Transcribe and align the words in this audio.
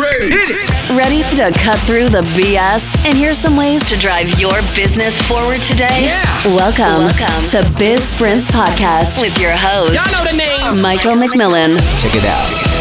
ready? 0.00 0.30
Hit 0.30 0.50
it! 0.50 0.90
Ready 0.96 1.22
to 1.36 1.52
cut 1.58 1.78
through 1.80 2.08
the 2.08 2.22
BS 2.34 2.96
and 3.04 3.16
hear 3.16 3.34
some 3.34 3.56
ways 3.56 3.88
to 3.90 3.96
drive 3.96 4.38
your 4.38 4.60
business 4.74 5.20
forward 5.22 5.60
today? 5.62 6.04
Yeah. 6.04 6.46
Welcome, 6.46 7.04
Welcome 7.06 7.44
to 7.50 7.78
Biz 7.78 8.02
Sprints 8.02 8.50
Podcast 8.50 9.20
with 9.20 9.38
your 9.38 9.52
host, 9.52 9.94
Y'all 9.94 10.12
know 10.12 10.30
the 10.30 10.36
name. 10.36 10.80
Michael 10.82 11.14
McMillan. 11.16 11.78
Check 12.00 12.14
it 12.14 12.24
out. 12.24 12.72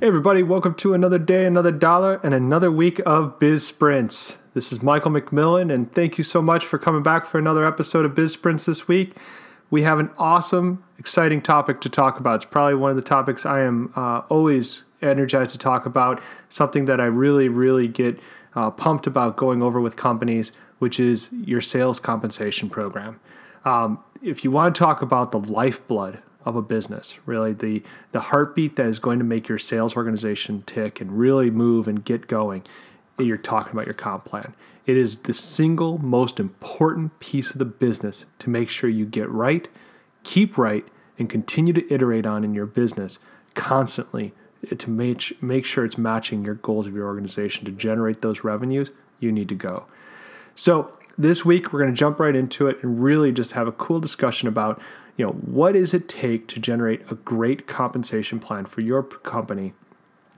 Hey 0.00 0.06
everybody, 0.06 0.42
welcome 0.44 0.74
to 0.76 0.94
another 0.94 1.18
day, 1.18 1.44
another 1.44 1.72
dollar, 1.72 2.20
and 2.22 2.32
another 2.32 2.70
week 2.70 3.00
of 3.04 3.38
Biz 3.38 3.66
Sprints. 3.66 4.36
This 4.54 4.70
is 4.72 4.82
Michael 4.82 5.10
McMillan, 5.10 5.72
and 5.72 5.92
thank 5.92 6.18
you 6.18 6.24
so 6.24 6.40
much 6.40 6.64
for 6.64 6.78
coming 6.78 7.02
back 7.02 7.26
for 7.26 7.38
another 7.38 7.64
episode 7.64 8.04
of 8.04 8.14
Biz 8.14 8.32
Sprints 8.32 8.64
this 8.66 8.86
week. 8.86 9.16
We 9.70 9.82
have 9.82 9.98
an 9.98 10.10
awesome, 10.16 10.82
exciting 10.98 11.42
topic 11.42 11.80
to 11.82 11.88
talk 11.88 12.18
about. 12.20 12.36
It's 12.36 12.44
probably 12.44 12.74
one 12.74 12.90
of 12.90 12.96
the 12.96 13.02
topics 13.02 13.44
I 13.44 13.60
am 13.60 13.92
uh, 13.96 14.22
always 14.30 14.84
energized 15.02 15.50
to 15.52 15.58
talk 15.58 15.86
about, 15.86 16.20
something 16.48 16.86
that 16.86 17.00
I 17.00 17.06
really, 17.06 17.48
really 17.48 17.88
get 17.88 18.18
uh, 18.54 18.70
pumped 18.70 19.06
about 19.06 19.36
going 19.36 19.62
over 19.62 19.80
with 19.80 19.96
companies, 19.96 20.52
which 20.78 20.98
is 20.98 21.30
your 21.32 21.60
sales 21.60 22.00
compensation 22.00 22.68
program. 22.68 23.20
Um, 23.64 24.02
if 24.22 24.44
you 24.44 24.50
want 24.50 24.74
to 24.74 24.78
talk 24.78 25.02
about 25.02 25.32
the 25.32 25.38
lifeblood 25.38 26.18
of 26.44 26.56
a 26.56 26.62
business, 26.62 27.18
really 27.26 27.52
the 27.52 27.82
the 28.12 28.20
heartbeat 28.20 28.76
that 28.76 28.86
is 28.86 28.98
going 28.98 29.18
to 29.18 29.24
make 29.24 29.48
your 29.48 29.58
sales 29.58 29.96
organization 29.96 30.62
tick 30.66 31.00
and 31.00 31.18
really 31.18 31.50
move 31.50 31.86
and 31.86 32.04
get 32.04 32.26
going, 32.26 32.64
you're 33.18 33.36
talking 33.36 33.72
about 33.72 33.86
your 33.86 33.94
comp 33.94 34.24
plan. 34.24 34.54
It 34.86 34.96
is 34.96 35.18
the 35.18 35.34
single 35.34 35.98
most 35.98 36.40
important 36.40 37.18
piece 37.20 37.50
of 37.50 37.58
the 37.58 37.66
business 37.66 38.24
to 38.38 38.48
make 38.48 38.68
sure 38.68 38.88
you 38.88 39.04
get 39.04 39.28
right, 39.28 39.68
keep 40.22 40.56
right, 40.56 40.86
and 41.18 41.28
continue 41.28 41.74
to 41.74 41.92
iterate 41.92 42.24
on 42.24 42.42
in 42.42 42.54
your 42.54 42.66
business 42.66 43.18
constantly 43.54 44.32
to 44.76 44.90
make, 44.90 45.40
make 45.42 45.64
sure 45.64 45.84
it's 45.84 45.98
matching 45.98 46.44
your 46.44 46.54
goals 46.54 46.86
of 46.86 46.94
your 46.94 47.06
organization 47.06 47.64
to 47.64 47.70
generate 47.70 48.22
those 48.22 48.44
revenues. 48.44 48.90
You 49.20 49.32
need 49.32 49.48
to 49.48 49.54
go. 49.54 49.86
So, 50.54 50.92
this 51.16 51.44
week 51.44 51.72
we're 51.72 51.80
going 51.80 51.92
to 51.92 51.98
jump 51.98 52.20
right 52.20 52.36
into 52.36 52.68
it 52.68 52.80
and 52.80 53.02
really 53.02 53.32
just 53.32 53.52
have 53.52 53.66
a 53.66 53.72
cool 53.72 53.98
discussion 53.98 54.46
about, 54.46 54.80
you 55.16 55.26
know, 55.26 55.32
what 55.32 55.72
does 55.72 55.92
it 55.92 56.08
take 56.08 56.46
to 56.48 56.60
generate 56.60 57.02
a 57.10 57.16
great 57.16 57.66
compensation 57.66 58.38
plan 58.38 58.66
for 58.66 58.82
your 58.82 59.02
company? 59.02 59.74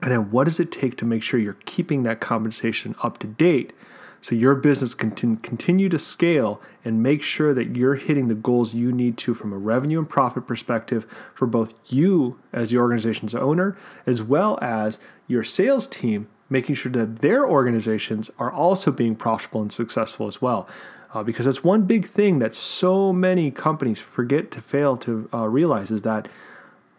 And 0.01 0.11
then 0.11 0.31
what 0.31 0.45
does 0.45 0.59
it 0.59 0.71
take 0.71 0.97
to 0.97 1.05
make 1.05 1.21
sure 1.21 1.39
you're 1.39 1.57
keeping 1.65 2.01
that 2.03 2.19
compensation 2.19 2.95
up 3.03 3.19
to 3.19 3.27
date 3.27 3.73
so 4.21 4.35
your 4.35 4.53
business 4.55 4.93
can 4.93 5.11
continue 5.37 5.89
to 5.89 5.97
scale 5.97 6.61
and 6.85 7.01
make 7.01 7.23
sure 7.23 7.53
that 7.53 7.75
you're 7.75 7.95
hitting 7.95 8.27
the 8.27 8.35
goals 8.35 8.75
you 8.75 8.91
need 8.91 9.17
to 9.17 9.33
from 9.33 9.51
a 9.51 9.57
revenue 9.57 9.99
and 9.99 10.09
profit 10.09 10.45
perspective 10.45 11.05
for 11.33 11.47
both 11.47 11.73
you 11.87 12.39
as 12.53 12.69
the 12.69 12.77
organization's 12.77 13.33
owner 13.33 13.75
as 14.05 14.21
well 14.21 14.59
as 14.61 14.99
your 15.27 15.43
sales 15.43 15.87
team 15.87 16.27
making 16.51 16.75
sure 16.75 16.91
that 16.91 17.19
their 17.19 17.47
organizations 17.47 18.29
are 18.37 18.51
also 18.51 18.91
being 18.91 19.15
profitable 19.15 19.61
and 19.61 19.71
successful 19.71 20.27
as 20.27 20.41
well. 20.41 20.67
Uh, 21.13 21.23
because 21.23 21.45
that's 21.45 21.63
one 21.63 21.83
big 21.83 22.05
thing 22.05 22.39
that 22.39 22.53
so 22.53 23.11
many 23.11 23.51
companies 23.51 23.99
forget 23.99 24.51
to 24.51 24.61
fail 24.61 24.95
to 24.97 25.29
uh, 25.33 25.47
realize 25.47 25.91
is 25.91 26.03
that 26.03 26.27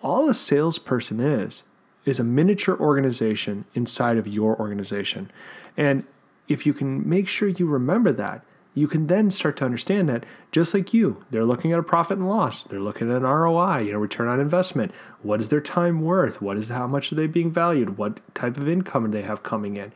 all 0.03 0.29
a 0.29 0.35
salesperson 0.35 1.21
is 1.21 1.63
is 2.05 2.19
a 2.19 2.25
miniature 2.25 2.77
organization 2.79 3.65
inside 3.75 4.17
of 4.17 4.27
your 4.27 4.59
organization. 4.59 5.31
And 5.77 6.05
if 6.49 6.67
you 6.67 6.75
can 6.75 7.09
make 7.09 7.29
sure 7.29 7.49
you 7.49 7.67
remember 7.67 8.13
that, 8.13 8.45
you 8.75 8.89
can 8.89 9.07
then 9.07 9.31
start 9.31 9.57
to 9.59 9.65
understand 9.65 10.09
that 10.09 10.25
just 10.51 10.73
like 10.73 10.95
you, 10.95 11.25
they're 11.31 11.45
looking 11.45 11.73
at 11.73 11.79
a 11.79 11.83
profit 11.83 12.19
and 12.19 12.29
loss. 12.29 12.63
They're 12.63 12.81
looking 12.81 13.11
at 13.11 13.19
an 13.19 13.23
ROI, 13.23 13.81
you 13.81 13.93
know, 13.93 13.99
return 13.99 14.29
on 14.29 14.41
investment. 14.41 14.93
What 15.21 15.41
is 15.41 15.51
their 15.51 15.61
time 15.61 16.01
worth? 16.01 16.41
What 16.41 16.57
is 16.57 16.71
how 16.71 16.87
much 16.87 17.13
are 17.13 17.17
they 17.17 17.27
being 17.27 17.51
valued? 17.51 17.99
What 17.99 18.21
type 18.35 18.57
of 18.57 18.69
income 18.69 19.05
do 19.05 19.11
they 19.11 19.23
have 19.23 19.43
coming 19.43 19.77
in? 19.77 19.93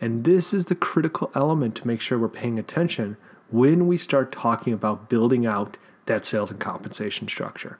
And 0.00 0.24
this 0.24 0.52
is 0.52 0.66
the 0.66 0.74
critical 0.74 1.30
element 1.34 1.74
to 1.76 1.86
make 1.86 2.00
sure 2.00 2.18
we're 2.18 2.28
paying 2.28 2.58
attention 2.58 3.16
when 3.50 3.86
we 3.86 3.96
start 3.96 4.30
talking 4.30 4.72
about 4.72 5.08
building 5.08 5.46
out 5.46 5.78
that 6.06 6.26
sales 6.26 6.50
and 6.50 6.60
compensation 6.60 7.28
structure. 7.28 7.78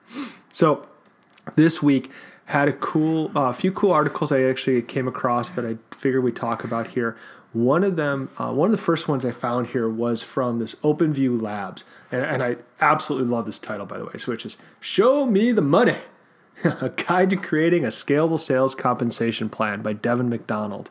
So 0.53 0.87
this 1.57 1.83
week 1.83 2.11
had 2.47 2.69
a 2.69 2.73
cool, 2.73 3.31
a 3.35 3.41
uh, 3.41 3.53
few 3.53 3.71
cool 3.71 3.93
articles 3.93 4.33
I 4.33 4.43
actually 4.43 4.81
came 4.83 5.07
across 5.07 5.51
that 5.51 5.67
I 5.67 5.77
figured 5.95 6.25
we'd 6.25 6.37
talk 6.37 6.65
about 6.65 6.89
here. 6.89 7.17
One 7.53 7.85
of 7.85 7.97
them, 7.97 8.31
uh, 8.39 8.53
one 8.53 8.71
of 8.71 8.77
the 8.77 8.83
first 8.83 9.07
ones 9.07 9.25
I 9.25 9.33
found 9.33 9.69
here 9.69 9.89
was 9.89 10.23
from 10.23 10.59
this 10.59 10.75
OpenView 10.77 11.41
Labs, 11.41 11.85
and, 12.11 12.23
and 12.23 12.43
I 12.43 12.57
absolutely 12.81 13.29
love 13.29 13.47
this 13.47 13.59
title 13.59 13.87
by 13.87 13.99
the 13.99 14.07
way. 14.07 14.15
So 14.17 14.33
it's 14.33 14.43
just 14.45 14.59
"Show 14.81 15.27
Me 15.27 15.53
the 15.53 15.63
Money." 15.63 15.97
a 16.65 16.89
guide 16.89 17.31
to 17.31 17.37
creating 17.37 17.85
a 17.85 17.89
scalable 17.89 18.41
sales 18.41 18.75
compensation 18.75 19.49
plan 19.49 19.83
by 19.83 19.93
Devin 19.93 20.29
McDonald. 20.29 20.91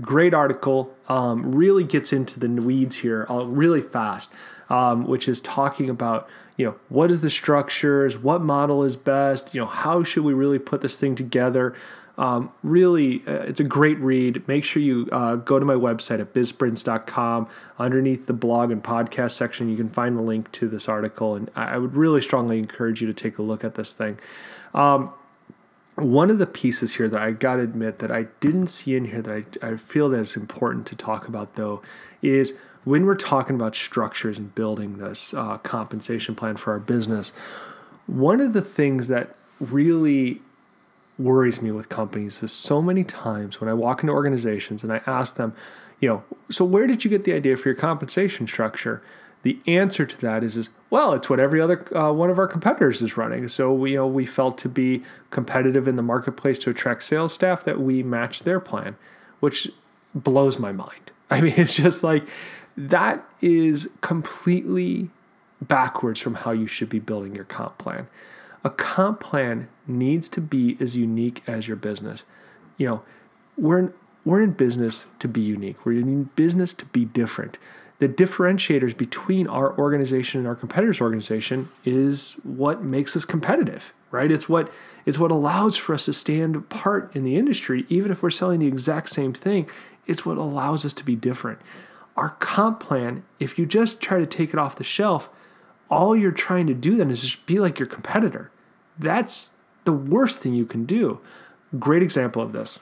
Great 0.00 0.34
article. 0.34 0.94
Um, 1.08 1.54
really 1.54 1.84
gets 1.84 2.12
into 2.12 2.38
the 2.38 2.48
weeds 2.48 2.96
here 2.96 3.26
uh, 3.30 3.44
really 3.44 3.80
fast, 3.80 4.32
um, 4.68 5.06
which 5.06 5.28
is 5.28 5.40
talking 5.40 5.88
about 5.88 6.28
you 6.56 6.66
know 6.66 6.76
what 6.88 7.10
is 7.10 7.20
the 7.20 7.30
structures, 7.30 8.18
what 8.18 8.42
model 8.42 8.82
is 8.82 8.96
best, 8.96 9.54
you 9.54 9.60
know 9.60 9.66
how 9.66 10.02
should 10.02 10.24
we 10.24 10.34
really 10.34 10.58
put 10.58 10.82
this 10.82 10.96
thing 10.96 11.14
together. 11.14 11.74
Um, 12.18 12.50
really, 12.62 13.22
uh, 13.26 13.42
it's 13.42 13.60
a 13.60 13.64
great 13.64 13.98
read. 13.98 14.46
Make 14.48 14.64
sure 14.64 14.82
you 14.82 15.08
uh, 15.12 15.36
go 15.36 15.58
to 15.58 15.64
my 15.64 15.74
website 15.74 16.20
at 16.20 16.32
bizsprints.com. 16.32 17.48
Underneath 17.78 18.26
the 18.26 18.32
blog 18.32 18.70
and 18.70 18.82
podcast 18.82 19.32
section, 19.32 19.68
you 19.68 19.76
can 19.76 19.90
find 19.90 20.16
the 20.16 20.22
link 20.22 20.50
to 20.52 20.68
this 20.68 20.88
article, 20.88 21.34
and 21.34 21.50
I 21.54 21.76
would 21.78 21.94
really 21.94 22.22
strongly 22.22 22.58
encourage 22.58 23.00
you 23.00 23.06
to 23.06 23.14
take 23.14 23.38
a 23.38 23.42
look 23.42 23.64
at 23.64 23.74
this 23.74 23.92
thing. 23.92 24.18
Um, 24.74 25.12
one 25.96 26.30
of 26.30 26.38
the 26.38 26.46
pieces 26.46 26.96
here 26.96 27.08
that 27.08 27.20
I 27.20 27.30
got 27.30 27.56
to 27.56 27.62
admit 27.62 27.98
that 28.00 28.10
I 28.10 28.24
didn't 28.40 28.66
see 28.68 28.96
in 28.96 29.06
here 29.06 29.22
that 29.22 29.44
I, 29.62 29.66
I 29.66 29.76
feel 29.76 30.10
that 30.10 30.20
is 30.20 30.36
important 30.36 30.86
to 30.88 30.96
talk 30.96 31.26
about 31.26 31.54
though 31.54 31.82
is 32.22 32.54
when 32.84 33.06
we're 33.06 33.16
talking 33.16 33.56
about 33.56 33.74
structures 33.74 34.38
and 34.38 34.54
building 34.54 34.98
this 34.98 35.34
uh, 35.34 35.58
compensation 35.58 36.34
plan 36.34 36.56
for 36.56 36.72
our 36.72 36.78
business, 36.78 37.32
one 38.06 38.40
of 38.40 38.52
the 38.52 38.62
things 38.62 39.08
that 39.08 39.34
really 39.58 40.40
worries 41.18 41.62
me 41.62 41.70
with 41.70 41.88
companies 41.88 42.42
is 42.42 42.52
so 42.52 42.82
many 42.82 43.02
times 43.02 43.60
when 43.60 43.70
I 43.70 43.74
walk 43.74 44.02
into 44.02 44.12
organizations 44.12 44.84
and 44.84 44.92
I 44.92 45.00
ask 45.06 45.36
them, 45.36 45.54
you 45.98 46.08
know, 46.08 46.24
so 46.50 46.64
where 46.64 46.86
did 46.86 47.04
you 47.04 47.10
get 47.10 47.24
the 47.24 47.32
idea 47.32 47.56
for 47.56 47.70
your 47.70 47.76
compensation 47.76 48.46
structure? 48.46 49.02
The 49.46 49.60
answer 49.68 50.04
to 50.04 50.20
that 50.22 50.42
is, 50.42 50.56
is 50.56 50.70
well, 50.90 51.12
it's 51.12 51.30
what 51.30 51.38
every 51.38 51.60
other 51.60 51.96
uh, 51.96 52.10
one 52.10 52.30
of 52.30 52.38
our 52.40 52.48
competitors 52.48 53.00
is 53.00 53.16
running. 53.16 53.46
So 53.46 53.72
we, 53.72 53.92
you 53.92 53.98
know, 53.98 54.06
we 54.08 54.26
felt 54.26 54.58
to 54.58 54.68
be 54.68 55.04
competitive 55.30 55.86
in 55.86 55.94
the 55.94 56.02
marketplace 56.02 56.58
to 56.58 56.70
attract 56.70 57.04
sales 57.04 57.32
staff 57.32 57.62
that 57.62 57.78
we 57.78 58.02
matched 58.02 58.44
their 58.44 58.58
plan, 58.58 58.96
which 59.38 59.70
blows 60.16 60.58
my 60.58 60.72
mind. 60.72 61.12
I 61.30 61.40
mean, 61.42 61.54
it's 61.56 61.76
just 61.76 62.02
like 62.02 62.26
that 62.76 63.24
is 63.40 63.88
completely 64.00 65.10
backwards 65.62 66.18
from 66.18 66.34
how 66.34 66.50
you 66.50 66.66
should 66.66 66.88
be 66.88 66.98
building 66.98 67.36
your 67.36 67.44
comp 67.44 67.78
plan. 67.78 68.08
A 68.64 68.70
comp 68.70 69.20
plan 69.20 69.68
needs 69.86 70.28
to 70.30 70.40
be 70.40 70.76
as 70.80 70.98
unique 70.98 71.44
as 71.46 71.68
your 71.68 71.76
business. 71.76 72.24
You 72.78 72.88
know, 72.88 73.02
we're 73.56 73.78
in, 73.78 73.94
we're 74.24 74.42
in 74.42 74.54
business 74.54 75.06
to 75.20 75.28
be 75.28 75.40
unique. 75.40 75.86
We're 75.86 76.00
in 76.00 76.30
business 76.34 76.74
to 76.74 76.84
be 76.86 77.04
different 77.04 77.58
the 77.98 78.08
differentiators 78.08 78.96
between 78.96 79.46
our 79.46 79.76
organization 79.78 80.38
and 80.38 80.46
our 80.46 80.54
competitors' 80.54 81.00
organization 81.00 81.68
is 81.84 82.34
what 82.42 82.82
makes 82.82 83.16
us 83.16 83.24
competitive, 83.24 83.92
right? 84.10 84.30
It's 84.30 84.48
what 84.48 84.70
it's 85.06 85.18
what 85.18 85.30
allows 85.30 85.76
for 85.76 85.94
us 85.94 86.04
to 86.04 86.12
stand 86.12 86.56
apart 86.56 87.10
in 87.14 87.22
the 87.22 87.36
industry, 87.36 87.86
even 87.88 88.10
if 88.10 88.22
we're 88.22 88.30
selling 88.30 88.60
the 88.60 88.66
exact 88.66 89.08
same 89.08 89.32
thing. 89.32 89.68
It's 90.06 90.26
what 90.26 90.36
allows 90.36 90.84
us 90.84 90.92
to 90.94 91.04
be 91.04 91.16
different. 91.16 91.60
Our 92.16 92.30
comp 92.30 92.80
plan, 92.80 93.24
if 93.40 93.58
you 93.58 93.66
just 93.66 94.00
try 94.00 94.18
to 94.18 94.26
take 94.26 94.50
it 94.50 94.58
off 94.58 94.76
the 94.76 94.84
shelf, 94.84 95.28
all 95.90 96.16
you're 96.16 96.32
trying 96.32 96.66
to 96.66 96.74
do 96.74 96.96
then 96.96 97.10
is 97.10 97.22
just 97.22 97.46
be 97.46 97.58
like 97.58 97.78
your 97.78 97.88
competitor. 97.88 98.50
That's 98.98 99.50
the 99.84 99.92
worst 99.92 100.40
thing 100.40 100.54
you 100.54 100.66
can 100.66 100.84
do. 100.84 101.20
Great 101.78 102.02
example 102.02 102.42
of 102.42 102.52
this. 102.52 102.78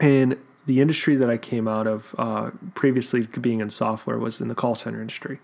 In 0.00 0.38
the 0.66 0.80
industry 0.80 1.16
that 1.16 1.28
I 1.28 1.36
came 1.36 1.66
out 1.66 1.86
of 1.86 2.14
uh, 2.18 2.50
previously 2.74 3.22
being 3.40 3.60
in 3.60 3.70
software 3.70 4.18
was 4.18 4.40
in 4.40 4.48
the 4.48 4.54
call 4.54 4.74
center 4.74 5.00
industry, 5.00 5.40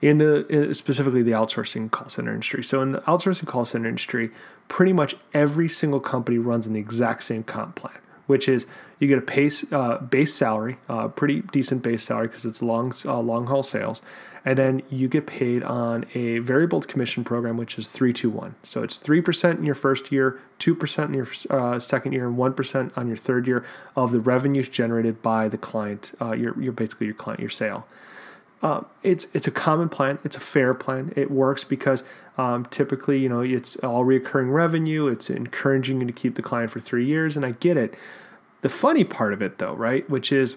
in 0.00 0.18
the 0.18 0.70
specifically 0.72 1.22
the 1.22 1.32
outsourcing 1.32 1.90
call 1.90 2.08
center 2.08 2.32
industry. 2.32 2.62
So 2.62 2.82
in 2.82 2.92
the 2.92 3.00
outsourcing 3.02 3.46
call 3.46 3.64
center 3.64 3.88
industry, 3.88 4.30
pretty 4.68 4.92
much 4.92 5.16
every 5.32 5.68
single 5.68 6.00
company 6.00 6.38
runs 6.38 6.66
in 6.66 6.72
the 6.72 6.80
exact 6.80 7.24
same 7.24 7.42
comp 7.42 7.74
plan 7.76 7.98
which 8.26 8.48
is 8.48 8.66
you 8.98 9.08
get 9.08 9.18
a 9.18 9.20
base 9.20 9.64
uh, 9.72 9.98
base 9.98 10.34
salary, 10.34 10.78
uh, 10.88 11.08
pretty 11.08 11.42
decent 11.52 11.82
base 11.82 12.02
salary 12.02 12.28
because 12.28 12.44
it's 12.44 12.62
long 12.62 12.92
uh, 13.04 13.20
long 13.20 13.46
haul 13.46 13.62
sales, 13.62 14.02
and 14.44 14.58
then 14.58 14.82
you 14.88 15.08
get 15.08 15.26
paid 15.26 15.62
on 15.62 16.06
a 16.14 16.38
variable 16.38 16.80
commission 16.80 17.24
program, 17.24 17.56
which 17.56 17.78
is 17.78 17.88
three 17.88 18.12
two 18.12 18.30
one. 18.30 18.54
So 18.62 18.82
it's 18.82 18.96
three 18.96 19.20
percent 19.20 19.58
in 19.58 19.66
your 19.66 19.74
first 19.74 20.10
year, 20.12 20.40
two 20.58 20.74
percent 20.74 21.10
in 21.10 21.14
your 21.14 21.28
uh, 21.50 21.78
second 21.78 22.12
year, 22.12 22.26
and 22.26 22.36
one 22.36 22.54
percent 22.54 22.92
on 22.96 23.08
your 23.08 23.16
third 23.18 23.46
year 23.46 23.64
of 23.94 24.12
the 24.12 24.20
revenues 24.20 24.68
generated 24.68 25.20
by 25.22 25.48
the 25.48 25.58
client. 25.58 26.12
Uh, 26.20 26.32
your 26.32 26.60
your 26.60 26.72
basically 26.72 27.06
your 27.06 27.14
client 27.14 27.40
your 27.40 27.50
sale. 27.50 27.86
um, 28.64 28.86
it's 29.02 29.26
it's 29.34 29.46
a 29.46 29.50
common 29.50 29.90
plan. 29.90 30.18
It's 30.24 30.36
a 30.36 30.40
fair 30.40 30.72
plan. 30.72 31.12
It 31.14 31.30
works 31.30 31.64
because 31.64 32.02
um, 32.36 32.66
typically, 32.66 33.18
you 33.18 33.28
know, 33.28 33.40
it's 33.40 33.76
all 33.76 34.04
recurring 34.04 34.50
revenue. 34.50 35.06
It's 35.06 35.30
encouraging 35.30 36.00
you 36.00 36.06
to 36.06 36.12
keep 36.12 36.34
the 36.34 36.42
client 36.42 36.70
for 36.70 36.80
three 36.80 37.06
years, 37.06 37.36
and 37.36 37.46
I 37.46 37.52
get 37.52 37.76
it. 37.76 37.94
The 38.62 38.68
funny 38.68 39.04
part 39.04 39.32
of 39.32 39.42
it, 39.42 39.58
though, 39.58 39.74
right, 39.74 40.08
which 40.08 40.32
is 40.32 40.56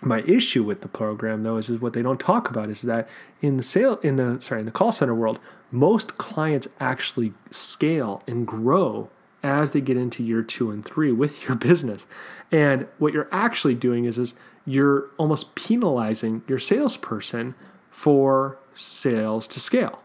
my 0.00 0.22
issue 0.22 0.62
with 0.62 0.80
the 0.80 0.88
program, 0.88 1.42
though, 1.42 1.56
is, 1.56 1.68
is 1.68 1.80
what 1.80 1.92
they 1.92 2.02
don't 2.02 2.20
talk 2.20 2.48
about 2.48 2.68
is 2.68 2.82
that 2.82 3.08
in 3.40 3.56
the 3.56 3.62
sale 3.62 3.96
in 4.02 4.16
the 4.16 4.40
sorry 4.40 4.60
in 4.60 4.66
the 4.66 4.72
call 4.72 4.92
center 4.92 5.14
world, 5.14 5.40
most 5.70 6.16
clients 6.18 6.68
actually 6.80 7.32
scale 7.50 8.22
and 8.26 8.46
grow 8.46 9.10
as 9.42 9.72
they 9.72 9.80
get 9.80 9.96
into 9.96 10.24
year 10.24 10.42
two 10.42 10.70
and 10.70 10.84
three 10.84 11.12
with 11.22 11.44
your 11.44 11.56
business. 11.56 12.06
And 12.50 12.86
what 12.98 13.12
you're 13.12 13.28
actually 13.30 13.74
doing 13.74 14.04
is, 14.04 14.18
is 14.18 14.34
you're 14.64 15.10
almost 15.18 15.54
penalizing 15.54 16.42
your 16.48 16.58
salesperson 16.58 17.54
for 17.90 18.58
sales 18.72 19.46
to 19.48 19.60
scale. 19.60 20.00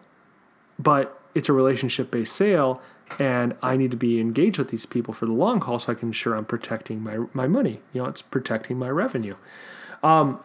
But 0.80 1.22
it's 1.36 1.50
a 1.50 1.54
relationship 1.54 2.10
based 2.10 2.36
sale, 2.36 2.82
and 3.20 3.56
I 3.62 3.78
need 3.78 3.92
to 3.92 3.98
be 3.98 4.20
engaged 4.20 4.58
with 4.58 4.70
these 4.70 4.86
people 4.86 5.14
for 5.14 5.26
the 5.26 5.34
long 5.34 5.62
haul 5.62 5.80
so 5.80 5.92
I 5.92 5.96
can 5.96 6.10
ensure 6.10 6.36
I'm 6.36 6.46
protecting 6.46 7.04
my, 7.04 7.26
my 7.34 7.48
money. 7.48 7.82
You 7.94 8.02
know, 8.02 8.08
it's 8.08 8.22
protecting 8.22 8.80
my 8.80 8.90
revenue. 8.90 9.36
Um, 10.02 10.40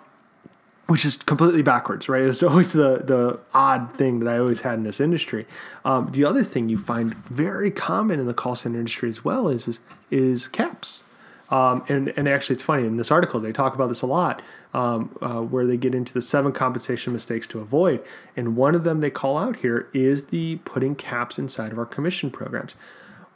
which 0.87 1.05
is 1.05 1.17
completely 1.17 1.63
backwards, 1.63 2.09
right? 2.09 2.23
It's 2.23 2.43
always 2.43 2.73
the 2.73 2.99
the 2.99 3.39
odd 3.55 3.95
thing 3.97 4.21
that 4.21 4.29
I 4.29 4.39
always 4.39 4.61
had 4.61 4.75
in 4.75 4.85
this 4.85 5.01
industry. 5.01 5.47
Um, 5.85 6.11
the 6.13 6.25
other 6.25 6.45
thing 6.45 6.69
you 6.69 6.77
find 6.77 7.15
very 7.27 7.71
common 7.71 8.21
in 8.21 8.27
the 8.27 8.35
call 8.35 8.55
center 8.55 8.79
industry 8.79 9.09
as 9.09 9.25
well 9.25 9.49
is 9.49 9.67
is, 9.67 9.81
is 10.11 10.49
caps. 10.49 11.05
Um, 11.51 11.85
and, 11.89 12.09
and 12.17 12.29
actually, 12.29 12.55
it's 12.55 12.63
funny 12.63 12.87
in 12.87 12.97
this 12.97 13.11
article 13.11 13.39
they 13.39 13.53
talk 13.53 13.75
about 13.75 13.89
this 13.89 14.03
a 14.03 14.07
lot, 14.07 14.41
um, 14.73 15.17
uh, 15.21 15.41
where 15.41 15.67
they 15.67 15.77
get 15.77 15.95
into 15.95 16.15
the 16.15 16.23
seven 16.23 16.53
compensation 16.53 17.13
mistakes 17.13 17.47
to 17.49 17.61
avoid. 17.61 18.03
And 18.37 18.57
one 18.57 18.75
of 18.75 18.85
them 18.85 19.01
they 19.01 19.11
call 19.11 19.37
out 19.37 19.57
here 19.57 19.89
is 19.93 20.27
the 20.27 20.57
putting 20.65 20.95
caps 20.95 21.39
inside 21.39 21.73
of 21.73 21.79
our 21.79 21.87
commission 21.87 22.31
programs. 22.31 22.77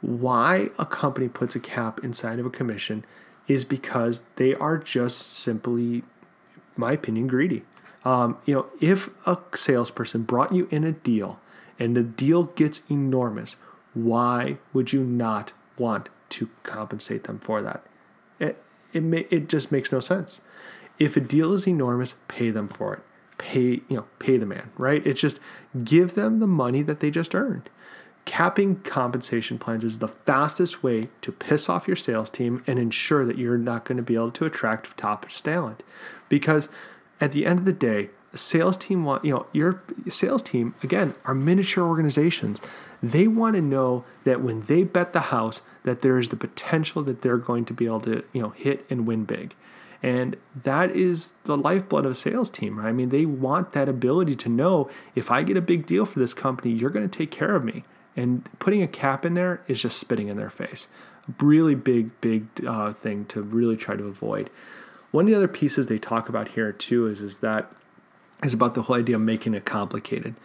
Why 0.01 0.69
a 0.79 0.85
company 0.85 1.27
puts 1.27 1.55
a 1.55 1.59
cap 1.59 2.03
inside 2.03 2.39
of 2.39 2.45
a 2.45 2.49
commission 2.49 3.05
is 3.47 3.65
because 3.65 4.23
they 4.37 4.55
are 4.55 4.77
just 4.77 5.19
simply 5.21 6.03
my 6.79 6.93
opinion, 6.93 7.27
greedy. 7.27 7.63
Um, 8.05 8.37
you 8.45 8.55
know, 8.55 8.67
if 8.79 9.09
a 9.27 9.37
salesperson 9.53 10.23
brought 10.23 10.53
you 10.53 10.67
in 10.71 10.83
a 10.83 10.93
deal 10.93 11.39
and 11.77 11.95
the 11.95 12.03
deal 12.03 12.45
gets 12.45 12.81
enormous, 12.89 13.57
why 13.93 14.57
would 14.73 14.93
you 14.93 15.03
not 15.03 15.51
want 15.77 16.09
to 16.29 16.49
compensate 16.63 17.25
them 17.25 17.39
for 17.39 17.61
that? 17.61 17.83
It 18.39 18.61
it 18.93 19.27
it 19.31 19.49
just 19.49 19.71
makes 19.71 19.91
no 19.91 19.99
sense. 19.99 20.41
If 20.97 21.15
a 21.15 21.21
deal 21.21 21.53
is 21.53 21.67
enormous, 21.67 22.15
pay 22.27 22.49
them 22.49 22.67
for 22.67 22.93
it. 22.93 23.01
Pay 23.37 23.81
you 23.87 23.97
know 23.97 24.05
pay 24.19 24.37
the 24.37 24.45
man, 24.45 24.71
right? 24.77 25.05
It's 25.05 25.21
just 25.21 25.39
give 25.83 26.15
them 26.15 26.39
the 26.39 26.47
money 26.47 26.81
that 26.83 26.99
they 26.99 27.11
just 27.11 27.35
earned. 27.35 27.69
Capping 28.25 28.81
compensation 28.81 29.57
plans 29.57 29.83
is 29.83 29.97
the 29.97 30.07
fastest 30.07 30.83
way 30.83 31.09
to 31.21 31.31
piss 31.31 31.67
off 31.67 31.87
your 31.87 31.95
sales 31.95 32.29
team 32.29 32.63
and 32.67 32.77
ensure 32.77 33.25
that 33.25 33.37
you're 33.37 33.57
not 33.57 33.85
going 33.85 33.97
to 33.97 34.03
be 34.03 34.15
able 34.15 34.31
to 34.31 34.45
attract 34.45 34.95
top 34.97 35.27
talent. 35.27 35.83
Because 36.27 36.69
at 37.19 37.31
the 37.31 37.45
end 37.45 37.59
of 37.59 37.65
the 37.65 37.73
day, 37.73 38.09
sales 38.33 38.77
team 38.77 39.03
want, 39.03 39.25
you 39.25 39.33
know, 39.33 39.45
your 39.53 39.81
sales 40.07 40.41
team, 40.41 40.75
again, 40.83 41.15
are 41.25 41.33
miniature 41.33 41.85
organizations. 41.85 42.59
They 43.01 43.27
want 43.27 43.55
to 43.55 43.61
know 43.61 44.05
that 44.23 44.41
when 44.41 44.61
they 44.63 44.83
bet 44.83 45.13
the 45.13 45.19
house, 45.19 45.61
that 45.83 46.01
there 46.01 46.17
is 46.17 46.29
the 46.29 46.35
potential 46.35 47.01
that 47.03 47.21
they're 47.21 47.37
going 47.37 47.65
to 47.65 47.73
be 47.73 47.85
able 47.85 48.01
to, 48.01 48.23
you 48.33 48.41
know, 48.41 48.49
hit 48.49 48.85
and 48.89 49.07
win 49.07 49.25
big. 49.25 49.55
And 50.01 50.37
that 50.63 50.91
is 50.91 51.33
the 51.43 51.57
lifeblood 51.57 52.05
of 52.05 52.13
a 52.13 52.15
sales 52.15 52.49
team, 52.49 52.79
right? 52.79 52.89
I 52.89 52.91
mean, 52.91 53.09
they 53.09 53.25
want 53.25 53.73
that 53.73 53.89
ability 53.89 54.35
to 54.37 54.49
know 54.49 54.89
if 55.15 55.29
I 55.29 55.43
get 55.43 55.57
a 55.57 55.61
big 55.61 55.85
deal 55.85 56.05
for 56.05 56.19
this 56.19 56.33
company, 56.33 56.71
you're 56.71 56.89
going 56.89 57.09
to 57.09 57.17
take 57.17 57.31
care 57.31 57.55
of 57.55 57.63
me. 57.63 57.83
And 58.15 58.49
putting 58.59 58.81
a 58.81 58.87
cap 58.87 59.25
in 59.25 59.33
there 59.33 59.61
is 59.67 59.81
just 59.81 59.99
spitting 59.99 60.27
in 60.27 60.37
their 60.37 60.49
face. 60.49 60.87
Really 61.39 61.75
big, 61.75 62.19
big 62.21 62.47
uh, 62.65 62.91
thing 62.91 63.25
to 63.25 63.41
really 63.41 63.77
try 63.77 63.95
to 63.95 64.05
avoid. 64.05 64.49
One 65.11 65.25
of 65.25 65.29
the 65.29 65.35
other 65.35 65.47
pieces 65.47 65.87
they 65.87 65.97
talk 65.97 66.29
about 66.29 66.49
here 66.49 66.71
too 66.71 67.07
is, 67.07 67.21
is 67.21 67.39
that 67.39 67.71
is 68.43 68.53
about 68.53 68.73
the 68.73 68.83
whole 68.83 68.95
idea 68.95 69.15
of 69.15 69.21
making 69.21 69.53
it 69.53 69.65
complicated. 69.65 70.35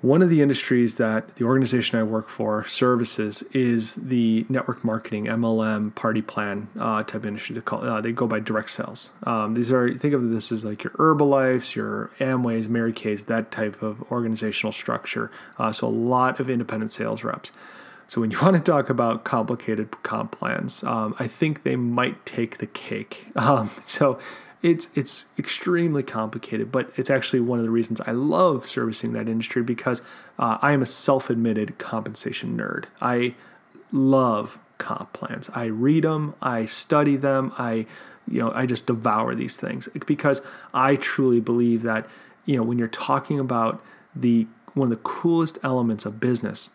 One 0.00 0.20
of 0.20 0.28
the 0.28 0.42
industries 0.42 0.96
that 0.96 1.36
the 1.36 1.44
organization 1.44 1.98
I 1.98 2.02
work 2.02 2.28
for 2.28 2.66
services 2.66 3.42
is 3.52 3.94
the 3.94 4.44
network 4.50 4.84
marketing 4.84 5.24
MLM 5.24 5.94
party 5.94 6.20
plan 6.20 6.68
uh, 6.78 7.02
type 7.04 7.24
industry. 7.24 7.54
They 7.54 7.62
call 7.62 7.82
uh, 7.82 8.02
they 8.02 8.12
go 8.12 8.26
by 8.26 8.40
direct 8.40 8.68
sales. 8.68 9.12
Um, 9.22 9.54
these 9.54 9.72
are 9.72 9.94
think 9.94 10.12
of 10.12 10.28
this 10.28 10.52
as 10.52 10.62
like 10.62 10.84
your 10.84 10.92
Herbalifes, 10.92 11.74
your 11.74 12.10
Amways, 12.20 12.68
Mary 12.68 12.92
Kay's, 12.92 13.24
that 13.24 13.50
type 13.50 13.80
of 13.80 14.02
organizational 14.12 14.72
structure. 14.72 15.30
Uh, 15.58 15.72
so 15.72 15.86
a 15.86 15.88
lot 15.88 16.38
of 16.38 16.50
independent 16.50 16.92
sales 16.92 17.24
reps. 17.24 17.50
So 18.06 18.20
when 18.20 18.30
you 18.30 18.38
want 18.42 18.56
to 18.56 18.62
talk 18.62 18.90
about 18.90 19.24
complicated 19.24 20.02
comp 20.02 20.32
plans, 20.32 20.84
um, 20.84 21.14
I 21.18 21.26
think 21.26 21.62
they 21.62 21.76
might 21.76 22.26
take 22.26 22.58
the 22.58 22.66
cake. 22.66 23.28
Um, 23.36 23.70
so 23.84 24.18
it's 24.64 24.88
it's 24.94 25.26
extremely 25.38 26.02
complicated, 26.02 26.72
but 26.72 26.90
it's 26.96 27.10
actually 27.10 27.40
one 27.40 27.58
of 27.58 27.64
the 27.64 27.70
reasons 27.70 28.00
I 28.00 28.12
love 28.12 28.66
servicing 28.66 29.12
that 29.12 29.28
industry 29.28 29.62
because 29.62 30.00
uh, 30.38 30.56
I 30.62 30.72
am 30.72 30.80
a 30.80 30.86
self-admitted 30.86 31.76
compensation 31.76 32.56
nerd. 32.56 32.86
I 32.98 33.34
love 33.92 34.58
comp 34.78 35.12
plans. 35.12 35.50
I 35.54 35.64
read 35.66 36.04
them, 36.04 36.34
I 36.40 36.64
study 36.64 37.16
them, 37.16 37.52
I 37.58 37.84
you 38.26 38.40
know 38.40 38.52
I 38.54 38.64
just 38.64 38.86
devour 38.86 39.34
these 39.34 39.58
things 39.58 39.86
because 40.06 40.40
I 40.72 40.96
truly 40.96 41.40
believe 41.40 41.82
that 41.82 42.08
you 42.46 42.56
know 42.56 42.62
when 42.62 42.78
you're 42.78 42.88
talking 42.88 43.38
about 43.38 43.84
the 44.16 44.46
one 44.72 44.86
of 44.86 44.90
the 44.90 45.04
coolest 45.04 45.58
elements 45.62 46.06
of 46.06 46.18
business 46.20 46.70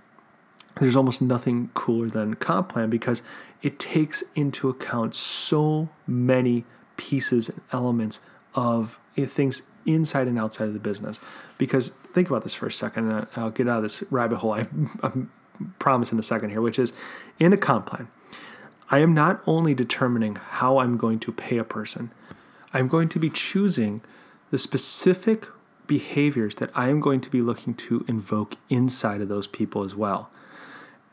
there's 0.80 0.96
almost 0.96 1.24
nothing 1.24 1.72
cooler 1.74 2.08
than 2.08 2.36
comp 2.36 2.70
plan 2.70 2.92
because 2.92 3.24
it 3.64 3.80
takes 3.80 4.24
into 4.36 4.70
account 4.70 5.16
so 5.16 5.90
many 6.06 6.66
pieces 7.00 7.48
and 7.48 7.62
elements 7.72 8.20
of 8.54 9.00
eh, 9.18 9.26
things 9.26 9.62
inside 9.86 10.28
and 10.28 10.38
outside 10.38 10.68
of 10.68 10.74
the 10.74 10.80
business. 10.80 11.20
Because 11.58 11.90
think 12.14 12.30
about 12.30 12.44
this 12.44 12.54
for 12.54 12.68
a 12.68 12.72
second, 12.72 13.10
and 13.10 13.28
I'll 13.36 13.50
get 13.50 13.68
out 13.68 13.78
of 13.78 13.84
this 13.84 14.04
rabbit 14.12 14.38
hole. 14.38 14.52
I, 14.54 14.68
I 15.04 15.12
promise 15.80 16.12
in 16.12 16.20
a 16.20 16.24
second 16.24 16.50
here, 16.50 16.62
which 16.62 16.78
is 16.78 16.94
in 17.40 17.54
a 17.54 17.58
comp 17.58 17.88
plan. 17.88 18.10
I 18.92 19.00
am 19.00 19.14
not 19.14 19.42
only 19.48 19.74
determining 19.74 20.36
how 20.36 20.80
I'm 20.80 20.98
going 20.98 21.20
to 21.20 21.32
pay 21.32 21.58
a 21.58 21.64
person, 21.64 22.12
I'm 22.74 22.88
going 22.88 23.08
to 23.10 23.20
be 23.20 23.30
choosing 23.30 24.02
the 24.52 24.58
specific 24.58 25.48
behaviors 25.88 26.56
that 26.56 26.70
I 26.76 26.90
am 26.90 27.00
going 27.00 27.22
to 27.22 27.30
be 27.30 27.42
looking 27.42 27.74
to 27.76 28.06
invoke 28.08 28.56
inside 28.70 29.22
of 29.22 29.30
those 29.30 29.48
people 29.48 29.84
as 29.86 29.96
well. 29.96 30.30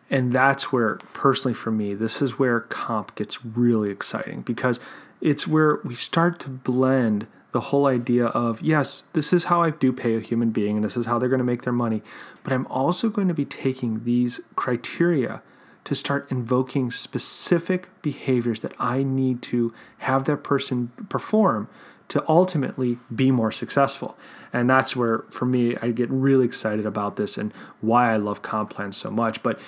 And 0.09 0.33
that's 0.33 0.71
where, 0.71 0.97
personally 1.13 1.55
for 1.55 1.71
me, 1.71 1.95
this 1.95 2.23
is 2.23 2.39
where 2.39 2.61
comp 2.61 3.15
gets 3.15 3.45
really 3.45 3.91
exciting 3.91 4.43
because 4.43 4.79
it's 5.21 5.47
where 5.47 5.81
we 5.85 5.95
start 5.95 6.41
to 6.41 6.49
blend 6.49 7.27
the 7.53 7.61
whole 7.61 7.87
idea 7.87 8.27
of 8.27 8.61
yes, 8.61 9.05
this 9.15 9.33
is 9.33 9.45
how 9.45 9.63
I 9.63 9.71
do 9.71 9.93
pay 9.93 10.17
a 10.17 10.21
human 10.21 10.51
being 10.51 10.77
and 10.77 10.85
this 10.85 10.97
is 10.97 11.07
how 11.07 11.19
they're 11.19 11.29
going 11.29 11.39
to 11.39 11.45
make 11.45 11.63
their 11.63 11.73
money, 11.73 12.03
but 12.43 12.53
I'm 12.53 12.67
also 12.67 13.09
going 13.09 13.29
to 13.29 13.35
be 13.35 13.45
taking 13.45 14.05
these 14.05 14.41
criteria 14.57 15.43
to 15.85 15.95
start 15.95 16.27
invoking 16.31 16.91
specific 16.91 17.89
behaviors 18.03 18.61
that 18.61 18.73
I 18.79 19.05
need 19.05 19.41
to 19.43 19.73
have 19.99 20.25
that 20.25 20.39
person 20.39 20.91
perform 21.09 21.69
to 22.09 22.25
ultimately 22.29 22.99
be 23.15 23.31
more 23.31 23.51
successful. 23.51 24.17
And 24.53 24.69
that's 24.69 24.95
where, 24.95 25.21
for 25.31 25.45
me, 25.45 25.77
I 25.83 25.91
get 25.91 26.11
really 26.11 26.45
excited 26.45 26.87
about 26.87 27.17
this 27.17 27.37
and 27.37 27.53
why 27.81 28.13
I 28.13 28.17
love 28.17 28.43
comp 28.43 28.71
plans 28.71 28.97
so 28.97 29.11
much. 29.11 29.43
But 29.43 29.59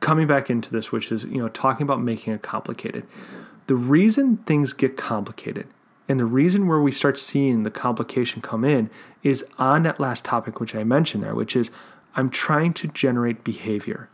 coming 0.00 0.26
back 0.26 0.48
into 0.48 0.70
this, 0.70 0.90
which 0.90 1.12
is, 1.12 1.24
you 1.24 1.38
know, 1.38 1.48
talking 1.48 1.84
about 1.84 2.00
making 2.00 2.32
it 2.32 2.42
complicated. 2.42 3.06
The 3.66 3.74
reason 3.76 4.38
things 4.38 4.72
get 4.72 4.96
complicated 4.96 5.68
and 6.08 6.18
the 6.18 6.24
reason 6.24 6.66
where 6.66 6.80
we 6.80 6.92
start 6.92 7.16
seeing 7.16 7.62
the 7.62 7.70
complication 7.70 8.42
come 8.42 8.64
in 8.64 8.90
is 9.22 9.44
on 9.58 9.82
that 9.84 10.00
last 10.00 10.24
topic, 10.24 10.60
which 10.60 10.74
I 10.74 10.84
mentioned 10.84 11.22
there, 11.22 11.34
which 11.34 11.56
is 11.56 11.70
I'm 12.14 12.28
trying 12.28 12.74
to 12.74 12.88
generate 12.88 13.44
behavior. 13.44 14.08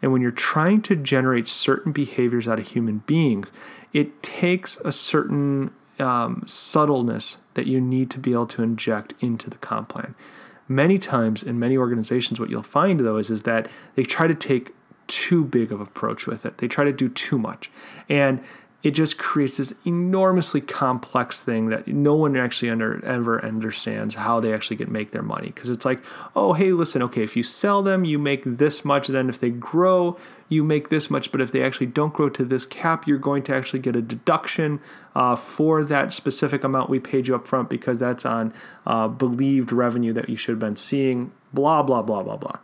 And 0.00 0.12
when 0.12 0.22
you're 0.22 0.30
trying 0.30 0.82
to 0.82 0.96
generate 0.96 1.46
certain 1.46 1.92
behaviors 1.92 2.48
out 2.48 2.58
of 2.58 2.68
human 2.68 2.98
beings, 2.98 3.52
it 3.92 4.22
takes 4.22 4.78
a 4.78 4.92
certain 4.92 5.72
um, 5.98 6.42
subtleness 6.46 7.38
that 7.54 7.66
you 7.66 7.80
need 7.80 8.10
to 8.10 8.18
be 8.18 8.32
able 8.32 8.46
to 8.46 8.62
inject 8.62 9.14
into 9.20 9.50
the 9.50 9.58
comp 9.58 9.90
plan. 9.90 10.14
Many 10.68 10.98
times 10.98 11.42
in 11.42 11.58
many 11.58 11.76
organizations, 11.76 12.40
what 12.40 12.50
you'll 12.50 12.62
find 12.62 13.00
though 13.00 13.18
is, 13.18 13.30
is 13.30 13.42
that 13.42 13.68
they 13.94 14.04
try 14.04 14.26
to 14.26 14.34
take 14.34 14.74
too 15.06 15.44
big 15.44 15.70
of 15.70 15.80
approach 15.80 16.26
with 16.26 16.46
it. 16.46 16.58
They 16.58 16.68
try 16.68 16.84
to 16.84 16.92
do 16.92 17.08
too 17.08 17.38
much. 17.38 17.70
And 18.08 18.40
it 18.82 18.90
just 18.92 19.16
creates 19.16 19.58
this 19.58 19.72
enormously 19.84 20.60
complex 20.60 21.40
thing 21.40 21.66
that 21.66 21.86
no 21.86 22.14
one 22.14 22.36
actually 22.36 22.68
under, 22.68 23.04
ever 23.04 23.44
understands 23.44 24.16
how 24.16 24.40
they 24.40 24.52
actually 24.52 24.76
get 24.76 24.90
make 24.90 25.12
their 25.12 25.22
money. 25.22 25.46
Because 25.46 25.70
it's 25.70 25.84
like 25.84 26.02
oh 26.34 26.52
hey 26.52 26.72
listen 26.72 27.02
okay 27.02 27.22
if 27.22 27.36
you 27.36 27.42
sell 27.42 27.82
them 27.82 28.04
you 28.04 28.18
make 28.18 28.42
this 28.44 28.84
much 28.84 29.08
then 29.08 29.28
if 29.28 29.38
they 29.38 29.50
grow 29.50 30.16
you 30.48 30.64
make 30.64 30.88
this 30.88 31.10
much. 31.10 31.30
But 31.30 31.40
if 31.40 31.52
they 31.52 31.62
actually 31.62 31.86
don't 31.86 32.12
grow 32.12 32.28
to 32.30 32.44
this 32.44 32.66
cap 32.66 33.06
you're 33.06 33.18
going 33.18 33.42
to 33.44 33.54
actually 33.54 33.80
get 33.80 33.94
a 33.94 34.02
deduction 34.02 34.80
uh, 35.14 35.36
for 35.36 35.84
that 35.84 36.12
specific 36.12 36.64
amount 36.64 36.90
we 36.90 36.98
paid 36.98 37.28
you 37.28 37.34
up 37.34 37.46
front 37.46 37.70
because 37.70 37.98
that's 37.98 38.26
on 38.26 38.52
uh, 38.86 39.08
believed 39.08 39.72
revenue 39.72 40.12
that 40.12 40.28
you 40.28 40.36
should 40.36 40.52
have 40.52 40.58
been 40.58 40.76
seeing 40.76 41.32
blah 41.52 41.82
blah 41.82 42.02
blah 42.02 42.22
blah 42.22 42.36
blah 42.36 42.58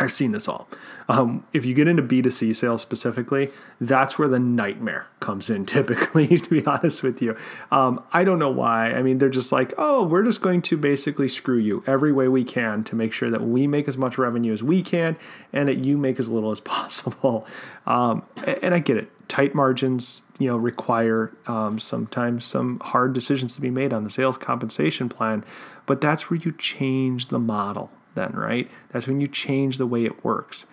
I've 0.00 0.12
seen 0.12 0.30
this 0.30 0.46
all. 0.46 0.68
Um, 1.08 1.44
if 1.52 1.64
you 1.64 1.74
get 1.74 1.88
into 1.88 2.04
B2C 2.04 2.54
sales 2.54 2.82
specifically, 2.82 3.50
that's 3.80 4.16
where 4.16 4.28
the 4.28 4.38
nightmare 4.38 5.08
comes 5.18 5.50
in 5.50 5.66
typically, 5.66 6.38
to 6.38 6.48
be 6.48 6.64
honest 6.64 7.02
with 7.02 7.20
you. 7.20 7.36
Um, 7.72 8.04
I 8.12 8.22
don't 8.22 8.38
know 8.38 8.50
why. 8.50 8.92
I 8.92 9.02
mean, 9.02 9.18
they're 9.18 9.28
just 9.28 9.50
like, 9.50 9.72
oh, 9.76 10.04
we're 10.04 10.22
just 10.22 10.40
going 10.40 10.62
to 10.62 10.76
basically 10.76 11.26
screw 11.26 11.58
you 11.58 11.82
every 11.86 12.12
way 12.12 12.28
we 12.28 12.44
can 12.44 12.84
to 12.84 12.94
make 12.94 13.12
sure 13.12 13.28
that 13.30 13.42
we 13.42 13.66
make 13.66 13.88
as 13.88 13.96
much 13.96 14.18
revenue 14.18 14.52
as 14.52 14.62
we 14.62 14.82
can 14.82 15.16
and 15.52 15.68
that 15.68 15.78
you 15.78 15.98
make 15.98 16.20
as 16.20 16.28
little 16.28 16.52
as 16.52 16.60
possible. 16.78 17.44
Um, 17.86 18.22
and 18.62 18.74
I 18.74 18.78
get 18.78 18.96
it. 18.96 19.10
Tight 19.28 19.54
margins, 19.54 20.22
you 20.38 20.46
know, 20.46 20.56
require 20.56 21.32
um, 21.46 21.78
sometimes 21.78 22.46
some 22.46 22.80
hard 22.80 23.12
decisions 23.12 23.54
to 23.56 23.60
be 23.60 23.68
made 23.68 23.92
on 23.92 24.04
the 24.04 24.10
sales 24.10 24.38
compensation 24.38 25.08
plan, 25.08 25.44
but 25.84 26.00
that's 26.00 26.30
where 26.30 26.38
you 26.38 26.52
change 26.52 27.28
the 27.28 27.38
model 27.38 27.90
then, 28.18 28.32
right? 28.32 28.68
That's 28.90 29.06
when 29.06 29.20
you 29.20 29.28
change 29.28 29.78
the 29.78 29.86
way 29.86 30.04
it 30.04 30.24
works. 30.24 30.66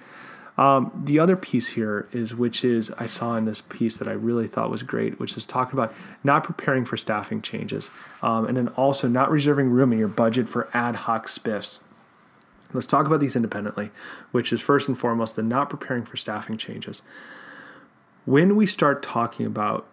Um, 0.58 0.92
the 1.06 1.20
other 1.20 1.36
piece 1.36 1.74
here 1.74 2.08
is, 2.12 2.34
which 2.34 2.64
is 2.64 2.90
I 2.98 3.06
saw 3.06 3.36
in 3.36 3.46
this 3.46 3.62
piece 3.62 3.98
that 3.98 4.08
I 4.08 4.14
really 4.14 4.48
thought 4.48 4.70
was 4.70 4.84
great, 4.84 5.20
which 5.20 5.36
is 5.36 5.46
talking 5.46 5.78
about 5.78 5.94
not 6.24 6.46
preparing 6.46 6.86
for 6.86 6.96
staffing 6.96 7.42
changes, 7.42 7.90
um, 8.22 8.46
and 8.46 8.56
then 8.56 8.70
also 8.70 9.08
not 9.08 9.30
reserving 9.30 9.70
room 9.70 9.92
in 9.92 10.00
your 10.00 10.08
budget 10.08 10.48
for 10.48 10.70
ad 10.74 10.96
hoc 10.96 11.28
spiffs. 11.28 11.82
Let's 12.74 12.88
talk 12.88 13.06
about 13.06 13.20
these 13.20 13.36
independently, 13.36 13.92
which 14.32 14.52
is 14.52 14.62
first 14.62 14.88
and 14.88 14.98
foremost 14.98 15.36
the 15.36 15.44
not 15.44 15.70
preparing 15.70 16.06
for 16.06 16.18
staffing 16.18 16.58
changes. 16.58 17.02
When 18.26 18.56
we 18.56 18.66
start 18.66 19.04
talking 19.04 19.46
about 19.46 19.86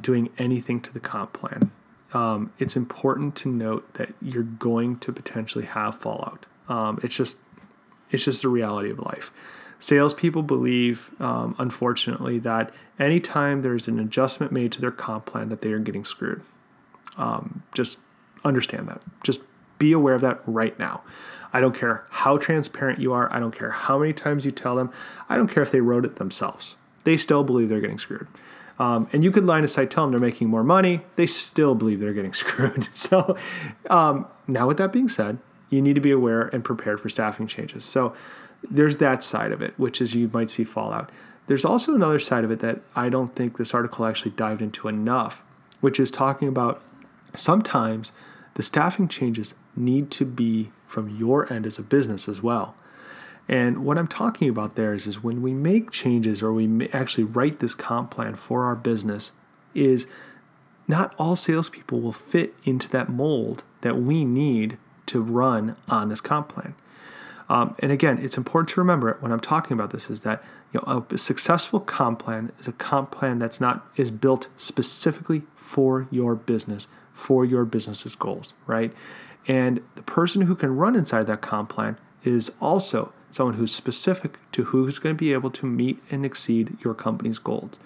doing 0.00 0.30
anything 0.36 0.80
to 0.80 0.92
the 0.92 1.00
comp 1.00 1.32
plan, 1.32 1.70
um, 2.12 2.52
it's 2.58 2.76
important 2.76 3.36
to 3.36 3.48
note 3.48 3.92
that 3.94 4.14
you're 4.20 4.42
going 4.42 4.98
to 4.98 5.12
potentially 5.12 5.64
have 5.64 5.98
fallout. 5.98 6.46
Um, 6.68 7.00
it's 7.02 7.14
just 7.14 7.38
it's 8.10 8.24
just 8.24 8.44
a 8.44 8.48
reality 8.48 8.90
of 8.90 8.98
life. 8.98 9.30
Salespeople 9.78 10.42
believe, 10.42 11.10
um, 11.20 11.54
unfortunately, 11.58 12.38
that 12.40 12.72
anytime 12.98 13.62
there's 13.62 13.86
an 13.86 13.98
adjustment 13.98 14.50
made 14.50 14.72
to 14.72 14.80
their 14.80 14.90
comp 14.90 15.26
plan, 15.26 15.50
that 15.50 15.62
they 15.62 15.72
are 15.72 15.78
getting 15.78 16.04
screwed. 16.04 16.42
Um, 17.16 17.62
just 17.72 17.98
understand 18.44 18.88
that. 18.88 19.00
Just 19.22 19.42
be 19.78 19.92
aware 19.92 20.14
of 20.14 20.20
that 20.22 20.40
right 20.46 20.76
now. 20.78 21.02
I 21.52 21.60
don't 21.60 21.78
care 21.78 22.04
how 22.10 22.38
transparent 22.38 23.00
you 23.00 23.12
are. 23.12 23.32
I 23.32 23.38
don't 23.38 23.56
care 23.56 23.70
how 23.70 23.98
many 23.98 24.12
times 24.12 24.44
you 24.44 24.50
tell 24.50 24.76
them. 24.76 24.90
I 25.28 25.36
don't 25.36 25.48
care 25.48 25.62
if 25.62 25.70
they 25.70 25.80
wrote 25.80 26.04
it 26.04 26.16
themselves. 26.16 26.76
They 27.04 27.16
still 27.16 27.44
believe 27.44 27.68
they're 27.68 27.80
getting 27.80 27.98
screwed. 27.98 28.26
Um, 28.78 29.08
and 29.12 29.24
you 29.24 29.30
could 29.30 29.44
line 29.46 29.64
of 29.64 29.70
sight 29.70 29.90
tell 29.90 30.04
them 30.04 30.12
they're 30.12 30.20
making 30.20 30.48
more 30.48 30.62
money. 30.62 31.02
They 31.16 31.26
still 31.26 31.74
believe 31.74 32.00
they're 32.00 32.12
getting 32.12 32.34
screwed. 32.34 32.88
so, 32.94 33.36
um, 33.88 34.26
now 34.46 34.66
with 34.66 34.78
that 34.78 34.92
being 34.92 35.08
said, 35.08 35.38
you 35.70 35.82
need 35.82 35.94
to 35.94 36.00
be 36.00 36.10
aware 36.10 36.42
and 36.48 36.64
prepared 36.64 37.00
for 37.00 37.08
staffing 37.08 37.46
changes. 37.46 37.84
So 37.84 38.14
there's 38.68 38.96
that 38.96 39.22
side 39.22 39.52
of 39.52 39.62
it, 39.62 39.74
which 39.76 40.00
is 40.00 40.14
you 40.14 40.30
might 40.32 40.50
see 40.50 40.64
fallout. 40.64 41.10
There's 41.46 41.64
also 41.64 41.94
another 41.94 42.18
side 42.18 42.44
of 42.44 42.50
it 42.50 42.60
that 42.60 42.80
I 42.94 43.08
don't 43.08 43.34
think 43.34 43.56
this 43.56 43.72
article 43.72 44.04
actually 44.04 44.32
dived 44.32 44.62
into 44.62 44.88
enough, 44.88 45.42
which 45.80 45.98
is 45.98 46.10
talking 46.10 46.48
about 46.48 46.82
sometimes 47.34 48.12
the 48.54 48.62
staffing 48.62 49.08
changes 49.08 49.54
need 49.76 50.10
to 50.12 50.24
be 50.24 50.72
from 50.86 51.16
your 51.16 51.50
end 51.52 51.66
as 51.66 51.78
a 51.78 51.82
business 51.82 52.28
as 52.28 52.42
well. 52.42 52.74
And 53.48 53.84
what 53.84 53.96
I'm 53.96 54.08
talking 54.08 54.48
about 54.48 54.74
there 54.74 54.92
is, 54.92 55.06
is 55.06 55.22
when 55.22 55.40
we 55.40 55.54
make 55.54 55.90
changes 55.90 56.42
or 56.42 56.52
we 56.52 56.88
actually 56.90 57.24
write 57.24 57.60
this 57.60 57.74
comp 57.74 58.10
plan 58.10 58.34
for 58.34 58.64
our 58.64 58.76
business, 58.76 59.32
is 59.74 60.06
not 60.86 61.14
all 61.18 61.36
salespeople 61.36 62.00
will 62.00 62.12
fit 62.12 62.54
into 62.64 62.88
that 62.90 63.08
mold 63.08 63.64
that 63.82 63.96
we 63.98 64.24
need 64.24 64.76
to 65.08 65.20
run 65.20 65.76
on 65.88 66.08
this 66.08 66.20
comp 66.20 66.48
plan. 66.48 66.74
Um, 67.48 67.74
and 67.78 67.90
again, 67.90 68.18
it's 68.18 68.36
important 68.36 68.68
to 68.70 68.80
remember 68.80 69.16
when 69.20 69.32
I'm 69.32 69.40
talking 69.40 69.74
about 69.74 69.90
this 69.90 70.10
is 70.10 70.20
that 70.20 70.42
you 70.72 70.80
know 70.80 71.06
a 71.10 71.18
successful 71.18 71.80
comp 71.80 72.18
plan 72.18 72.52
is 72.58 72.68
a 72.68 72.72
comp 72.72 73.10
plan 73.10 73.38
that's 73.38 73.60
not 73.60 73.86
is 73.96 74.10
built 74.10 74.48
specifically 74.56 75.42
for 75.54 76.06
your 76.10 76.34
business, 76.34 76.86
for 77.14 77.44
your 77.44 77.64
business's 77.64 78.14
goals, 78.14 78.52
right? 78.66 78.92
And 79.46 79.80
the 79.94 80.02
person 80.02 80.42
who 80.42 80.54
can 80.54 80.76
run 80.76 80.94
inside 80.94 81.26
that 81.26 81.40
comp 81.40 81.70
plan 81.70 81.96
is 82.22 82.52
also 82.60 83.12
someone 83.30 83.54
who's 83.54 83.74
specific 83.74 84.38
to 84.52 84.64
who's 84.64 84.98
going 84.98 85.14
to 85.14 85.18
be 85.18 85.32
able 85.32 85.50
to 85.50 85.66
meet 85.66 86.02
and 86.10 86.26
exceed 86.26 86.76
your 86.84 86.94
company's 86.94 87.38
goals. 87.38 87.78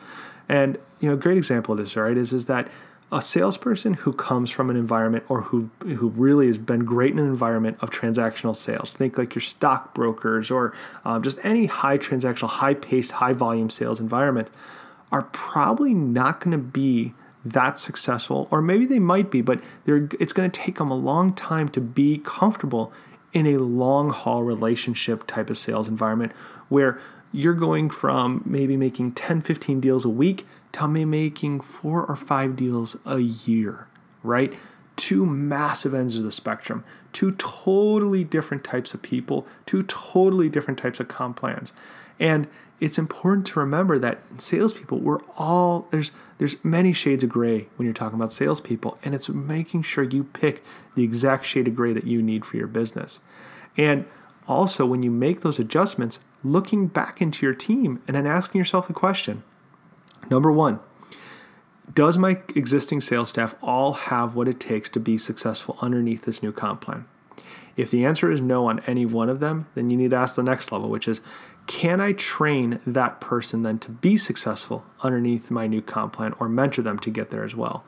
And 0.49 0.79
you 1.01 1.09
know, 1.09 1.15
a 1.15 1.19
great 1.19 1.39
example 1.39 1.73
of 1.73 1.79
this, 1.79 1.95
right, 1.95 2.17
is 2.17 2.33
is 2.33 2.47
that 2.47 2.69
a 3.13 3.21
salesperson 3.21 3.93
who 3.93 4.13
comes 4.13 4.51
from 4.51 4.71
an 4.71 4.77
environment 4.77 5.23
or 5.29 5.43
who 5.43 5.69
who 5.81 6.09
really 6.09 6.47
has 6.47 6.57
been 6.57 6.85
great 6.87 7.13
in 7.13 7.19
an 7.19 7.27
environment 7.27 7.77
of 7.81 7.91
transactional 7.91 8.57
sales. 8.57 8.97
Think 8.97 9.19
like 9.19 9.35
your 9.35 9.43
stockbrokers 9.43 10.51
or 10.51 10.75
um, 11.05 11.23
just 11.23 11.39
any 11.45 11.67
high 11.67 11.99
transactional 11.99 12.49
high 12.49 12.73
paced 12.73 13.13
high 13.13 13.35
volume 13.35 13.69
sales 13.69 14.01
environment 14.01 14.51
are 15.13 15.25
probably 15.25 15.93
not 15.93 16.41
going 16.41 16.53
to 16.53 16.59
be 16.59 17.13
that 17.45 17.79
successful 17.79 18.49
or 18.51 18.63
maybe 18.63 18.87
they 18.87 19.01
might 19.01 19.29
be 19.29 19.41
but 19.43 19.61
it's 19.85 20.33
going 20.33 20.49
to 20.49 20.61
take 20.61 20.79
them 20.79 20.93
a 20.93 20.97
long 20.97 21.35
time 21.35 21.69
to 21.69 21.81
be 21.81 22.19
comfortable 22.25 22.93
in 23.33 23.47
a 23.47 23.57
long 23.59 24.11
haul 24.11 24.45
relationship 24.45 25.27
type 25.27 25.51
of 25.51 25.59
sales 25.59 25.89
environment 25.89 26.31
where 26.69 27.01
you're 27.33 27.55
going 27.55 27.91
from 27.91 28.43
maybe 28.45 28.77
making 28.77 29.13
10, 29.13 29.41
15 29.41 29.81
deals 29.81 30.05
a 30.05 30.11
week 30.11 30.47
to 30.73 30.87
maybe 30.87 31.05
making 31.05 31.61
four 31.61 32.05
or 32.07 32.17
five 32.17 32.57
deals 32.57 32.97
a 33.05 33.19
year, 33.19 33.89
right? 34.23 34.53
Two 34.97 35.25
massive 35.25 35.95
ends 35.95 36.17
of 36.17 36.23
the 36.23 36.33
spectrum, 36.33 36.85
two 37.13 37.33
totally 37.33 38.23
different 38.23 38.63
types 38.63 38.93
of 38.93 39.03
people, 39.03 39.47
two 39.65 39.83
totally 39.85 40.49
different 40.49 40.79
types 40.79 41.01
of 41.01 41.09
comp 41.09 41.37
plans. 41.39 41.73
And 42.21 42.47
it's 42.79 42.99
important 42.99 43.47
to 43.47 43.61
remember 43.61 43.99
that 43.99 44.19
salespeople, 44.39 44.99
we're 44.99 45.21
all 45.37 45.87
there's 45.91 46.11
there's 46.39 46.63
many 46.65 46.93
shades 46.93 47.23
of 47.23 47.31
gray 47.31 47.69
when 47.77 47.87
you're 47.87 47.95
talking 47.95 48.19
about 48.19 48.33
salespeople, 48.33 48.99
and 49.05 49.15
it's 49.15 49.29
making 49.29 49.83
sure 49.83 50.03
you 50.03 50.25
pick 50.25 50.65
the 50.97 51.05
exact 51.05 51.47
shade 51.47 51.69
of 51.69 51.77
gray 51.77 51.93
that 51.93 52.09
you 52.09 52.21
need 52.21 52.45
for 52.45 52.57
your 52.57 52.67
business. 52.67 53.21
And 53.77 54.05
also, 54.49 54.85
when 54.85 55.05
you 55.05 55.11
make 55.11 55.41
those 55.41 55.61
adjustments, 55.61 56.19
looking 56.45 56.87
back 56.87 57.21
into 57.21 57.45
your 57.47 57.55
team 57.55 58.03
and 58.07 58.17
then 58.17 58.27
asking 58.27 58.59
yourself 58.59 58.87
the 58.89 58.93
question 58.93 59.43
number 60.31 60.53
one, 60.53 60.81
does 61.93 62.17
my 62.17 62.41
existing 62.55 63.01
sales 63.01 63.31
staff 63.31 63.55
all 63.61 63.93
have 63.93 64.35
what 64.35 64.49
it 64.49 64.61
takes 64.61 64.89
to 64.91 65.01
be 65.01 65.19
successful 65.19 65.77
underneath 65.81 66.23
this 66.23 66.43
new 66.43 66.53
comp 66.53 66.81
plan? 66.81 67.07
If 67.77 67.91
the 67.91 68.05
answer 68.05 68.31
is 68.31 68.41
no 68.41 68.67
on 68.67 68.81
any 68.87 69.07
one 69.07 69.29
of 69.29 69.41
them, 69.41 69.67
then 69.75 69.91
you 69.91 69.97
need 69.97 70.11
to 70.11 70.17
ask 70.17 70.37
the 70.37 70.43
next 70.43 70.73
level, 70.73 70.91
which 70.91 71.09
is 71.09 71.21
can 71.67 72.01
I 72.01 72.13
train 72.13 72.81
that 72.87 73.21
person 73.21 73.63
then 73.63 73.79
to 73.81 73.91
be 73.91 74.17
successful 74.17 74.85
underneath 75.03 75.51
my 75.51 75.67
new 75.67 75.81
comp 75.81 76.13
plan 76.13 76.35
or 76.41 76.49
mentor 76.49 76.83
them 76.83 76.99
to 77.01 77.11
get 77.11 77.31
there 77.31 77.45
as 77.45 77.55
well? 77.55 77.85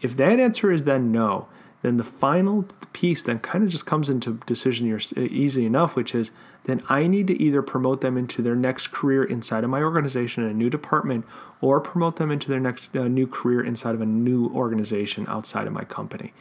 If 0.00 0.16
that 0.16 0.40
answer 0.40 0.72
is 0.72 0.84
then 0.84 1.12
no, 1.12 1.48
then 1.86 1.98
the 1.98 2.04
final 2.04 2.66
piece 2.92 3.22
then 3.22 3.38
kind 3.38 3.62
of 3.62 3.70
just 3.70 3.86
comes 3.86 4.10
into 4.10 4.40
decision 4.44 4.98
easy 5.16 5.64
enough, 5.64 5.94
which 5.94 6.16
is 6.16 6.32
then 6.64 6.82
I 6.88 7.06
need 7.06 7.28
to 7.28 7.40
either 7.40 7.62
promote 7.62 8.00
them 8.00 8.18
into 8.18 8.42
their 8.42 8.56
next 8.56 8.88
career 8.88 9.22
inside 9.22 9.62
of 9.62 9.70
my 9.70 9.80
organization 9.80 10.42
in 10.42 10.50
a 10.50 10.54
new 10.54 10.68
department 10.68 11.24
or 11.60 11.80
promote 11.80 12.16
them 12.16 12.32
into 12.32 12.48
their 12.48 12.58
next 12.58 12.96
uh, 12.96 13.06
new 13.06 13.28
career 13.28 13.62
inside 13.64 13.94
of 13.94 14.00
a 14.00 14.06
new 14.06 14.48
organization 14.48 15.26
outside 15.28 15.68
of 15.68 15.72
my 15.72 15.84
company. 15.84 16.34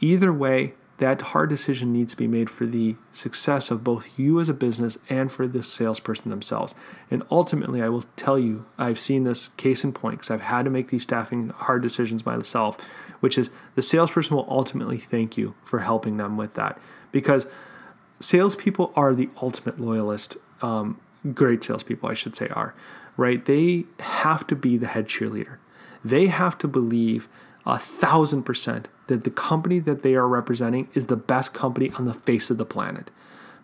Either 0.00 0.32
way, 0.32 0.72
that 0.98 1.22
hard 1.22 1.48
decision 1.48 1.92
needs 1.92 2.12
to 2.12 2.16
be 2.16 2.26
made 2.26 2.50
for 2.50 2.66
the 2.66 2.96
success 3.12 3.70
of 3.70 3.84
both 3.84 4.08
you 4.16 4.40
as 4.40 4.48
a 4.48 4.54
business 4.54 4.98
and 5.08 5.30
for 5.30 5.46
the 5.46 5.62
salesperson 5.62 6.30
themselves. 6.30 6.74
And 7.08 7.22
ultimately, 7.30 7.80
I 7.80 7.88
will 7.88 8.04
tell 8.16 8.38
you, 8.38 8.66
I've 8.76 8.98
seen 8.98 9.22
this 9.22 9.48
case 9.56 9.84
in 9.84 9.92
point 9.92 10.18
because 10.18 10.30
I've 10.30 10.40
had 10.40 10.64
to 10.64 10.70
make 10.70 10.88
these 10.88 11.04
staffing 11.04 11.50
hard 11.50 11.82
decisions 11.82 12.26
myself, 12.26 12.76
which 13.20 13.38
is 13.38 13.50
the 13.76 13.82
salesperson 13.82 14.36
will 14.36 14.46
ultimately 14.48 14.98
thank 14.98 15.36
you 15.36 15.54
for 15.64 15.80
helping 15.80 16.16
them 16.16 16.36
with 16.36 16.54
that. 16.54 16.78
Because 17.12 17.46
salespeople 18.18 18.92
are 18.96 19.14
the 19.14 19.30
ultimate 19.40 19.80
loyalist. 19.80 20.36
Um, 20.62 21.00
great 21.32 21.62
salespeople, 21.62 22.08
I 22.08 22.14
should 22.14 22.34
say, 22.34 22.48
are, 22.48 22.74
right? 23.16 23.44
They 23.44 23.84
have 24.00 24.48
to 24.48 24.56
be 24.56 24.76
the 24.76 24.88
head 24.88 25.06
cheerleader. 25.06 25.58
They 26.04 26.26
have 26.26 26.58
to 26.58 26.66
believe 26.66 27.28
a 27.64 27.78
thousand 27.78 28.42
percent 28.42 28.88
that 29.08 29.24
the 29.24 29.30
company 29.30 29.78
that 29.80 30.02
they 30.02 30.14
are 30.14 30.28
representing 30.28 30.88
is 30.94 31.06
the 31.06 31.16
best 31.16 31.52
company 31.52 31.90
on 31.98 32.06
the 32.06 32.14
face 32.14 32.50
of 32.50 32.58
the 32.58 32.64
planet. 32.64 33.10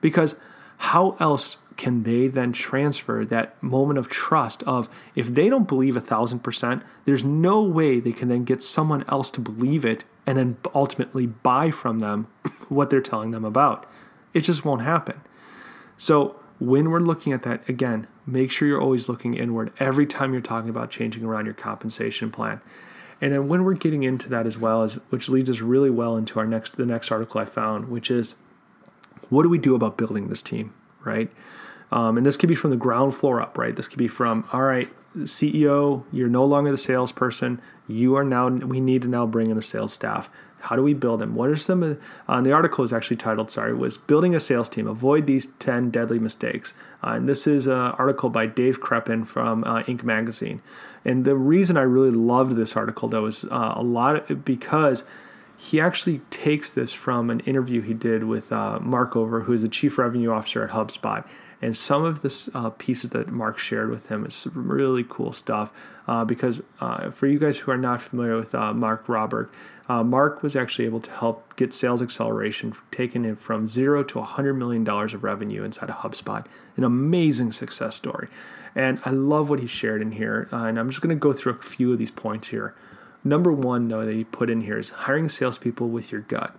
Because 0.01 0.35
how 0.79 1.17
else 1.21 1.57
can 1.77 2.03
they 2.03 2.29
then 2.29 2.53
transfer 2.53 3.25
that 3.25 3.61
moment 3.63 3.99
of 3.99 4.09
trust 4.09 4.63
of 4.65 4.89
if 5.15 5.29
they 5.29 5.49
don't 5.49 5.69
believe 5.69 5.97
a 5.97 6.01
thousand 6.01 6.41
percent, 6.41 6.83
there's 7.05 7.25
no 7.25 7.63
way 7.63 8.01
they 8.01 8.13
can 8.13 8.29
then 8.29 8.45
get 8.45 8.63
someone 8.63 9.05
else 9.09 9.31
to 9.31 9.41
believe 9.41 9.85
it 9.85 10.05
and 10.27 10.39
then 10.39 10.57
ultimately 10.75 11.27
buy 11.27 11.71
from 11.71 12.01
them 12.01 12.27
what 12.69 12.91
they're 12.91 13.01
telling 13.01 13.31
them 13.31 13.45
about. 13.45 13.87
It 14.33 14.41
just 14.41 14.65
won't 14.65 14.83
happen. 14.83 15.21
So 15.97 16.37
when 16.59 16.91
we're 16.91 17.01
looking 17.01 17.33
at 17.33 17.43
that, 17.43 17.69
again, 17.69 18.07
make 18.27 18.51
sure 18.51 18.67
you're 18.67 18.81
always 18.81 19.09
looking 19.09 19.35
inward 19.35 19.73
every 19.79 20.07
time 20.07 20.33
you're 20.33 20.43
talking 20.43 20.71
about 20.71 20.91
changing 20.91 21.25
around 21.25 21.45
your 21.45 21.55
compensation 21.55 22.31
plan. 22.31 22.61
And 23.25 23.33
then 23.33 23.49
when 23.49 23.65
we're 23.65 23.73
getting 23.73 24.03
into 24.03 24.29
that 24.29 24.47
as 24.47 24.59
well 24.59 24.83
as 24.83 24.97
which 25.09 25.31
leads 25.31 25.49
us 25.49 25.61
really 25.61 25.89
well 25.89 26.15
into 26.15 26.39
our 26.39 26.47
next 26.47 26.77
the 26.77 26.85
next 26.85 27.11
article 27.11 27.41
I 27.41 27.47
found, 27.47 27.89
which 27.89 28.11
is 28.11 28.35
what 29.31 29.45
do 29.45 29.49
we 29.49 29.57
do 29.57 29.75
about 29.75 29.97
building 29.97 30.29
this 30.29 30.43
team, 30.43 30.75
right? 31.07 31.31
Um, 31.91 32.19
and 32.19 32.27
this 32.27 32.37
could 32.37 32.51
be 32.51 32.55
from 32.55 32.71
the 32.71 32.77
ground 32.77 33.15
floor 33.15 33.41
up, 33.41 33.57
right? 33.57 33.75
This 33.75 33.89
could 33.89 33.97
be 33.97 34.09
from, 34.09 34.47
all 34.53 34.61
right, 34.61 34.91
CEO, 35.17 36.05
you're 36.13 36.29
no 36.29 36.45
longer 36.45 36.71
the 36.71 36.77
salesperson. 36.77 37.63
You 37.89 38.15
are 38.15 38.25
now, 38.25 38.51
we 38.51 38.79
need 38.79 39.01
to 39.03 39.09
now 39.09 39.25
bring 39.25 39.49
in 39.49 39.57
a 39.57 39.63
sales 39.63 39.95
staff. 39.95 40.29
How 40.65 40.77
do 40.77 40.83
we 40.83 40.95
build 40.95 41.21
them? 41.21 41.35
What 41.35 41.51
are 41.51 41.57
some 41.57 41.83
of, 41.83 42.01
uh, 42.27 42.41
the 42.41 42.53
article 42.53 42.85
is 42.85 42.93
actually 42.93 43.17
titled, 43.17 43.51
sorry, 43.51 43.75
was 43.75 43.97
Building 43.97 44.35
a 44.35 44.41
Sales 44.41 44.69
Team, 44.69 44.87
Avoid 44.87 45.27
These 45.27 45.47
10 45.59 45.91
Deadly 45.91 46.19
Mistakes. 46.19 46.75
Uh, 47.03 47.11
and 47.11 47.29
this 47.29 47.47
is 47.47 47.67
an 47.67 47.93
article 47.99 48.31
by 48.31 48.47
Dave 48.47 48.81
Kerpen 48.81 49.27
from 49.27 49.65
uh, 49.65 49.83
Inc. 49.83 50.03
Magazine. 50.03 50.63
And 51.05 51.25
the 51.25 51.37
reason 51.37 51.77
I 51.77 51.83
really 51.83 52.11
loved 52.11 52.57
this 52.57 52.77
article, 52.77 53.09
though, 53.09 53.27
is 53.27 53.45
uh, 53.45 53.75
a 53.77 53.83
lot 53.83 54.31
of, 54.31 54.45
because 54.45 55.05
he 55.57 55.81
actually 55.81 56.21
takes 56.31 56.71
this 56.71 56.93
from 56.93 57.31
an 57.31 57.41
interview 57.41 57.81
he 57.81 57.95
did 57.95 58.25
with 58.25 58.53
uh, 58.53 58.79
Mark 58.81 59.13
Roberge, 59.13 59.45
who 59.45 59.53
is 59.53 59.63
the 59.63 59.69
chief 59.69 59.99
revenue 59.99 60.31
officer 60.31 60.65
at 60.65 60.71
HubSpot. 60.71 61.27
And 61.65 61.75
some 61.75 62.05
of 62.05 62.21
the 62.21 62.51
uh, 62.53 62.69
pieces 62.69 63.09
that 63.11 63.29
Mark 63.29 63.59
shared 63.59 63.89
with 63.89 64.09
him 64.09 64.27
is 64.27 64.47
really 64.53 65.03
cool 65.03 65.33
stuff. 65.33 65.73
Uh, 66.07 66.23
because 66.23 66.61
uh, 66.79 67.11
for 67.11 67.27
you 67.27 67.39
guys 67.39 67.57
who 67.61 67.71
are 67.71 67.79
not 67.79 68.03
familiar 68.03 68.37
with 68.37 68.55
uh, 68.55 68.75
Mark 68.75 69.07
Roberge, 69.07 69.49
uh, 69.89 70.05
Mark 70.05 70.43
was 70.43 70.55
actually 70.55 70.85
able 70.85 71.01
to 71.01 71.11
help 71.11 71.57
get 71.57 71.73
sales 71.73 72.03
acceleration, 72.03 72.75
taking 72.91 73.25
it 73.25 73.39
from 73.39 73.67
zero 73.67 74.05
to 74.05 74.19
$100 74.19 74.55
million 74.59 74.87
of 74.87 75.25
revenue 75.25 75.65
inside 75.65 75.89
of 75.89 75.97
HubSpot. 75.97 76.45
An 76.77 76.85
amazing 76.85 77.53
success 77.53 77.97
story. 77.97 78.29
And 78.75 79.01
I 79.07 79.11
love 79.11 79.49
what 79.49 79.61
he 79.61 79.67
shared 79.67 80.03
in 80.03 80.13
here. 80.13 80.51
Uh, 80.53 80.65
and 80.65 80.79
I'm 80.79 80.91
just 80.91 81.01
going 81.01 81.17
to 81.17 81.19
go 81.19 81.33
through 81.33 81.53
a 81.53 81.63
few 81.63 81.95
of 81.95 81.99
these 81.99 82.11
points 82.11 82.49
here. 82.49 82.75
Number 83.25 83.51
one, 83.51 83.89
though, 83.89 84.05
that 84.05 84.15
he 84.15 84.25
put 84.25 84.51
in 84.51 84.61
here 84.61 84.79
is 84.79 84.91
hiring 84.91 85.31
salespeople 85.31 85.89
with 85.89 86.13
your 86.13 86.21
gut. 86.21 86.55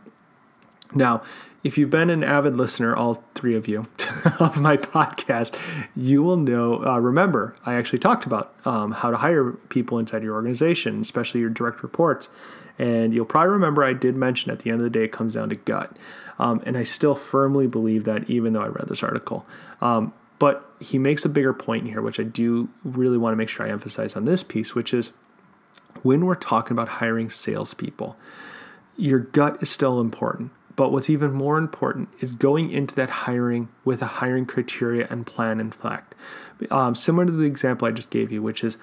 Now, 0.95 1.21
if 1.63 1.77
you've 1.77 1.89
been 1.89 2.09
an 2.09 2.23
avid 2.23 2.55
listener, 2.55 2.95
all 2.95 3.23
three 3.33 3.55
of 3.55 3.67
you, 3.67 3.87
of 4.39 4.59
my 4.59 4.77
podcast, 4.77 5.53
you 5.95 6.23
will 6.23 6.37
know. 6.37 6.85
Uh, 6.85 6.99
remember, 6.99 7.55
I 7.65 7.75
actually 7.75 7.99
talked 7.99 8.25
about 8.25 8.53
um, 8.65 8.91
how 8.91 9.11
to 9.11 9.17
hire 9.17 9.51
people 9.69 9.99
inside 9.99 10.23
your 10.23 10.35
organization, 10.35 11.01
especially 11.01 11.41
your 11.41 11.49
direct 11.49 11.83
reports. 11.83 12.29
And 12.77 13.13
you'll 13.13 13.25
probably 13.25 13.51
remember 13.51 13.83
I 13.83 13.93
did 13.93 14.15
mention 14.15 14.51
at 14.51 14.59
the 14.59 14.69
end 14.69 14.79
of 14.79 14.83
the 14.83 14.89
day, 14.89 15.05
it 15.05 15.11
comes 15.11 15.33
down 15.33 15.49
to 15.49 15.55
gut. 15.55 15.95
Um, 16.39 16.61
and 16.65 16.77
I 16.77 16.83
still 16.83 17.15
firmly 17.15 17.67
believe 17.67 18.03
that, 18.03 18.29
even 18.29 18.53
though 18.53 18.61
I 18.61 18.67
read 18.67 18.87
this 18.87 19.03
article. 19.03 19.45
Um, 19.81 20.13
but 20.39 20.69
he 20.79 20.97
makes 20.97 21.23
a 21.23 21.29
bigger 21.29 21.53
point 21.53 21.87
here, 21.87 22.01
which 22.01 22.19
I 22.19 22.23
do 22.23 22.69
really 22.83 23.17
want 23.17 23.33
to 23.33 23.37
make 23.37 23.49
sure 23.49 23.65
I 23.65 23.69
emphasize 23.69 24.15
on 24.15 24.25
this 24.25 24.43
piece, 24.43 24.75
which 24.75 24.93
is 24.93 25.13
when 26.03 26.25
we're 26.25 26.35
talking 26.35 26.73
about 26.73 26.87
hiring 26.87 27.29
salespeople, 27.29 28.17
your 28.97 29.19
gut 29.19 29.63
is 29.63 29.69
still 29.69 29.99
important. 29.99 30.51
But 30.75 30.91
what's 30.91 31.09
even 31.09 31.31
more 31.31 31.57
important 31.57 32.09
is 32.19 32.31
going 32.31 32.71
into 32.71 32.95
that 32.95 33.09
hiring 33.09 33.69
with 33.85 34.01
a 34.01 34.05
hiring 34.05 34.45
criteria 34.45 35.07
and 35.09 35.25
plan 35.25 35.59
in 35.59 35.71
fact. 35.71 36.15
Um, 36.69 36.95
similar 36.95 37.25
to 37.25 37.31
the 37.31 37.45
example 37.45 37.87
I 37.87 37.91
just 37.91 38.09
gave 38.09 38.31
you, 38.31 38.41
which 38.41 38.63
is 38.63 38.77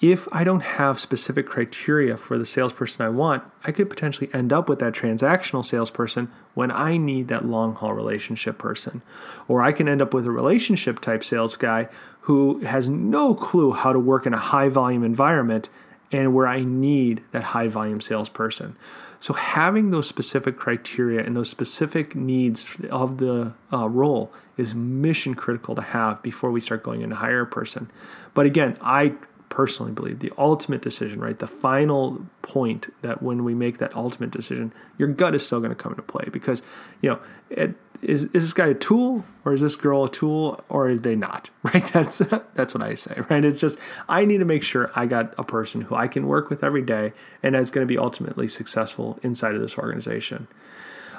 if 0.00 0.28
I 0.30 0.44
don't 0.44 0.62
have 0.62 1.00
specific 1.00 1.46
criteria 1.46 2.18
for 2.18 2.36
the 2.36 2.44
salesperson 2.44 3.04
I 3.04 3.08
want, 3.08 3.44
I 3.64 3.72
could 3.72 3.88
potentially 3.88 4.28
end 4.32 4.52
up 4.52 4.68
with 4.68 4.78
that 4.80 4.92
transactional 4.92 5.64
salesperson 5.64 6.30
when 6.54 6.70
I 6.70 6.98
need 6.98 7.28
that 7.28 7.46
long 7.46 7.74
haul 7.74 7.94
relationship 7.94 8.58
person. 8.58 9.00
Or 9.48 9.62
I 9.62 9.72
can 9.72 9.88
end 9.88 10.02
up 10.02 10.12
with 10.12 10.26
a 10.26 10.30
relationship 10.30 11.00
type 11.00 11.24
sales 11.24 11.56
guy 11.56 11.88
who 12.22 12.60
has 12.60 12.90
no 12.90 13.34
clue 13.34 13.72
how 13.72 13.94
to 13.94 13.98
work 13.98 14.26
in 14.26 14.34
a 14.34 14.38
high 14.38 14.68
volume 14.68 15.02
environment 15.02 15.70
and 16.12 16.34
where 16.34 16.46
I 16.46 16.62
need 16.62 17.22
that 17.32 17.42
high 17.44 17.68
volume 17.68 18.00
salesperson. 18.00 18.76
So 19.20 19.34
having 19.34 19.90
those 19.90 20.06
specific 20.06 20.56
criteria 20.56 21.24
and 21.24 21.36
those 21.36 21.48
specific 21.48 22.14
needs 22.14 22.68
of 22.90 23.18
the 23.18 23.54
uh, 23.72 23.88
role 23.88 24.32
is 24.56 24.74
mission 24.74 25.34
critical 25.34 25.74
to 25.74 25.82
have 25.82 26.22
before 26.22 26.50
we 26.50 26.60
start 26.60 26.82
going 26.82 27.02
in 27.02 27.10
to 27.10 27.16
hire 27.16 27.42
a 27.42 27.46
person. 27.46 27.90
But 28.34 28.46
again, 28.46 28.76
I 28.80 29.14
personally 29.56 29.90
believe 29.90 30.18
the 30.18 30.30
ultimate 30.36 30.82
decision, 30.82 31.18
right? 31.18 31.38
The 31.38 31.46
final 31.46 32.26
point 32.42 32.92
that 33.00 33.22
when 33.22 33.42
we 33.42 33.54
make 33.54 33.78
that 33.78 33.96
ultimate 33.96 34.30
decision, 34.30 34.70
your 34.98 35.08
gut 35.08 35.34
is 35.34 35.46
still 35.46 35.60
going 35.60 35.70
to 35.70 35.74
come 35.74 35.92
into 35.92 36.02
play 36.02 36.26
because, 36.30 36.60
you 37.00 37.08
know, 37.08 37.18
it, 37.48 37.74
is, 38.02 38.24
is 38.24 38.44
this 38.44 38.52
guy 38.52 38.66
a 38.66 38.74
tool 38.74 39.24
or 39.46 39.54
is 39.54 39.62
this 39.62 39.74
girl 39.74 40.04
a 40.04 40.10
tool 40.10 40.62
or 40.68 40.90
is 40.90 41.00
they 41.00 41.16
not, 41.16 41.48
right? 41.62 41.90
That's, 41.90 42.18
that's 42.52 42.74
what 42.74 42.82
I 42.82 42.94
say, 42.96 43.22
right? 43.30 43.42
It's 43.46 43.58
just, 43.58 43.78
I 44.10 44.26
need 44.26 44.38
to 44.38 44.44
make 44.44 44.62
sure 44.62 44.90
I 44.94 45.06
got 45.06 45.32
a 45.38 45.44
person 45.44 45.80
who 45.80 45.94
I 45.94 46.06
can 46.06 46.26
work 46.26 46.50
with 46.50 46.62
every 46.62 46.82
day 46.82 47.14
and 47.42 47.56
is 47.56 47.70
going 47.70 47.86
to 47.86 47.90
be 47.90 47.96
ultimately 47.96 48.48
successful 48.48 49.18
inside 49.22 49.54
of 49.54 49.62
this 49.62 49.78
organization. 49.78 50.48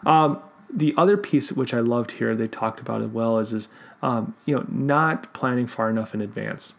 Um, 0.05 0.39
the 0.71 0.93
other 0.95 1.17
piece 1.17 1.51
which 1.51 1.73
I 1.73 1.79
loved 1.79 2.12
here, 2.12 2.35
they 2.35 2.47
talked 2.47 2.81
about 2.81 3.01
as 3.01 3.09
well 3.09 3.39
is, 3.39 3.51
is 3.51 3.67
um, 4.03 4.35
you 4.45 4.55
know, 4.55 4.65
not 4.69 5.33
planning 5.33 5.65
far 5.65 5.89
enough 5.89 6.13
in 6.13 6.21
advance 6.21 6.73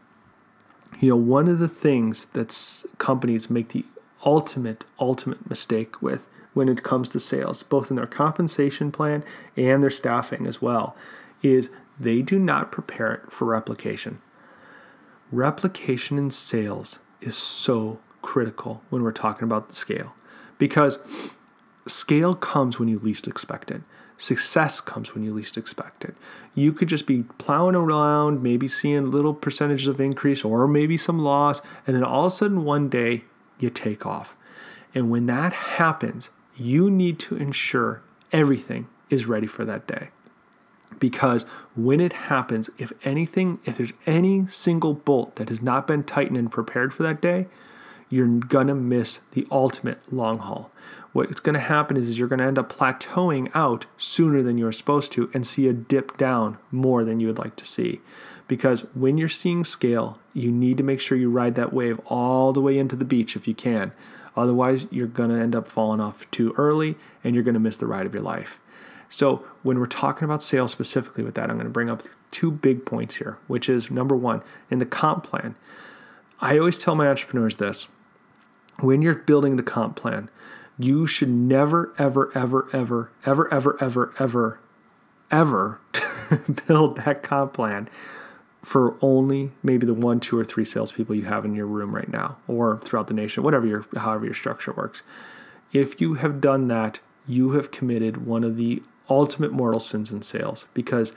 you 1.01 1.11
know, 1.11 1.17
one 1.17 1.49
of 1.49 1.59
the 1.59 1.69
things 1.69 2.27
that 2.33 2.85
companies 2.99 3.49
make 3.49 3.69
the 3.71 3.85
ultimate, 4.25 4.85
ultimate 4.99 5.49
mistake 5.49 6.03
with 6.03 6.27
when 6.55 6.69
it 6.69 6.83
comes 6.83 7.09
to 7.11 7.21
sales, 7.21 7.63
both 7.63 7.91
in 7.91 7.97
their 7.97 8.07
compensation 8.07 8.91
plan 8.91 9.23
and 9.57 9.83
their 9.83 9.91
staffing 9.91 10.47
as 10.47 10.61
well, 10.61 10.97
is 11.43 11.71
they 12.01 12.23
do 12.23 12.39
not 12.39 12.73
prepare 12.73 13.15
it 13.15 13.33
for 13.33 13.45
replication. 13.45 14.21
Replication 15.31 16.19
in 16.19 16.31
sales 16.31 16.99
is 17.21 17.37
so 17.37 18.01
critical 18.23 18.83
when 18.91 19.03
we're 19.03 19.13
talking 19.13 19.45
about 19.45 19.69
the 19.69 19.75
scale 19.75 20.15
because 20.59 20.99
scale 21.87 22.35
comes 22.35 22.79
when 22.79 22.89
you 22.89 22.99
least 22.99 23.29
expect 23.29 23.71
it. 23.71 23.83
Success 24.21 24.81
comes 24.81 25.15
when 25.15 25.23
you 25.23 25.33
least 25.33 25.57
expect 25.57 26.05
it. 26.05 26.17
You 26.55 26.73
could 26.73 26.89
just 26.89 27.07
be 27.07 27.23
plowing 27.39 27.77
around, 27.77 28.43
maybe 28.43 28.67
seeing 28.67 29.13
little 29.13 29.33
percentages 29.33 29.87
of 29.87 30.01
increase 30.01 30.45
or 30.45 30.67
maybe 30.67 30.97
some 30.97 31.21
loss, 31.21 31.63
and 31.87 31.95
then 31.95 32.03
all 32.03 32.27
of 32.27 32.33
a 32.33 32.35
sudden 32.35 32.65
one 32.65 32.89
day 32.89 33.23
you 33.61 33.71
take 33.71 34.05
off. 34.05 34.37
And 34.93 35.09
when 35.09 35.27
that 35.27 35.53
happens, 35.53 36.31
you 36.57 36.91
need 36.91 37.21
to 37.21 37.37
ensure 37.37 38.03
everything 38.33 38.89
is 39.09 39.27
ready 39.27 39.47
for 39.47 39.65
that 39.65 39.87
day. 39.87 40.09
Because 40.99 41.45
when 41.77 42.01
it 42.01 42.13
happens, 42.13 42.71
if 42.77 42.93
anything, 43.05 43.61
if 43.65 43.77
there's 43.77 43.93
any 44.05 44.49
single 44.49 44.95
bolt 44.95 45.37
that 45.37 45.49
has 45.49 45.63
not 45.63 45.87
been 45.87 46.03
tightened 46.03 46.39
and 46.39 46.51
prepared 46.51 46.93
for 46.93 47.05
that 47.05 47.21
day, 47.21 47.47
you're 48.11 48.27
gonna 48.27 48.75
miss 48.75 49.21
the 49.33 49.47
ultimate 49.51 50.01
long 50.13 50.39
haul. 50.39 50.71
What's 51.13 51.41
gonna 51.41 51.59
happen 51.59 51.97
is, 51.97 52.09
is 52.09 52.19
you're 52.19 52.29
gonna 52.29 52.47
end 52.47 52.59
up 52.59 52.73
plateauing 52.73 53.51
out 53.55 53.87
sooner 53.97 54.43
than 54.43 54.59
you're 54.59 54.73
supposed 54.73 55.13
to 55.13 55.31
and 55.35 55.47
see 55.47 55.69
a 55.69 55.73
dip 55.73 56.17
down 56.17 56.59
more 56.71 57.05
than 57.05 57.21
you 57.21 57.27
would 57.27 57.39
like 57.39 57.57
to 57.57 57.65
see. 57.65 58.01
Because 58.47 58.83
when 58.95 59.19
you're 59.19 59.29
seeing 59.29 59.65
scale, 59.65 60.19
you 60.33 60.51
need 60.51 60.79
to 60.79 60.85
make 60.85 61.01
sure 61.01 61.19
you 61.19 61.31
ride 61.31 61.55
that 61.57 61.73
wave 61.73 62.01
all 62.07 62.53
the 62.53 62.63
way 62.63 62.79
into 62.79 62.97
the 62.97 63.05
beach 63.05 63.37
if 63.37 63.47
you 63.47 63.55
can. 63.55 63.93
Otherwise, 64.37 64.87
you're 64.91 65.07
gonna 65.07 65.41
end 65.41 65.55
up 65.55 65.69
falling 65.69 66.01
off 66.01 66.31
too 66.31 66.55
early 66.57 66.97
and 67.25 67.35
you're 67.35 67.45
gonna 67.45 67.59
miss 67.59 67.77
the 67.77 67.87
ride 67.87 68.07
of 68.07 68.15
your 68.15 68.23
life. 68.23 68.61
So, 69.09 69.45
when 69.63 69.79
we're 69.79 69.87
talking 69.87 70.25
about 70.25 70.43
sales 70.43 70.73
specifically 70.73 71.25
with 71.25 71.35
that, 71.35 71.49
I'm 71.49 71.57
going 71.57 71.65
to 71.65 71.71
bring 71.71 71.89
up 71.89 72.03
two 72.31 72.51
big 72.51 72.85
points 72.85 73.17
here, 73.17 73.39
which 73.47 73.69
is 73.69 73.91
number 73.91 74.15
one, 74.15 74.43
in 74.71 74.81
the 74.81 74.87
comp 74.87 75.25
plan. 75.25 75.55
I 76.41 76.59
always 76.59 76.79
tell 76.79 76.95
my 76.95 77.09
entrepreneurs 77.09 77.57
this 77.57 77.89
when 78.81 79.03
you're 79.03 79.15
building 79.15 79.57
the 79.57 79.63
comp 79.63 79.97
plan, 79.97 80.31
you 80.79 81.07
should 81.07 81.29
never, 81.29 81.93
ever, 81.99 82.31
ever, 82.35 82.69
ever, 82.73 83.11
ever, 83.25 83.53
ever, 83.53 83.77
ever, 83.81 84.15
ever, 84.19 84.61
ever 85.31 85.81
build 86.67 86.99
that 86.99 87.23
comp 87.23 87.53
plan 87.53 87.89
for 88.63 88.97
only 89.01 89.51
maybe 89.63 89.87
the 89.87 89.95
one, 89.95 90.21
two, 90.21 90.39
or 90.39 90.45
three 90.45 90.65
salespeople 90.65 91.15
you 91.15 91.25
have 91.25 91.45
in 91.45 91.55
your 91.55 91.67
room 91.67 91.95
right 91.95 92.09
now, 92.09 92.37
or 92.47 92.79
throughout 92.83 93.09
the 93.09 93.15
nation, 93.15 93.43
whatever 93.43 93.67
your, 93.67 93.87
however 93.97 94.25
your 94.25 94.35
structure 94.35 94.73
works. 94.73 95.03
If 95.73 96.01
you 96.01 96.15
have 96.15 96.41
done 96.41 96.69
that, 96.69 97.01
you 97.27 97.53
have 97.53 97.71
committed 97.71 98.27
one 98.27 98.45
of 98.45 98.57
the 98.57 98.83
ultimate 99.11 99.53
mortal 99.53 99.81
sins 99.81 100.11
in 100.11 100.23
sales 100.23 100.67
because 100.75 101.13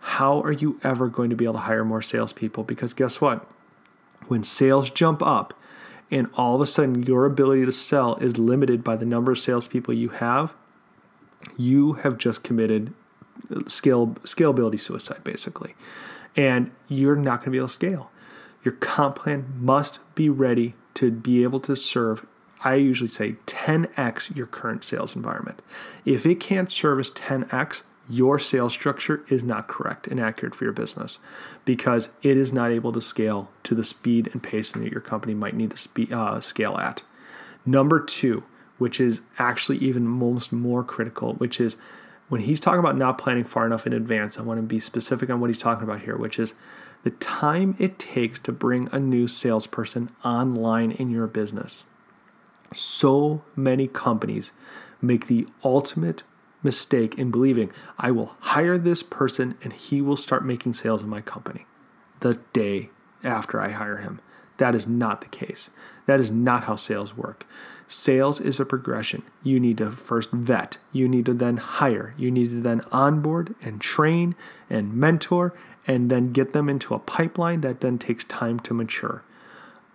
how 0.00 0.40
are 0.42 0.52
you 0.52 0.78
ever 0.82 1.08
going 1.08 1.30
to 1.30 1.36
be 1.36 1.44
able 1.44 1.54
to 1.54 1.60
hire 1.60 1.84
more 1.84 2.02
salespeople? 2.02 2.64
Because 2.64 2.92
guess 2.92 3.20
what? 3.20 3.46
When 4.28 4.44
sales 4.44 4.90
jump 4.90 5.22
up, 5.22 5.54
and 6.10 6.28
all 6.34 6.54
of 6.54 6.60
a 6.60 6.66
sudden 6.66 7.02
your 7.02 7.24
ability 7.24 7.64
to 7.64 7.72
sell 7.72 8.16
is 8.16 8.38
limited 8.38 8.84
by 8.84 8.96
the 8.96 9.06
number 9.06 9.32
of 9.32 9.38
salespeople 9.38 9.94
you 9.94 10.10
have, 10.10 10.54
you 11.56 11.94
have 11.94 12.18
just 12.18 12.42
committed 12.42 12.92
scale 13.66 14.08
scalability 14.22 14.78
suicide 14.78 15.22
basically. 15.24 15.74
and 16.36 16.70
you're 16.88 17.16
not 17.16 17.40
going 17.40 17.46
to 17.46 17.50
be 17.50 17.58
able 17.58 17.68
to 17.68 17.74
scale. 17.74 18.10
Your 18.64 18.72
comp 18.72 19.16
plan 19.16 19.52
must 19.58 20.00
be 20.14 20.28
ready 20.28 20.74
to 20.94 21.10
be 21.10 21.42
able 21.42 21.60
to 21.60 21.76
serve 21.76 22.26
I 22.64 22.76
usually 22.76 23.08
say 23.08 23.36
10x 23.46 24.34
your 24.34 24.46
current 24.46 24.84
sales 24.84 25.14
environment. 25.14 25.60
If 26.06 26.24
it 26.24 26.40
can't 26.40 26.72
service 26.72 27.10
10x, 27.10 27.82
your 28.08 28.38
sales 28.38 28.72
structure 28.72 29.24
is 29.28 29.42
not 29.42 29.68
correct 29.68 30.06
and 30.06 30.20
accurate 30.20 30.54
for 30.54 30.64
your 30.64 30.72
business 30.72 31.18
because 31.64 32.10
it 32.22 32.36
is 32.36 32.52
not 32.52 32.70
able 32.70 32.92
to 32.92 33.00
scale 33.00 33.50
to 33.62 33.74
the 33.74 33.84
speed 33.84 34.28
and 34.32 34.42
pace 34.42 34.72
that 34.72 34.92
your 34.92 35.00
company 35.00 35.34
might 35.34 35.54
need 35.54 35.70
to 35.70 35.76
spe- 35.76 36.12
uh, 36.12 36.40
scale 36.40 36.76
at. 36.76 37.02
Number 37.64 38.00
two, 38.00 38.44
which 38.78 39.00
is 39.00 39.22
actually 39.38 39.78
even 39.78 40.06
most 40.06 40.52
more 40.52 40.84
critical, 40.84 41.34
which 41.34 41.60
is 41.60 41.76
when 42.28 42.42
he's 42.42 42.60
talking 42.60 42.80
about 42.80 42.96
not 42.96 43.18
planning 43.18 43.44
far 43.44 43.66
enough 43.66 43.86
in 43.86 43.92
advance, 43.92 44.38
I 44.38 44.42
want 44.42 44.58
to 44.58 44.62
be 44.62 44.78
specific 44.78 45.30
on 45.30 45.40
what 45.40 45.50
he's 45.50 45.58
talking 45.58 45.84
about 45.84 46.02
here, 46.02 46.16
which 46.16 46.38
is 46.38 46.54
the 47.02 47.10
time 47.10 47.76
it 47.78 47.98
takes 47.98 48.38
to 48.40 48.52
bring 48.52 48.88
a 48.92 48.98
new 48.98 49.28
salesperson 49.28 50.10
online 50.24 50.90
in 50.90 51.10
your 51.10 51.26
business. 51.26 51.84
So 52.74 53.42
many 53.54 53.86
companies 53.86 54.52
make 55.00 55.26
the 55.26 55.46
ultimate 55.62 56.22
mistake 56.64 57.16
in 57.16 57.30
believing 57.30 57.70
I 57.98 58.10
will 58.10 58.36
hire 58.40 58.78
this 58.78 59.02
person 59.02 59.56
and 59.62 59.72
he 59.72 60.00
will 60.00 60.16
start 60.16 60.44
making 60.44 60.74
sales 60.74 61.02
in 61.02 61.08
my 61.08 61.20
company 61.20 61.66
the 62.20 62.40
day 62.52 62.90
after 63.22 63.60
I 63.60 63.70
hire 63.70 63.98
him. 63.98 64.20
That 64.56 64.74
is 64.74 64.86
not 64.86 65.20
the 65.20 65.28
case. 65.28 65.70
That 66.06 66.20
is 66.20 66.30
not 66.30 66.64
how 66.64 66.76
sales 66.76 67.16
work. 67.16 67.44
Sales 67.88 68.40
is 68.40 68.60
a 68.60 68.64
progression. 68.64 69.22
You 69.42 69.58
need 69.58 69.78
to 69.78 69.90
first 69.90 70.30
vet, 70.30 70.78
you 70.92 71.08
need 71.08 71.26
to 71.26 71.34
then 71.34 71.56
hire, 71.56 72.14
you 72.16 72.30
need 72.30 72.50
to 72.50 72.60
then 72.60 72.82
onboard 72.92 73.54
and 73.62 73.80
train 73.80 74.36
and 74.70 74.94
mentor, 74.94 75.54
and 75.86 76.10
then 76.10 76.32
get 76.32 76.52
them 76.52 76.68
into 76.68 76.94
a 76.94 76.98
pipeline 77.00 77.60
that 77.62 77.80
then 77.80 77.98
takes 77.98 78.24
time 78.24 78.60
to 78.60 78.74
mature. 78.74 79.22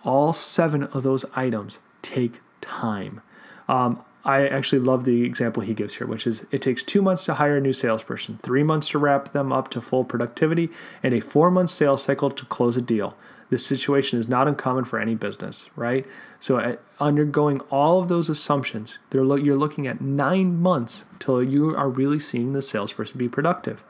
All 0.03 0.33
seven 0.33 0.83
of 0.83 1.03
those 1.03 1.25
items 1.35 1.79
take 2.01 2.41
time. 2.61 3.21
Um, 3.67 4.03
I 4.29 4.47
actually 4.47 4.77
love 4.77 5.05
the 5.05 5.23
example 5.23 5.63
he 5.63 5.73
gives 5.73 5.95
here, 5.95 6.05
which 6.05 6.27
is 6.27 6.45
it 6.51 6.61
takes 6.61 6.83
two 6.83 7.01
months 7.01 7.25
to 7.25 7.33
hire 7.33 7.57
a 7.57 7.61
new 7.61 7.73
salesperson, 7.73 8.37
three 8.37 8.61
months 8.61 8.89
to 8.89 8.99
wrap 8.99 9.31
them 9.31 9.51
up 9.51 9.69
to 9.71 9.81
full 9.81 10.03
productivity, 10.03 10.69
and 11.01 11.15
a 11.15 11.19
four 11.19 11.49
month 11.49 11.71
sales 11.71 12.03
cycle 12.03 12.29
to 12.29 12.45
close 12.45 12.77
a 12.77 12.81
deal. 12.81 13.17
This 13.49 13.65
situation 13.65 14.19
is 14.19 14.29
not 14.29 14.47
uncommon 14.47 14.85
for 14.85 14.99
any 14.99 15.15
business, 15.15 15.71
right? 15.75 16.05
So, 16.39 16.59
at, 16.59 16.79
undergoing 16.99 17.59
all 17.71 17.99
of 17.99 18.07
those 18.07 18.29
assumptions, 18.29 18.99
lo- 19.11 19.35
you're 19.35 19.57
looking 19.57 19.87
at 19.87 19.99
nine 19.99 20.61
months 20.61 21.05
till 21.17 21.41
you 21.41 21.75
are 21.75 21.89
really 21.89 22.19
seeing 22.19 22.53
the 22.53 22.61
salesperson 22.61 23.17
be 23.17 23.29
productive. 23.29 23.83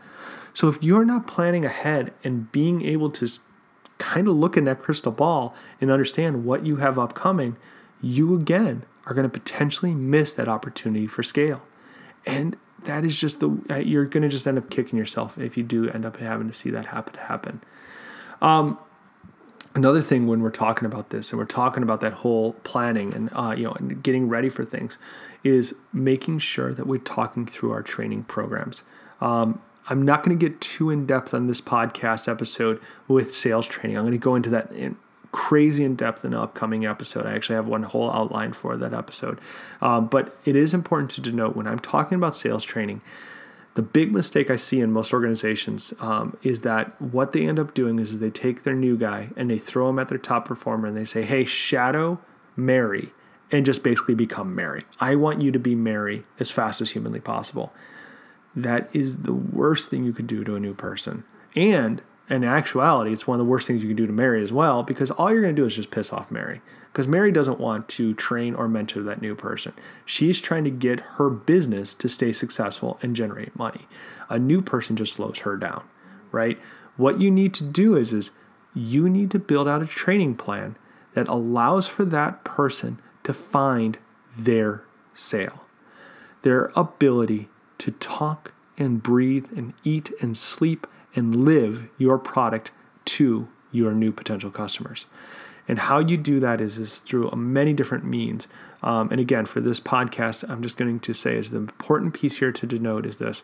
So, 0.53 0.69
if 0.69 0.81
you're 0.81 1.03
not 1.03 1.27
planning 1.27 1.65
ahead 1.65 2.13
and 2.23 2.49
being 2.49 2.85
able 2.85 3.11
to 3.11 3.27
kind 3.97 4.29
of 4.29 4.35
look 4.35 4.55
in 4.55 4.63
that 4.63 4.79
crystal 4.79 5.11
ball 5.11 5.53
and 5.81 5.91
understand 5.91 6.45
what 6.45 6.65
you 6.65 6.77
have 6.77 6.97
upcoming, 6.97 7.57
you 8.01 8.33
again 8.33 8.85
are 9.09 9.13
going 9.13 9.29
to 9.29 9.39
potentially 9.39 9.95
miss 9.95 10.33
that 10.35 10.47
opportunity 10.47 11.07
for 11.07 11.23
scale. 11.23 11.63
And 12.25 12.57
that 12.83 13.03
is 13.03 13.19
just 13.19 13.39
the, 13.39 13.59
uh, 13.69 13.77
you're 13.77 14.05
going 14.05 14.23
to 14.23 14.29
just 14.29 14.47
end 14.47 14.57
up 14.57 14.69
kicking 14.69 14.97
yourself 14.97 15.37
if 15.37 15.57
you 15.57 15.63
do 15.63 15.89
end 15.89 16.05
up 16.05 16.17
having 16.17 16.47
to 16.47 16.53
see 16.53 16.69
that 16.69 16.87
happen 16.87 17.13
to 17.13 17.19
happen. 17.19 17.61
Um, 18.41 18.77
another 19.75 20.01
thing 20.01 20.27
when 20.27 20.41
we're 20.41 20.51
talking 20.51 20.85
about 20.85 21.09
this 21.09 21.31
and 21.31 21.39
we're 21.39 21.45
talking 21.45 21.83
about 21.83 22.01
that 22.01 22.13
whole 22.13 22.53
planning 22.63 23.13
and 23.13 23.29
uh, 23.33 23.53
you 23.57 23.63
know 23.63 23.73
and 23.73 24.01
getting 24.03 24.29
ready 24.29 24.49
for 24.49 24.65
things 24.65 24.97
is 25.43 25.75
making 25.93 26.39
sure 26.39 26.73
that 26.73 26.87
we're 26.87 26.97
talking 26.97 27.45
through 27.45 27.71
our 27.71 27.83
training 27.83 28.23
programs 28.23 28.83
um, 29.21 29.61
i'm 29.87 30.01
not 30.01 30.23
going 30.23 30.37
to 30.37 30.49
get 30.49 30.59
too 30.59 30.89
in 30.89 31.05
depth 31.05 31.33
on 31.33 31.47
this 31.47 31.61
podcast 31.61 32.27
episode 32.27 32.81
with 33.07 33.33
sales 33.33 33.67
training 33.67 33.95
i'm 33.95 34.03
going 34.03 34.11
to 34.11 34.17
go 34.17 34.35
into 34.35 34.49
that 34.49 34.71
in, 34.71 34.97
crazy 35.31 35.83
in 35.83 35.95
depth 35.95 36.25
in 36.25 36.33
an 36.33 36.39
upcoming 36.39 36.85
episode. 36.85 37.25
I 37.25 37.35
actually 37.35 37.55
have 37.55 37.67
one 37.67 37.83
whole 37.83 38.11
outline 38.11 38.53
for 38.53 38.77
that 38.77 38.93
episode. 38.93 39.39
Um, 39.81 40.07
but 40.07 40.35
it 40.45 40.55
is 40.55 40.73
important 40.73 41.11
to 41.11 41.21
denote 41.21 41.55
when 41.55 41.67
I'm 41.67 41.79
talking 41.79 42.15
about 42.15 42.35
sales 42.35 42.63
training, 42.63 43.01
the 43.75 43.81
big 43.81 44.11
mistake 44.11 44.49
I 44.49 44.55
see 44.55 44.81
in 44.81 44.91
most 44.91 45.13
organizations 45.13 45.93
um, 45.99 46.35
is 46.41 46.61
that 46.61 46.99
what 47.01 47.33
they 47.33 47.47
end 47.47 47.59
up 47.59 47.73
doing 47.73 47.99
is, 47.99 48.11
is 48.11 48.19
they 48.19 48.31
take 48.31 48.63
their 48.63 48.73
new 48.73 48.97
guy 48.97 49.29
and 49.35 49.49
they 49.49 49.59
throw 49.59 49.89
him 49.89 49.99
at 49.99 50.09
their 50.09 50.17
top 50.17 50.45
performer 50.45 50.87
and 50.87 50.97
they 50.97 51.05
say, 51.05 51.21
hey, 51.21 51.45
shadow 51.45 52.19
Mary, 52.55 53.13
and 53.51 53.65
just 53.65 53.83
basically 53.83 54.15
become 54.15 54.53
Mary. 54.53 54.83
I 54.99 55.15
want 55.15 55.41
you 55.41 55.51
to 55.51 55.59
be 55.59 55.75
Mary 55.75 56.23
as 56.39 56.51
fast 56.51 56.81
as 56.81 56.91
humanly 56.91 57.19
possible. 57.19 57.73
That 58.55 58.89
is 58.93 59.19
the 59.19 59.33
worst 59.33 59.89
thing 59.89 60.03
you 60.03 60.13
could 60.13 60.27
do 60.27 60.43
to 60.43 60.55
a 60.55 60.59
new 60.59 60.73
person. 60.73 61.23
And 61.55 62.01
in 62.29 62.43
actuality, 62.43 63.11
it's 63.11 63.25
one 63.25 63.39
of 63.39 63.45
the 63.45 63.49
worst 63.49 63.67
things 63.67 63.81
you 63.81 63.89
can 63.89 63.97
do 63.97 64.05
to 64.05 64.13
Mary 64.13 64.43
as 64.43 64.53
well, 64.53 64.83
because 64.83 65.09
all 65.09 65.31
you're 65.31 65.41
going 65.41 65.55
to 65.55 65.61
do 65.61 65.65
is 65.65 65.75
just 65.75 65.89
piss 65.89 66.13
off 66.13 66.29
Mary. 66.29 66.61
Because 66.91 67.07
Mary 67.07 67.31
doesn't 67.31 67.59
want 67.59 67.89
to 67.89 68.13
train 68.13 68.53
or 68.53 68.67
mentor 68.67 69.01
that 69.01 69.21
new 69.21 69.35
person. 69.35 69.73
She's 70.05 70.39
trying 70.39 70.63
to 70.63 70.69
get 70.69 70.99
her 70.99 71.29
business 71.29 71.93
to 71.95 72.07
stay 72.07 72.31
successful 72.31 72.99
and 73.01 73.15
generate 73.15 73.55
money. 73.55 73.87
A 74.29 74.37
new 74.37 74.61
person 74.61 74.95
just 74.95 75.13
slows 75.13 75.39
her 75.39 75.57
down, 75.57 75.83
right? 76.31 76.59
What 76.97 77.19
you 77.19 77.31
need 77.31 77.53
to 77.55 77.63
do 77.63 77.95
is, 77.95 78.13
is 78.13 78.31
you 78.75 79.09
need 79.09 79.31
to 79.31 79.39
build 79.39 79.67
out 79.67 79.81
a 79.81 79.87
training 79.87 80.35
plan 80.35 80.75
that 81.13 81.27
allows 81.27 81.87
for 81.87 82.05
that 82.05 82.43
person 82.43 83.01
to 83.23 83.33
find 83.33 83.97
their 84.37 84.83
sale, 85.13 85.65
their 86.43 86.71
ability 86.75 87.49
to 87.79 87.91
talk 87.91 88.53
and 88.77 89.01
breathe 89.01 89.47
and 89.57 89.73
eat 89.83 90.11
and 90.21 90.37
sleep 90.37 90.85
and 91.15 91.45
live 91.45 91.89
your 91.97 92.17
product 92.17 92.71
to 93.05 93.47
your 93.71 93.93
new 93.93 94.11
potential 94.11 94.51
customers. 94.51 95.05
And 95.67 95.79
how 95.79 95.99
you 95.99 96.17
do 96.17 96.39
that 96.39 96.59
is, 96.59 96.79
is 96.79 96.97
through 96.97 97.29
many 97.31 97.73
different 97.73 98.03
means. 98.03 98.47
Um, 98.81 99.09
and 99.11 99.19
again, 99.19 99.45
for 99.45 99.61
this 99.61 99.79
podcast, 99.79 100.49
I'm 100.49 100.63
just 100.63 100.77
going 100.77 100.99
to 100.99 101.13
say 101.13 101.35
is 101.35 101.51
the 101.51 101.57
important 101.57 102.15
piece 102.15 102.37
here 102.37 102.51
to 102.51 102.65
denote 102.65 103.05
is 103.05 103.19
this 103.19 103.43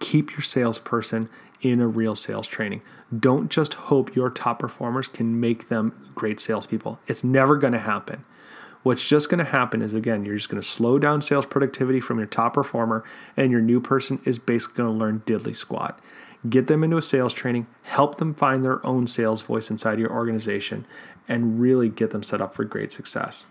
keep 0.00 0.32
your 0.32 0.42
salesperson 0.42 1.28
in 1.60 1.80
a 1.80 1.86
real 1.86 2.14
sales 2.14 2.46
training. 2.46 2.82
Don't 3.16 3.50
just 3.50 3.74
hope 3.74 4.14
your 4.14 4.30
top 4.30 4.58
performers 4.58 5.08
can 5.08 5.40
make 5.40 5.68
them 5.68 6.12
great 6.14 6.40
salespeople. 6.40 7.00
It's 7.06 7.24
never 7.24 7.56
going 7.56 7.72
to 7.72 7.78
happen. 7.78 8.24
What's 8.82 9.08
just 9.08 9.30
going 9.30 9.38
to 9.42 9.50
happen 9.50 9.80
is, 9.80 9.94
again, 9.94 10.24
you're 10.24 10.36
just 10.36 10.50
going 10.50 10.60
to 10.60 10.68
slow 10.68 10.98
down 10.98 11.22
sales 11.22 11.46
productivity 11.46 12.00
from 12.00 12.18
your 12.18 12.26
top 12.26 12.54
performer, 12.54 13.02
and 13.36 13.50
your 13.50 13.62
new 13.62 13.80
person 13.80 14.20
is 14.24 14.38
basically 14.38 14.82
going 14.82 14.92
to 14.92 14.98
learn 14.98 15.22
diddly 15.24 15.56
squat 15.56 16.00
get 16.48 16.66
them 16.66 16.84
into 16.84 16.96
a 16.96 17.02
sales 17.02 17.32
training, 17.32 17.66
help 17.82 18.18
them 18.18 18.34
find 18.34 18.64
their 18.64 18.84
own 18.86 19.06
sales 19.06 19.42
voice 19.42 19.70
inside 19.70 19.98
your 19.98 20.12
organization, 20.12 20.86
and 21.28 21.60
really 21.60 21.88
get 21.88 22.10
them 22.10 22.22
set 22.22 22.40
up 22.40 22.54
for 22.54 22.64
great 22.64 22.92
success. 22.92 23.46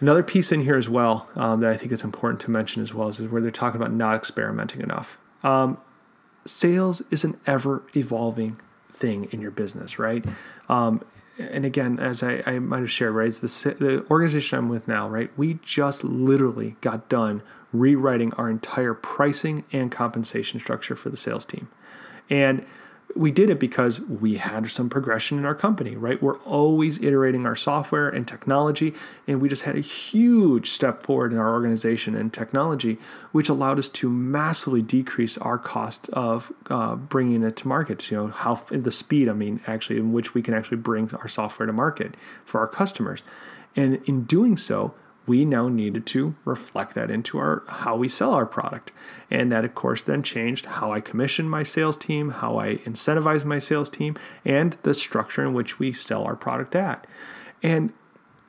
Another 0.00 0.22
piece 0.22 0.50
in 0.50 0.62
here 0.62 0.76
as 0.76 0.88
well 0.88 1.28
um, 1.36 1.60
that 1.60 1.70
I 1.70 1.76
think 1.76 1.92
is 1.92 2.02
important 2.02 2.40
to 2.42 2.50
mention 2.50 2.82
as 2.82 2.92
well 2.92 3.08
is, 3.08 3.20
is 3.20 3.28
where 3.28 3.40
they're 3.40 3.50
talking 3.50 3.80
about 3.80 3.92
not 3.92 4.16
experimenting 4.16 4.80
enough. 4.80 5.18
Um, 5.44 5.78
sales 6.44 7.02
is 7.10 7.24
an 7.24 7.38
ever 7.46 7.84
evolving 7.94 8.58
thing 8.92 9.28
in 9.30 9.40
your 9.40 9.50
business, 9.50 9.98
right? 9.98 10.24
Um, 10.68 11.04
and 11.50 11.64
again, 11.64 11.98
as 11.98 12.22
I, 12.22 12.42
I, 12.46 12.58
might 12.58 12.80
have 12.80 12.90
shared, 12.90 13.14
right, 13.14 13.28
it's 13.28 13.40
the, 13.40 13.74
the 13.74 14.06
organization 14.10 14.58
I'm 14.58 14.68
with 14.68 14.88
now, 14.88 15.08
right? 15.08 15.30
We 15.36 15.58
just 15.64 16.04
literally 16.04 16.76
got 16.80 17.08
done 17.08 17.42
rewriting 17.72 18.32
our 18.34 18.50
entire 18.50 18.94
pricing 18.94 19.64
and 19.72 19.90
compensation 19.90 20.60
structure 20.60 20.94
for 20.94 21.10
the 21.10 21.16
sales 21.16 21.44
team. 21.44 21.68
And 22.28 22.64
we 23.14 23.30
did 23.30 23.50
it 23.50 23.58
because 23.58 24.00
we 24.00 24.34
had 24.34 24.70
some 24.70 24.88
progression 24.88 25.38
in 25.38 25.44
our 25.44 25.54
company, 25.54 25.96
right? 25.96 26.22
We're 26.22 26.38
always 26.40 26.98
iterating 27.00 27.46
our 27.46 27.56
software 27.56 28.08
and 28.08 28.26
technology, 28.26 28.94
and 29.26 29.40
we 29.40 29.48
just 29.48 29.62
had 29.62 29.76
a 29.76 29.80
huge 29.80 30.70
step 30.70 31.02
forward 31.02 31.32
in 31.32 31.38
our 31.38 31.52
organization 31.52 32.14
and 32.14 32.32
technology, 32.32 32.98
which 33.32 33.48
allowed 33.48 33.78
us 33.78 33.88
to 33.90 34.08
massively 34.08 34.82
decrease 34.82 35.38
our 35.38 35.58
cost 35.58 36.08
of 36.10 36.52
uh, 36.70 36.96
bringing 36.96 37.42
it 37.42 37.56
to 37.56 37.68
market. 37.68 38.10
You 38.10 38.16
know, 38.16 38.26
how 38.28 38.54
the 38.70 38.92
speed, 38.92 39.28
I 39.28 39.32
mean, 39.32 39.60
actually, 39.66 39.98
in 39.98 40.12
which 40.12 40.34
we 40.34 40.42
can 40.42 40.54
actually 40.54 40.78
bring 40.78 41.12
our 41.14 41.28
software 41.28 41.66
to 41.66 41.72
market 41.72 42.16
for 42.44 42.60
our 42.60 42.68
customers. 42.68 43.22
And 43.74 44.02
in 44.06 44.24
doing 44.24 44.56
so, 44.56 44.94
we 45.26 45.44
now 45.44 45.68
needed 45.68 46.06
to 46.06 46.34
reflect 46.44 46.94
that 46.94 47.10
into 47.10 47.38
our 47.38 47.62
how 47.68 47.96
we 47.96 48.08
sell 48.08 48.32
our 48.32 48.46
product. 48.46 48.92
And 49.30 49.52
that 49.52 49.64
of 49.64 49.74
course 49.74 50.02
then 50.04 50.22
changed 50.22 50.66
how 50.66 50.92
I 50.92 51.00
commission 51.00 51.48
my 51.48 51.62
sales 51.62 51.96
team, 51.96 52.30
how 52.30 52.58
I 52.58 52.76
incentivize 52.76 53.44
my 53.44 53.58
sales 53.58 53.90
team, 53.90 54.16
and 54.44 54.76
the 54.82 54.94
structure 54.94 55.44
in 55.44 55.54
which 55.54 55.78
we 55.78 55.92
sell 55.92 56.24
our 56.24 56.36
product 56.36 56.74
at. 56.74 57.06
And 57.62 57.92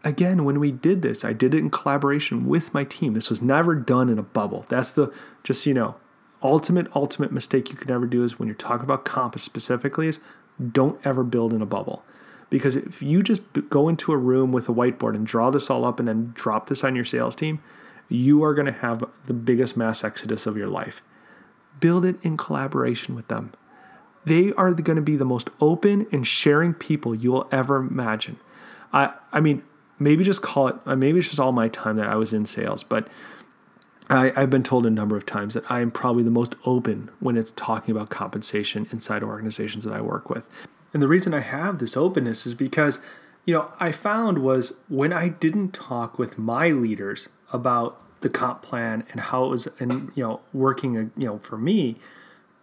again, 0.04 0.44
when 0.44 0.60
we 0.60 0.72
did 0.72 1.02
this, 1.02 1.24
I 1.24 1.34
did 1.34 1.54
it 1.54 1.60
in 1.60 1.70
collaboration 1.70 2.48
with 2.48 2.74
my 2.74 2.84
team. 2.84 3.14
This 3.14 3.30
was 3.30 3.42
never 3.42 3.76
done 3.76 4.10
in 4.10 4.18
a 4.18 4.24
bubble. 4.24 4.66
That's 4.70 4.92
the 4.92 5.14
just 5.44 5.66
you 5.66 5.74
know, 5.74 5.96
ultimate 6.42 6.88
ultimate 6.96 7.32
mistake 7.32 7.70
you 7.70 7.78
can 7.78 7.92
ever 7.92 8.06
do 8.06 8.24
is 8.24 8.40
when 8.40 8.48
you're 8.48 8.56
talking 8.56 8.84
about 8.84 9.06
comp 9.06 9.40
specifically 9.40 10.08
is 10.08 10.20
don't 10.72 11.00
ever 11.06 11.24
build 11.24 11.54
in 11.54 11.62
a 11.62 11.66
bubble. 11.66 12.04
Because 12.54 12.76
if 12.76 13.02
you 13.02 13.24
just 13.24 13.42
go 13.72 13.90
into 13.90 14.12
a 14.12 14.18
room 14.18 14.52
with 14.52 14.70
a 14.70 14.72
whiteboard 14.72 15.16
and 15.16 15.26
draw 15.26 15.50
this 15.50 15.72
all 15.72 15.84
up 15.84 15.98
and 15.98 16.08
then 16.08 16.34
drop 16.36 16.70
this 16.70 16.84
on 16.84 16.96
your 16.96 17.04
sales 17.04 17.36
team, 17.36 17.64
you 18.10 18.44
are 18.44 18.54
going 18.54 18.68
to 18.68 18.72
have 18.72 19.04
the 19.26 19.34
biggest 19.34 19.76
mass 19.76 20.04
exodus 20.04 20.46
of 20.46 20.56
your 20.56 20.68
life. 20.68 21.02
Build 21.80 22.06
it 22.06 22.24
in 22.24 22.38
collaboration 22.38 23.16
with 23.16 23.28
them. 23.28 23.54
they 24.24 24.54
are 24.54 24.72
going 24.72 24.98
to 24.98 25.02
be 25.02 25.16
the 25.16 25.26
most 25.26 25.50
open 25.60 26.06
and 26.12 26.28
sharing 26.28 26.76
people 26.76 27.16
you 27.16 27.32
will 27.32 27.48
ever 27.52 27.78
imagine. 27.78 28.40
I, 28.94 29.14
I 29.32 29.40
mean, 29.40 29.64
maybe 29.98 30.24
just 30.24 30.44
call 30.44 30.68
it, 30.68 30.76
uh, 30.86 30.96
maybe 30.96 31.18
it's 31.18 31.30
just 31.30 31.40
all 31.40 31.54
my 31.54 31.70
time 31.70 31.96
that 31.96 32.08
I 32.08 32.18
was 32.18 32.34
in 32.34 32.46
sales, 32.46 32.84
but 32.84 33.08
I, 34.12 34.30
have 34.40 34.52
been 34.52 34.62
told 34.62 34.86
a 34.86 34.92
number 34.92 35.18
of 35.18 35.26
times 35.26 35.56
that 35.56 35.64
I 35.72 35.82
am 35.82 35.90
probably 35.90 36.22
the 36.22 36.30
most 36.30 36.54
open 36.66 37.10
when 37.20 37.36
it's 37.36 37.52
talking 37.56 37.96
about 37.96 38.12
compensation 38.12 38.88
inside 38.92 39.24
organizations 39.24 39.86
that 39.86 39.94
I 39.94 40.02
work 40.02 40.30
with. 40.30 40.48
And 40.94 41.02
the 41.02 41.08
reason 41.08 41.34
I 41.34 41.40
have 41.40 41.80
this 41.80 41.98
openness 41.98 42.46
is 42.46 42.54
because, 42.54 43.00
you 43.46 43.54
know, 43.54 43.72
I 43.80 43.92
found 43.92 44.40
was 44.40 44.74
when 44.88 45.12
I 45.12 45.30
didn't 45.30 45.74
talk 45.74 46.20
with 46.20 46.38
my 46.38 46.70
leaders 46.70 47.30
about 47.52 48.00
the 48.22 48.30
comp 48.30 48.62
plan 48.62 49.04
and 49.12 49.20
how 49.20 49.46
it 49.46 49.50
was, 49.50 49.68
and 49.80 50.12
you 50.16 50.24
know, 50.24 50.42
working, 50.54 51.12
you 51.18 51.26
know, 51.26 51.40
for 51.40 51.58
me, 51.58 51.98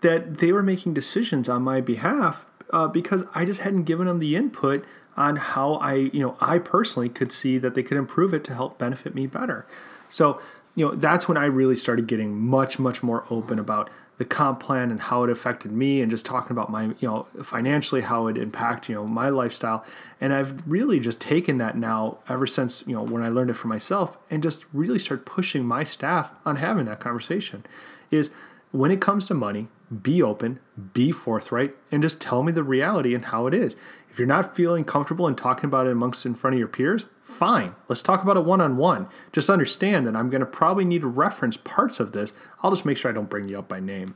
that 0.01 0.39
they 0.39 0.53
were 0.53 0.63
making 0.63 0.95
decisions 0.95 1.49
on 1.49 1.63
my 1.63 1.81
behalf 1.81 2.47
uh, 2.71 2.89
because 2.89 3.25
I 3.35 3.45
just 3.45 3.61
hadn't 3.61 3.85
given 3.85 4.07
them 4.07 4.21
the 4.21 4.37
input 4.37 4.85
on 5.17 5.37
how 5.37 5.75
I, 5.75 5.95
you 5.95 6.21
know, 6.21 6.37
I 6.41 6.59
personally 6.59 7.09
could 7.09 7.33
see 7.33 7.59
that 7.59 7.75
they 7.75 7.83
could 7.83 7.99
improve 7.99 8.33
it 8.33 8.45
to 8.45 8.55
help 8.55 8.79
benefit 8.79 9.15
me 9.15 9.27
better. 9.27 9.67
So, 10.09 10.41
you 10.75 10.87
know, 10.87 10.95
that's 10.95 11.29
when 11.29 11.37
I 11.37 11.45
really 11.45 11.77
started 11.77 12.07
getting 12.07 12.41
much, 12.41 12.79
much 12.79 13.03
more 13.03 13.25
open 13.29 13.59
about 13.59 13.91
the 14.21 14.25
comp 14.27 14.61
plan 14.61 14.91
and 14.91 15.01
how 15.01 15.25
it 15.25 15.31
affected 15.31 15.73
me 15.73 16.03
and 16.03 16.11
just 16.11 16.27
talking 16.27 16.53
about 16.53 16.69
my, 16.69 16.85
you 16.99 17.09
know, 17.09 17.27
financially, 17.43 18.03
how 18.03 18.27
it 18.27 18.37
impact, 18.37 18.87
you 18.87 18.95
know, 18.95 19.07
my 19.07 19.31
lifestyle. 19.31 19.83
And 20.21 20.35
I've 20.35 20.63
really 20.71 21.01
just 21.01 21.23
taken 21.23 21.57
that 21.57 21.75
now 21.75 22.19
ever 22.29 22.47
since, 22.47 22.85
you 22.87 22.95
know, 22.95 23.03
when 23.03 23.23
I 23.23 23.31
learned 23.31 23.49
it 23.49 23.55
for 23.55 23.69
myself 23.69 24.19
and 24.31 24.43
just 24.43 24.67
really 24.75 24.99
start 24.99 25.25
pushing 25.25 25.65
my 25.65 25.85
staff 25.85 26.33
on 26.45 26.57
having 26.57 26.85
that 26.85 27.01
conversation 27.01 27.65
is 28.11 28.29
when 28.73 28.91
it 28.91 29.01
comes 29.01 29.27
to 29.29 29.33
money, 29.33 29.69
be 29.91 30.23
open, 30.23 30.61
be 30.93 31.11
forthright, 31.11 31.75
and 31.91 32.03
just 32.03 32.21
tell 32.21 32.43
me 32.43 32.53
the 32.53 32.63
reality 32.63 33.15
and 33.15 33.27
how 33.27 33.47
it 33.47 33.55
is. 33.55 33.77
If 34.11 34.19
you're 34.19 34.29
not 34.29 34.55
feeling 34.57 34.85
comfortable 34.85 35.27
in 35.27 35.35
talking 35.37 35.67
about 35.67 35.87
it 35.87 35.93
amongst 35.93 36.27
in 36.27 36.35
front 36.35 36.55
of 36.55 36.59
your 36.59 36.69
peers, 36.69 37.07
fine. 37.23 37.75
Let's 37.89 38.03
talk 38.03 38.23
about 38.23 38.37
it 38.37 38.45
one 38.45 38.61
on 38.61 38.77
one. 38.77 39.09
Just 39.33 39.51
understand 39.51 40.07
that 40.07 40.17
I'm 40.17 40.31
going 40.31 40.41
to 40.41 40.47
probably 40.47 40.85
need 40.85 41.03
to 41.03 41.09
reference 41.09 41.57
parts 41.57 42.01
of 42.01 42.13
this. 42.13 42.33
I'll 42.63 42.71
just 42.71 42.85
make 42.85 42.97
sure 42.97 43.11
I 43.11 43.15
don't 43.15 43.31
bring 43.31 43.49
you 43.49 43.59
up 43.59 43.69
by 43.69 43.81
name. 43.81 44.15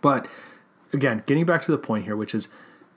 But 0.00 0.28
again, 0.92 1.22
getting 1.26 1.46
back 1.46 1.62
to 1.62 1.72
the 1.72 1.78
point 1.78 2.04
here, 2.04 2.16
which 2.16 2.34
is 2.34 2.48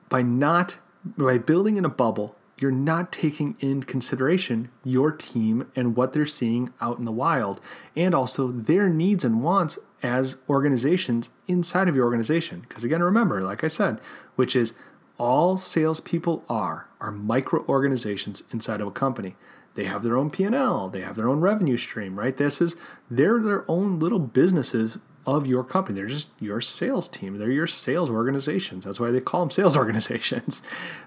by 0.10 0.22
not 0.22 0.78
by 1.18 1.38
building 1.38 1.78
in 1.78 1.86
a 1.86 1.90
bubble, 1.90 2.36
you're 2.58 2.72
not 2.72 3.12
taking 3.12 3.56
in 3.60 3.84
consideration 3.84 4.70
your 4.84 5.12
team 5.12 5.70
and 5.76 5.96
what 5.96 6.14
they're 6.14 6.26
seeing 6.26 6.72
out 6.80 7.00
in 7.00 7.06
the 7.06 7.12
wild, 7.12 7.60
and 7.96 8.14
also 8.14 8.48
their 8.48 8.90
needs 8.90 9.24
and 9.24 9.42
wants 9.42 9.80
as 10.02 10.38
organizations 10.50 11.30
inside 11.48 11.88
of 11.88 11.96
your 11.96 12.06
organization. 12.06 12.66
Because 12.68 12.84
again, 12.84 13.02
remember, 13.02 13.42
like 13.42 13.64
I 13.64 13.70
said, 13.70 14.00
which 14.36 14.56
is 14.56 14.74
all 15.18 15.58
salespeople 15.58 16.44
are 16.50 16.88
are 17.00 17.12
micro 17.12 17.66
organizations 17.68 18.44
inside 18.52 18.82
of 18.82 18.88
a 18.88 18.92
company. 18.92 19.36
They 19.76 19.86
have 19.86 20.04
their 20.04 20.18
own 20.18 20.30
P&L, 20.30 20.90
they 20.90 21.02
have 21.02 21.16
their 21.16 21.30
own 21.30 21.40
revenue 21.40 21.78
stream, 21.78 22.18
right? 22.20 22.36
This 22.36 22.62
is 22.62 22.76
they're 23.10 23.40
their 23.40 23.70
own 23.70 24.00
little 24.00 24.20
businesses 24.20 24.98
of 25.26 25.48
your 25.48 25.64
company. 25.64 25.98
They're 25.98 26.08
just 26.08 26.30
your 26.40 26.62
sales 26.62 27.08
team. 27.08 27.38
They're 27.38 27.50
your 27.50 27.68
sales 27.68 28.10
organizations. 28.10 28.86
That's 28.86 29.00
why 29.00 29.12
they 29.12 29.22
call 29.22 29.42
them 29.42 29.52
sales 29.52 29.78
organizations. 29.84 30.62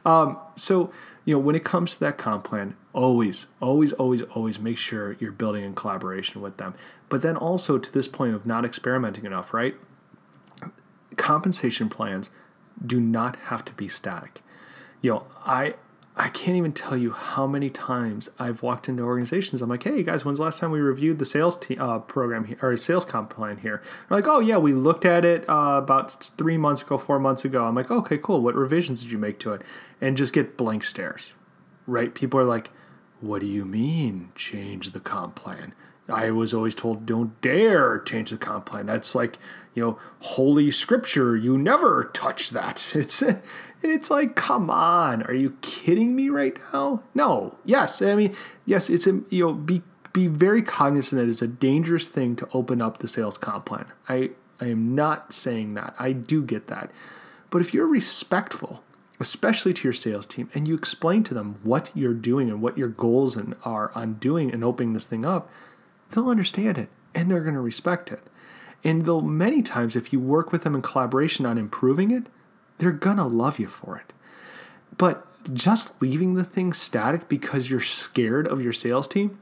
Um, 0.04 0.38
so 0.56 0.90
you 1.26 1.34
know, 1.34 1.40
when 1.40 1.56
it 1.56 1.64
comes 1.64 1.94
to 1.94 2.00
that 2.00 2.16
comp 2.16 2.44
plan, 2.44 2.76
always, 2.92 3.46
always, 3.60 3.92
always, 3.94 4.22
always 4.22 4.58
make 4.60 4.78
sure 4.78 5.16
you're 5.18 5.32
building 5.32 5.64
in 5.64 5.74
collaboration 5.74 6.40
with 6.40 6.56
them. 6.56 6.74
But 7.08 7.20
then 7.20 7.36
also 7.36 7.78
to 7.78 7.92
this 7.92 8.06
point 8.06 8.34
of 8.34 8.46
not 8.46 8.64
experimenting 8.64 9.26
enough, 9.26 9.52
right? 9.52 9.74
Compensation 11.16 11.88
plans 11.88 12.30
do 12.84 13.00
not 13.00 13.36
have 13.36 13.64
to 13.64 13.72
be 13.72 13.88
static. 13.88 14.40
You 15.02 15.10
know, 15.10 15.26
I 15.44 15.74
I 16.18 16.30
can't 16.30 16.56
even 16.56 16.72
tell 16.72 16.96
you 16.96 17.10
how 17.10 17.46
many 17.46 17.68
times 17.68 18.30
I've 18.38 18.62
walked 18.62 18.88
into 18.88 19.02
organizations. 19.02 19.60
I'm 19.60 19.68
like, 19.68 19.82
hey 19.82 20.02
guys, 20.02 20.24
when's 20.24 20.38
the 20.38 20.44
last 20.44 20.60
time 20.60 20.70
we 20.70 20.80
reviewed 20.80 21.18
the 21.18 21.26
sales 21.26 21.58
te- 21.58 21.76
uh, 21.76 21.98
program 21.98 22.44
here, 22.44 22.58
or 22.62 22.74
sales 22.78 23.04
comp 23.04 23.28
plan 23.28 23.58
here? 23.58 23.82
They're 24.08 24.18
like, 24.18 24.26
oh 24.26 24.40
yeah, 24.40 24.56
we 24.56 24.72
looked 24.72 25.04
at 25.04 25.26
it 25.26 25.46
uh, 25.46 25.78
about 25.82 26.30
three 26.38 26.56
months 26.56 26.80
ago, 26.80 26.96
four 26.96 27.18
months 27.18 27.44
ago. 27.44 27.64
I'm 27.64 27.74
like, 27.74 27.90
okay, 27.90 28.16
cool. 28.16 28.40
What 28.40 28.54
revisions 28.54 29.02
did 29.02 29.12
you 29.12 29.18
make 29.18 29.38
to 29.40 29.52
it? 29.52 29.62
And 30.00 30.16
just 30.16 30.32
get 30.32 30.56
blank 30.56 30.84
stares, 30.84 31.34
right? 31.86 32.14
People 32.14 32.40
are 32.40 32.44
like, 32.44 32.70
what 33.20 33.42
do 33.42 33.46
you 33.46 33.66
mean 33.66 34.30
change 34.34 34.92
the 34.92 35.00
comp 35.00 35.34
plan? 35.34 35.74
I 36.08 36.30
was 36.30 36.54
always 36.54 36.74
told, 36.74 37.04
don't 37.04 37.38
dare 37.40 37.98
change 37.98 38.30
the 38.30 38.38
comp 38.38 38.66
plan. 38.66 38.86
That's 38.86 39.14
like, 39.14 39.38
you 39.74 39.84
know, 39.84 39.98
holy 40.20 40.70
scripture. 40.70 41.36
You 41.36 41.58
never 41.58 42.10
touch 42.14 42.50
that. 42.50 42.94
It's 42.96 43.22
and 43.86 43.94
it's 43.94 44.10
like, 44.10 44.34
come 44.34 44.68
on, 44.68 45.22
are 45.22 45.34
you 45.34 45.56
kidding 45.60 46.16
me 46.16 46.28
right 46.28 46.58
now? 46.72 47.04
No. 47.14 47.56
Yes, 47.64 48.02
I 48.02 48.16
mean, 48.16 48.34
yes, 48.64 48.90
it's 48.90 49.06
a 49.06 49.20
you 49.30 49.46
know, 49.46 49.52
be 49.52 49.84
be 50.12 50.26
very 50.26 50.60
cognizant 50.60 51.20
that 51.20 51.30
it's 51.30 51.40
a 51.40 51.46
dangerous 51.46 52.08
thing 52.08 52.34
to 52.34 52.48
open 52.52 52.82
up 52.82 52.98
the 52.98 53.06
sales 53.06 53.38
comp 53.38 53.66
plan. 53.66 53.86
I 54.08 54.30
I 54.60 54.66
am 54.70 54.96
not 54.96 55.32
saying 55.32 55.74
that. 55.74 55.94
I 56.00 56.10
do 56.10 56.42
get 56.42 56.66
that. 56.66 56.90
But 57.48 57.60
if 57.60 57.72
you're 57.72 57.86
respectful, 57.86 58.82
especially 59.20 59.72
to 59.74 59.84
your 59.84 59.92
sales 59.92 60.26
team, 60.26 60.50
and 60.52 60.66
you 60.66 60.74
explain 60.74 61.22
to 61.22 61.34
them 61.34 61.60
what 61.62 61.92
you're 61.94 62.12
doing 62.12 62.50
and 62.50 62.60
what 62.60 62.76
your 62.76 62.88
goals 62.88 63.36
and 63.36 63.54
are 63.62 63.92
on 63.94 64.14
doing 64.14 64.52
and 64.52 64.64
opening 64.64 64.94
this 64.94 65.06
thing 65.06 65.24
up, 65.24 65.48
they'll 66.10 66.28
understand 66.28 66.76
it 66.76 66.88
and 67.14 67.30
they're 67.30 67.40
going 67.40 67.54
to 67.54 67.60
respect 67.60 68.10
it. 68.10 68.24
And 68.82 69.06
though 69.06 69.20
many 69.20 69.62
times, 69.62 69.94
if 69.94 70.12
you 70.12 70.18
work 70.18 70.50
with 70.50 70.64
them 70.64 70.74
in 70.74 70.82
collaboration 70.82 71.46
on 71.46 71.56
improving 71.56 72.10
it, 72.10 72.26
they're 72.78 72.92
gonna 72.92 73.26
love 73.26 73.58
you 73.58 73.68
for 73.68 73.96
it. 73.96 74.12
But 74.98 75.26
just 75.54 76.00
leaving 76.02 76.34
the 76.34 76.44
thing 76.44 76.72
static 76.72 77.28
because 77.28 77.70
you're 77.70 77.80
scared 77.80 78.46
of 78.46 78.60
your 78.60 78.72
sales 78.72 79.06
team, 79.06 79.38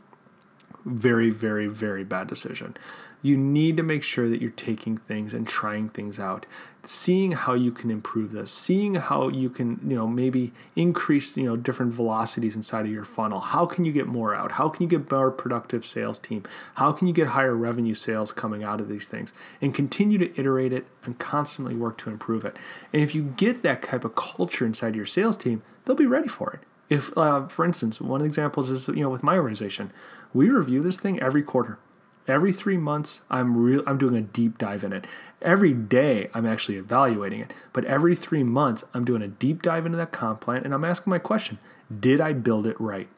very, 0.85 1.31
very, 1.31 1.67
very 1.67 2.05
bad 2.05 2.27
decision 2.29 2.77
you 3.25 3.39
need 3.39 3.75
to 3.79 3.83
make 3.83 4.03
sure 4.03 4.29
that 4.29 4.43
you're 4.43 4.51
taking 4.51 4.99
things 4.99 5.33
and 5.33 5.49
trying 5.49 5.89
things 5.89 6.21
out. 6.21 6.45
Seeing 6.83 7.33
how 7.33 7.55
you 7.55 7.73
can 7.73 7.91
improve 7.91 8.33
this 8.33 8.53
seeing 8.53 8.97
how 8.97 9.29
you 9.29 9.49
can 9.49 9.81
you 9.83 9.97
know 9.97 10.07
maybe 10.07 10.53
increase 10.77 11.35
you 11.35 11.45
know 11.45 11.57
different 11.57 11.95
velocities 11.95 12.55
inside 12.55 12.85
of 12.85 12.93
your 12.93 13.07
funnel. 13.07 13.41
How 13.41 13.65
can 13.65 13.87
you 13.87 13.93
get 13.93 14.07
more 14.07 14.35
out? 14.35 14.53
How 14.53 14.69
can 14.69 14.83
you 14.83 14.89
get 14.89 15.11
more 15.11 15.31
productive 15.31 15.87
sales 15.87 16.19
team? 16.19 16.43
How 16.75 16.93
can 16.93 17.09
you 17.09 17.15
get 17.15 17.29
higher 17.29 17.57
revenue 17.57 17.95
sales 17.95 18.31
coming 18.31 18.63
out 18.63 18.83
of 18.83 18.91
these 18.91 19.07
things? 19.07 19.33
And 19.63 19.75
continue 19.75 20.19
to 20.19 20.39
iterate 20.39 20.75
it 20.75 20.87
and 21.05 21.19
constantly 21.19 21.75
work 21.75 21.97
to 21.99 22.11
improve 22.11 22.45
it. 22.45 22.59
And 22.93 23.01
if 23.01 23.15
you 23.15 23.23
get 23.23 23.63
that 23.63 23.83
type 23.83 24.05
of 24.05 24.15
culture 24.15 24.67
inside 24.67 24.95
your 24.95 25.07
sales 25.07 25.39
team 25.39 25.63
they'll 25.87 25.97
be 25.97 26.05
ready 26.05 26.29
for 26.29 26.53
it. 26.53 26.61
If 26.91 27.17
uh, 27.17 27.49
for 27.49 27.65
instance 27.65 28.03
one 28.03 28.21
of 28.21 28.25
the 28.25 28.29
examples 28.29 28.69
is 28.69 28.89
you 28.89 28.97
know 28.97 29.09
with 29.09 29.23
my 29.23 29.39
organization. 29.39 29.93
We 30.35 30.51
review 30.51 30.83
this 30.83 31.01
thing 31.01 31.19
every 31.21 31.43
quarter 31.43 31.79
Every 32.27 32.53
three 32.53 32.79
months, 32.79 33.21
I'm 33.29 33.57
real. 33.57 33.83
I'm 33.87 33.99
doing 33.99 34.17
a 34.17 34.23
deep 34.23 34.57
dive 34.57 34.83
in 34.83 34.93
it. 34.93 35.07
Every 35.43 35.75
day, 35.75 36.31
I'm 36.33 36.47
actually 36.47 36.79
evaluating 36.79 37.41
it. 37.41 37.53
But 37.73 37.85
every 37.85 38.17
three 38.17 38.43
months, 38.43 38.83
I'm 38.95 39.05
doing 39.05 39.21
a 39.21 39.29
deep 39.29 39.61
dive 39.61 39.85
into 39.85 39.99
that 39.99 40.13
comp 40.13 40.41
plan, 40.41 40.65
and 40.65 40.73
I'm 40.73 40.85
asking 40.85 41.11
my 41.11 41.19
question: 41.19 41.59
Did 42.01 42.21
I 42.21 42.33
build 42.33 42.67
it 42.67 42.81
right? 42.81 43.09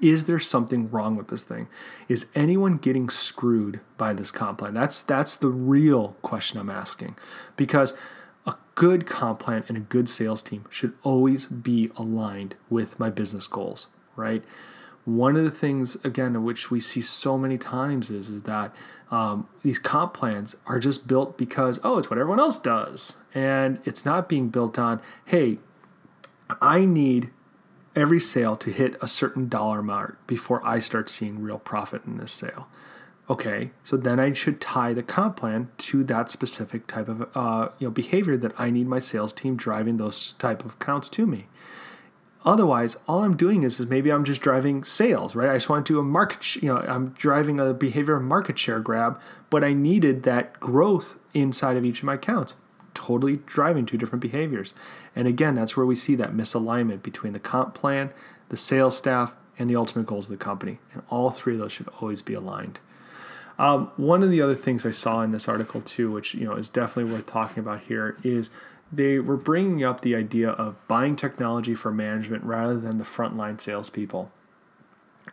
Is 0.00 0.24
there 0.24 0.38
something 0.38 0.90
wrong 0.90 1.16
with 1.16 1.28
this 1.28 1.42
thing? 1.42 1.68
Is 2.08 2.26
anyone 2.34 2.78
getting 2.78 3.10
screwed 3.10 3.80
by 3.98 4.12
this 4.12 4.30
comp 4.30 4.58
plan? 4.58 4.74
That's 4.74 5.02
that's 5.02 5.36
the 5.36 5.48
real 5.48 6.16
question 6.22 6.58
I'm 6.58 6.70
asking, 6.70 7.16
because 7.56 7.92
a 8.46 8.54
good 8.74 9.06
comp 9.06 9.40
plan 9.40 9.64
and 9.68 9.76
a 9.76 9.80
good 9.80 10.08
sales 10.08 10.42
team 10.42 10.64
should 10.70 10.94
always 11.02 11.46
be 11.46 11.90
aligned 11.96 12.54
with 12.70 12.98
my 12.98 13.10
business 13.10 13.46
goals, 13.46 13.88
right? 14.16 14.42
One 15.04 15.36
of 15.36 15.44
the 15.44 15.50
things 15.50 15.96
again 16.04 16.44
which 16.44 16.70
we 16.70 16.78
see 16.78 17.00
so 17.00 17.36
many 17.36 17.58
times 17.58 18.10
is, 18.10 18.28
is 18.28 18.42
that 18.42 18.74
um, 19.10 19.48
these 19.62 19.78
comp 19.78 20.14
plans 20.14 20.56
are 20.66 20.78
just 20.78 21.06
built 21.08 21.36
because 21.36 21.80
oh 21.82 21.98
it's 21.98 22.08
what 22.08 22.18
everyone 22.18 22.40
else 22.40 22.58
does. 22.58 23.16
And 23.34 23.80
it's 23.84 24.04
not 24.04 24.28
being 24.28 24.48
built 24.48 24.78
on 24.78 25.00
hey 25.26 25.58
i 26.60 26.84
need 26.84 27.30
every 27.96 28.20
sale 28.20 28.56
to 28.56 28.70
hit 28.70 28.96
a 29.02 29.08
certain 29.08 29.48
dollar 29.48 29.82
mark 29.82 30.24
before 30.26 30.64
i 30.64 30.78
start 30.78 31.08
seeing 31.08 31.42
real 31.42 31.58
profit 31.58 32.04
in 32.04 32.18
this 32.18 32.32
sale. 32.32 32.68
Okay 33.28 33.70
so 33.82 33.96
then 33.96 34.20
i 34.20 34.32
should 34.32 34.60
tie 34.60 34.92
the 34.92 35.02
comp 35.02 35.36
plan 35.36 35.68
to 35.78 36.04
that 36.04 36.30
specific 36.30 36.86
type 36.86 37.08
of 37.08 37.28
uh, 37.34 37.68
you 37.78 37.88
know 37.88 37.90
behavior 37.90 38.36
that 38.36 38.52
i 38.56 38.70
need 38.70 38.86
my 38.86 39.00
sales 39.00 39.32
team 39.32 39.56
driving 39.56 39.96
those 39.96 40.34
type 40.34 40.64
of 40.64 40.74
accounts 40.74 41.08
to 41.08 41.26
me 41.26 41.48
Otherwise, 42.44 42.96
all 43.06 43.22
I'm 43.22 43.36
doing 43.36 43.62
is, 43.62 43.78
is 43.78 43.86
maybe 43.86 44.10
I'm 44.10 44.24
just 44.24 44.40
driving 44.40 44.82
sales, 44.82 45.36
right? 45.36 45.48
I 45.48 45.54
just 45.54 45.68
want 45.68 45.86
to 45.86 45.92
do 45.92 45.98
a 46.00 46.02
market, 46.02 46.56
you 46.56 46.68
know, 46.68 46.78
I'm 46.78 47.10
driving 47.10 47.60
a 47.60 47.72
behavior 47.72 48.18
market 48.18 48.58
share 48.58 48.80
grab, 48.80 49.20
but 49.48 49.62
I 49.62 49.72
needed 49.72 50.24
that 50.24 50.58
growth 50.58 51.14
inside 51.34 51.76
of 51.76 51.84
each 51.84 52.00
of 52.00 52.04
my 52.04 52.14
accounts. 52.14 52.54
Totally 52.94 53.38
driving 53.46 53.86
two 53.86 53.96
different 53.96 54.22
behaviors. 54.22 54.74
And 55.14 55.28
again, 55.28 55.54
that's 55.54 55.76
where 55.76 55.86
we 55.86 55.94
see 55.94 56.14
that 56.16 56.32
misalignment 56.32 57.02
between 57.02 57.32
the 57.32 57.38
comp 57.38 57.74
plan, 57.74 58.10
the 58.48 58.56
sales 58.56 58.96
staff, 58.96 59.34
and 59.58 59.70
the 59.70 59.76
ultimate 59.76 60.06
goals 60.06 60.26
of 60.26 60.36
the 60.36 60.44
company. 60.44 60.78
And 60.92 61.02
all 61.08 61.30
three 61.30 61.54
of 61.54 61.60
those 61.60 61.72
should 61.72 61.88
always 62.00 62.22
be 62.22 62.34
aligned. 62.34 62.80
Um, 63.58 63.92
one 63.96 64.22
of 64.22 64.30
the 64.30 64.42
other 64.42 64.54
things 64.54 64.84
I 64.84 64.90
saw 64.90 65.22
in 65.22 65.30
this 65.30 65.46
article 65.46 65.80
too, 65.80 66.10
which 66.10 66.34
you 66.34 66.44
know 66.44 66.54
is 66.54 66.68
definitely 66.68 67.12
worth 67.12 67.26
talking 67.26 67.60
about 67.60 67.82
here, 67.82 68.16
is 68.24 68.50
they 68.92 69.18
were 69.18 69.36
bringing 69.36 69.82
up 69.82 70.02
the 70.02 70.14
idea 70.14 70.50
of 70.50 70.76
buying 70.86 71.16
technology 71.16 71.74
for 71.74 71.90
management 71.90 72.44
rather 72.44 72.78
than 72.78 72.98
the 72.98 73.04
frontline 73.04 73.60
salespeople. 73.60 74.30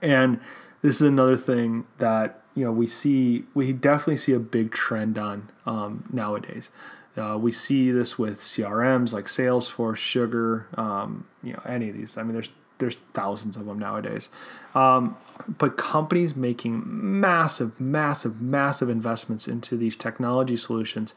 And 0.02 0.40
this 0.82 1.02
is 1.02 1.08
another 1.08 1.36
thing 1.36 1.86
that 1.98 2.42
you 2.56 2.64
know 2.64 2.72
we 2.72 2.88
see 2.88 3.44
we 3.54 3.74
definitely 3.74 4.18
see 4.18 4.34
a 4.34 4.40
big 4.40 4.72
trend 4.72 5.18
on 5.18 5.52
um, 5.66 6.06
nowadays. 6.12 6.72
Uh, 7.18 7.38
we 7.38 7.52
see 7.52 7.92
this 7.92 8.18
with 8.18 8.40
CRMs 8.40 9.12
like 9.12 9.26
Salesforce, 9.26 9.98
Sugar, 9.98 10.68
um, 10.76 11.28
you 11.44 11.52
know, 11.52 11.62
any 11.66 11.90
of 11.90 11.98
these. 11.98 12.18
I 12.18 12.24
mean, 12.24 12.34
there's 12.34 12.52
there's 12.78 13.02
thousands 13.02 13.58
of 13.58 13.66
them 13.66 13.78
nowadays. 13.78 14.30
Um, 14.74 15.18
but 15.48 15.76
companies 15.76 16.36
making 16.36 16.84
massive, 16.86 17.80
massive, 17.80 18.42
massive 18.42 18.90
investments 18.90 19.48
into 19.48 19.76
these 19.76 19.98
technology 19.98 20.56
solutions 20.56 21.14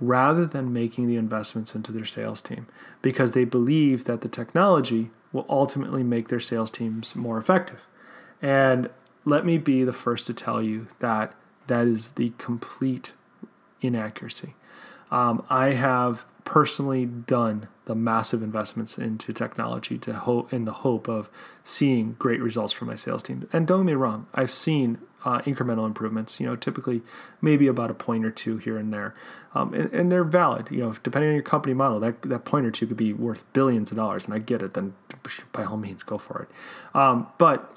rather 0.00 0.46
than 0.46 0.72
making 0.72 1.08
the 1.08 1.16
investments 1.16 1.74
into 1.74 1.92
their 1.92 2.04
sales 2.04 2.40
team 2.40 2.66
because 3.02 3.32
they 3.32 3.44
believe 3.44 4.04
that 4.04 4.20
the 4.20 4.28
technology 4.28 5.10
will 5.32 5.46
ultimately 5.48 6.02
make 6.02 6.28
their 6.28 6.40
sales 6.40 6.70
teams 6.70 7.14
more 7.14 7.38
effective. 7.38 7.82
And 8.40 8.90
let 9.24 9.44
me 9.44 9.58
be 9.58 9.84
the 9.84 9.92
first 9.92 10.26
to 10.26 10.34
tell 10.34 10.62
you 10.62 10.86
that 11.00 11.34
that 11.66 11.86
is 11.86 12.12
the 12.12 12.32
complete 12.38 13.12
inaccuracy. 13.80 14.54
Um, 15.10 15.44
I 15.50 15.72
have 15.72 16.24
personally 16.44 17.04
done 17.04 17.68
the 17.84 17.94
massive 17.94 18.42
investments 18.42 18.96
into 18.96 19.32
technology 19.32 19.98
to 19.98 20.14
hope 20.14 20.52
in 20.52 20.64
the 20.64 20.72
hope 20.72 21.08
of 21.08 21.28
seeing 21.62 22.16
great 22.18 22.40
results 22.40 22.72
for 22.72 22.84
my 22.84 22.94
sales 22.94 23.22
team. 23.22 23.46
And 23.52 23.66
don't 23.66 23.80
get 23.80 23.86
me 23.86 23.94
wrong, 23.94 24.26
I've 24.32 24.50
seen 24.50 24.98
uh, 25.24 25.40
incremental 25.40 25.86
improvements. 25.86 26.40
You 26.40 26.46
know, 26.46 26.56
typically 26.56 27.02
maybe 27.40 27.66
about 27.66 27.90
a 27.90 27.94
point 27.94 28.24
or 28.24 28.30
two 28.30 28.58
here 28.58 28.78
and 28.78 28.92
there, 28.92 29.14
um, 29.54 29.74
and, 29.74 29.92
and, 29.92 30.12
they're 30.12 30.24
valid. 30.24 30.70
You 30.70 30.78
know, 30.78 30.94
depending 31.02 31.30
on 31.30 31.34
your 31.34 31.42
company 31.42 31.74
model, 31.74 32.00
that 32.00 32.22
that 32.22 32.44
point 32.44 32.66
or 32.66 32.70
two 32.70 32.86
could 32.86 32.96
be 32.96 33.12
worth 33.12 33.50
billions 33.52 33.90
of 33.90 33.96
dollars. 33.96 34.26
And 34.26 34.34
I 34.34 34.38
get 34.38 34.62
it. 34.62 34.74
Then 34.74 34.94
by 35.52 35.64
all 35.64 35.76
means, 35.76 36.02
go 36.02 36.18
for 36.18 36.42
it. 36.42 36.96
Um, 36.96 37.28
but 37.38 37.72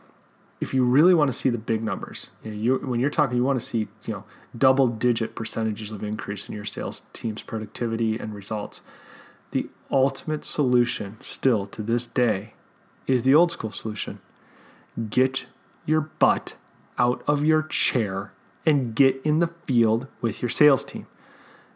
if 0.60 0.74
you 0.74 0.84
really 0.84 1.14
want 1.14 1.30
to 1.30 1.34
see 1.34 1.50
the 1.50 1.58
big 1.58 1.82
numbers, 1.84 2.30
you 2.44 2.52
know, 2.52 2.58
you, 2.58 2.76
when 2.88 3.00
you're 3.00 3.10
talking, 3.10 3.36
you 3.36 3.44
want 3.44 3.60
to 3.60 3.66
see 3.66 3.88
you 4.06 4.14
know 4.14 4.24
double 4.56 4.88
digit 4.88 5.36
percentages 5.36 5.92
of 5.92 6.04
increase 6.04 6.48
in 6.48 6.56
your 6.56 6.66
sales 6.66 7.04
team's 7.14 7.42
productivity 7.42 8.18
and 8.18 8.34
results. 8.34 8.82
The 9.52 9.68
ultimate 9.92 10.46
solution, 10.46 11.18
still 11.20 11.66
to 11.66 11.82
this 11.82 12.08
day, 12.08 12.54
is 13.08 13.24
the 13.24 13.36
old 13.36 13.52
school 13.52 13.72
solution. 13.72 14.22
Get 15.10 15.48
your 15.86 16.02
butt 16.02 16.56
out 16.98 17.24
of 17.28 17.44
your 17.44 17.64
chair 17.64 18.32
and 18.66 18.96
get 18.96 19.20
in 19.24 19.40
the 19.40 19.48
field 19.48 20.08
with 20.22 20.42
your 20.42 20.50
sales 20.50 20.84
team. 20.84 21.08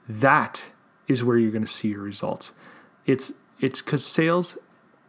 That 0.08 0.66
is 1.08 1.24
where 1.24 1.38
you're 1.38 1.52
going 1.52 1.66
to 1.66 1.72
see 1.72 1.90
your 1.90 2.02
results. 2.02 2.52
It's 3.06 3.34
it's 3.60 3.82
because 3.82 4.06
sales 4.06 4.58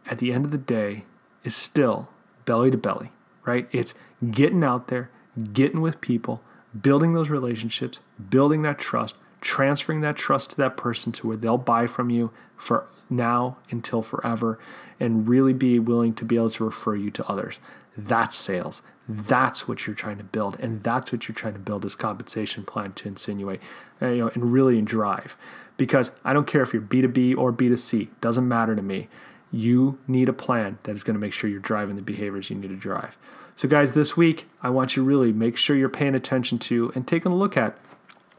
at 0.07 0.19
the 0.19 0.31
end 0.31 0.45
of 0.45 0.51
the 0.51 0.57
day 0.57 1.05
is 1.43 1.55
still 1.55 2.07
belly 2.45 2.71
to 2.71 2.77
belly 2.77 3.11
right? 3.47 3.67
It's 3.71 3.95
getting 4.29 4.63
out 4.63 4.89
there, 4.89 5.09
getting 5.53 5.81
with 5.81 6.01
people, 6.01 6.41
building 6.79 7.13
those 7.13 7.29
relationships, 7.29 8.01
building 8.29 8.61
that 8.63 8.77
trust, 8.77 9.15
transferring 9.41 10.01
that 10.01 10.17
trust 10.17 10.51
to 10.51 10.57
that 10.57 10.77
person 10.77 11.11
to 11.13 11.27
where 11.27 11.37
they'll 11.37 11.57
buy 11.57 11.87
from 11.87 12.11
you 12.11 12.31
for 12.57 12.85
now 13.09 13.57
until 13.71 14.01
forever 14.01 14.59
and 14.99 15.29
really 15.29 15.53
be 15.53 15.79
willing 15.79 16.13
to 16.13 16.25
be 16.25 16.35
able 16.35 16.49
to 16.49 16.65
refer 16.65 16.95
you 16.95 17.09
to 17.09 17.25
others. 17.27 17.59
That's 17.95 18.35
sales. 18.35 18.81
That's 19.07 19.67
what 19.67 19.87
you're 19.87 19.95
trying 19.95 20.17
to 20.17 20.23
build. 20.23 20.59
And 20.59 20.83
that's 20.83 21.11
what 21.11 21.27
you're 21.27 21.35
trying 21.35 21.53
to 21.53 21.59
build 21.59 21.83
this 21.83 21.95
compensation 21.95 22.65
plan 22.65 22.93
to 22.93 23.07
insinuate, 23.07 23.61
uh, 24.01 24.07
you 24.07 24.17
know, 24.25 24.31
and 24.33 24.51
really 24.51 24.81
drive. 24.81 25.37
Because 25.77 26.11
I 26.25 26.33
don't 26.33 26.47
care 26.47 26.61
if 26.61 26.73
you're 26.73 26.81
B2B 26.81 27.37
or 27.37 27.53
B2C, 27.53 28.09
doesn't 28.19 28.47
matter 28.47 28.75
to 28.75 28.81
me. 28.81 29.07
You 29.51 29.97
need 30.07 30.27
a 30.27 30.33
plan 30.33 30.79
that 30.83 30.95
is 30.95 31.03
going 31.03 31.13
to 31.13 31.19
make 31.19 31.31
sure 31.31 31.49
you're 31.49 31.59
driving 31.59 31.95
the 31.95 32.01
behaviors 32.01 32.49
you 32.49 32.57
need 32.57 32.67
to 32.67 32.75
drive. 32.75 33.17
So, 33.55 33.67
guys, 33.67 33.93
this 33.93 34.17
week, 34.17 34.47
I 34.61 34.69
want 34.69 34.95
you 34.95 35.03
really 35.03 35.31
make 35.31 35.55
sure 35.57 35.75
you're 35.75 35.89
paying 35.89 36.15
attention 36.15 36.59
to 36.59 36.91
and 36.93 37.07
taking 37.07 37.31
a 37.31 37.35
look 37.35 37.55
at 37.55 37.77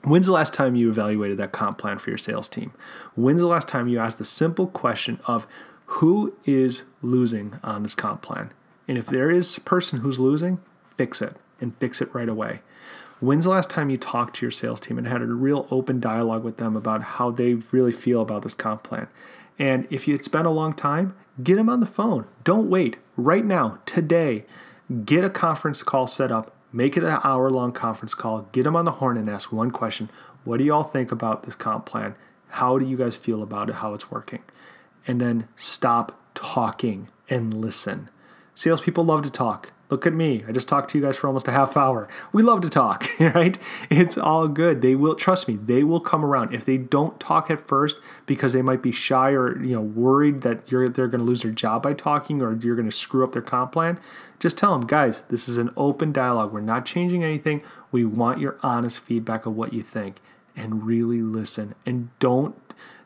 when's 0.02 0.26
the 0.26 0.32
last 0.32 0.52
time 0.52 0.76
you 0.76 0.90
evaluated 0.90 1.38
that 1.38 1.52
comp 1.52 1.78
plan 1.78 1.98
for 1.98 2.10
your 2.10 2.18
sales 2.18 2.48
team? 2.48 2.72
When's 3.14 3.40
the 3.40 3.46
last 3.46 3.68
time 3.68 3.88
you 3.88 3.98
asked 3.98 4.18
the 4.18 4.24
simple 4.24 4.66
question 4.66 5.18
of 5.24 5.46
who 5.86 6.36
is 6.44 6.84
losing 7.00 7.58
on 7.64 7.82
this 7.82 7.94
comp 7.94 8.22
plan? 8.22 8.52
And 8.88 8.98
if 8.98 9.06
there 9.06 9.30
is 9.30 9.56
a 9.56 9.60
person 9.60 10.00
who's 10.00 10.18
losing, 10.18 10.60
fix 10.96 11.22
it 11.22 11.36
and 11.60 11.76
fix 11.76 12.00
it 12.00 12.12
right 12.14 12.28
away. 12.28 12.60
When's 13.20 13.44
the 13.44 13.50
last 13.50 13.68
time 13.68 13.90
you 13.90 13.98
talked 13.98 14.36
to 14.36 14.46
your 14.46 14.50
sales 14.52 14.80
team 14.80 14.96
and 14.96 15.06
had 15.06 15.20
a 15.20 15.26
real 15.26 15.66
open 15.70 16.00
dialogue 16.00 16.44
with 16.44 16.56
them 16.56 16.76
about 16.76 17.02
how 17.02 17.30
they 17.30 17.54
really 17.54 17.92
feel 17.92 18.22
about 18.22 18.42
this 18.42 18.54
comp 18.54 18.84
plan? 18.84 19.08
And 19.58 19.88
if 19.90 20.08
it's 20.08 20.28
been 20.28 20.46
a 20.46 20.52
long 20.52 20.72
time, 20.72 21.16
get 21.42 21.56
them 21.56 21.68
on 21.68 21.80
the 21.80 21.86
phone. 21.86 22.26
Don't 22.44 22.70
wait. 22.70 22.96
Right 23.16 23.44
now, 23.44 23.80
today, 23.86 24.44
get 25.04 25.24
a 25.24 25.30
conference 25.30 25.82
call 25.82 26.06
set 26.06 26.30
up. 26.30 26.54
Make 26.72 26.96
it 26.96 27.02
an 27.02 27.18
hour 27.24 27.50
long 27.50 27.72
conference 27.72 28.14
call. 28.14 28.42
Get 28.52 28.62
them 28.62 28.76
on 28.76 28.84
the 28.84 28.92
horn 28.92 29.16
and 29.16 29.28
ask 29.28 29.50
one 29.50 29.72
question 29.72 30.10
What 30.44 30.58
do 30.58 30.64
y'all 30.64 30.84
think 30.84 31.10
about 31.10 31.42
this 31.42 31.56
comp 31.56 31.86
plan? 31.86 32.14
How 32.48 32.78
do 32.78 32.86
you 32.86 32.96
guys 32.96 33.16
feel 33.16 33.42
about 33.42 33.68
it? 33.68 33.76
How 33.76 33.94
it's 33.94 34.10
working? 34.10 34.42
And 35.06 35.20
then 35.20 35.48
stop 35.56 36.20
talking 36.34 37.08
and 37.28 37.52
listen. 37.52 38.10
Salespeople 38.58 39.04
love 39.04 39.22
to 39.22 39.30
talk. 39.30 39.70
Look 39.88 40.04
at 40.04 40.12
me. 40.12 40.42
I 40.48 40.50
just 40.50 40.68
talked 40.68 40.90
to 40.90 40.98
you 40.98 41.04
guys 41.04 41.16
for 41.16 41.28
almost 41.28 41.46
a 41.46 41.52
half 41.52 41.76
hour. 41.76 42.08
We 42.32 42.42
love 42.42 42.60
to 42.62 42.68
talk, 42.68 43.08
right? 43.20 43.56
It's 43.88 44.18
all 44.18 44.48
good. 44.48 44.82
They 44.82 44.96
will 44.96 45.14
trust 45.14 45.46
me. 45.46 45.54
They 45.54 45.84
will 45.84 46.00
come 46.00 46.24
around. 46.24 46.52
If 46.52 46.64
they 46.64 46.76
don't 46.76 47.20
talk 47.20 47.52
at 47.52 47.68
first 47.68 47.98
because 48.26 48.52
they 48.52 48.60
might 48.60 48.82
be 48.82 48.90
shy 48.90 49.30
or, 49.30 49.62
you 49.62 49.76
know, 49.76 49.80
worried 49.80 50.40
that 50.40 50.72
you're 50.72 50.88
they're 50.88 51.06
going 51.06 51.20
to 51.20 51.24
lose 51.24 51.42
their 51.42 51.52
job 51.52 51.84
by 51.84 51.94
talking 51.94 52.42
or 52.42 52.52
you're 52.56 52.74
going 52.74 52.90
to 52.90 52.96
screw 52.96 53.22
up 53.22 53.30
their 53.30 53.42
comp 53.42 53.70
plan, 53.70 54.00
just 54.40 54.58
tell 54.58 54.76
them, 54.76 54.88
"Guys, 54.88 55.22
this 55.28 55.48
is 55.48 55.56
an 55.56 55.70
open 55.76 56.10
dialogue. 56.10 56.52
We're 56.52 56.60
not 56.60 56.84
changing 56.84 57.22
anything. 57.22 57.62
We 57.92 58.04
want 58.04 58.40
your 58.40 58.58
honest 58.60 58.98
feedback 58.98 59.46
of 59.46 59.54
what 59.54 59.72
you 59.72 59.82
think." 59.82 60.20
And 60.56 60.84
really 60.84 61.22
listen. 61.22 61.76
And 61.86 62.08
don't 62.18 62.56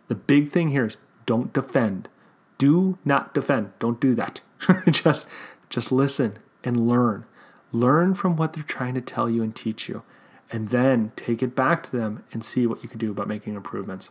the 0.08 0.14
big 0.14 0.50
thing 0.50 0.70
here 0.70 0.86
is 0.86 0.96
don't 1.26 1.52
defend. 1.52 2.08
Do 2.56 2.96
not 3.04 3.34
defend. 3.34 3.72
Don't 3.78 4.00
do 4.00 4.14
that. 4.14 4.40
just 4.90 5.28
just 5.70 5.92
listen 5.92 6.38
and 6.64 6.88
learn. 6.88 7.24
Learn 7.72 8.14
from 8.14 8.36
what 8.36 8.52
they're 8.52 8.62
trying 8.62 8.94
to 8.94 9.00
tell 9.00 9.30
you 9.30 9.42
and 9.42 9.56
teach 9.56 9.88
you, 9.88 10.02
and 10.50 10.68
then 10.68 11.12
take 11.16 11.42
it 11.42 11.54
back 11.54 11.82
to 11.84 11.96
them 11.96 12.24
and 12.32 12.44
see 12.44 12.66
what 12.66 12.82
you 12.82 12.88
can 12.88 12.98
do 12.98 13.10
about 13.10 13.28
making 13.28 13.54
improvements. 13.54 14.10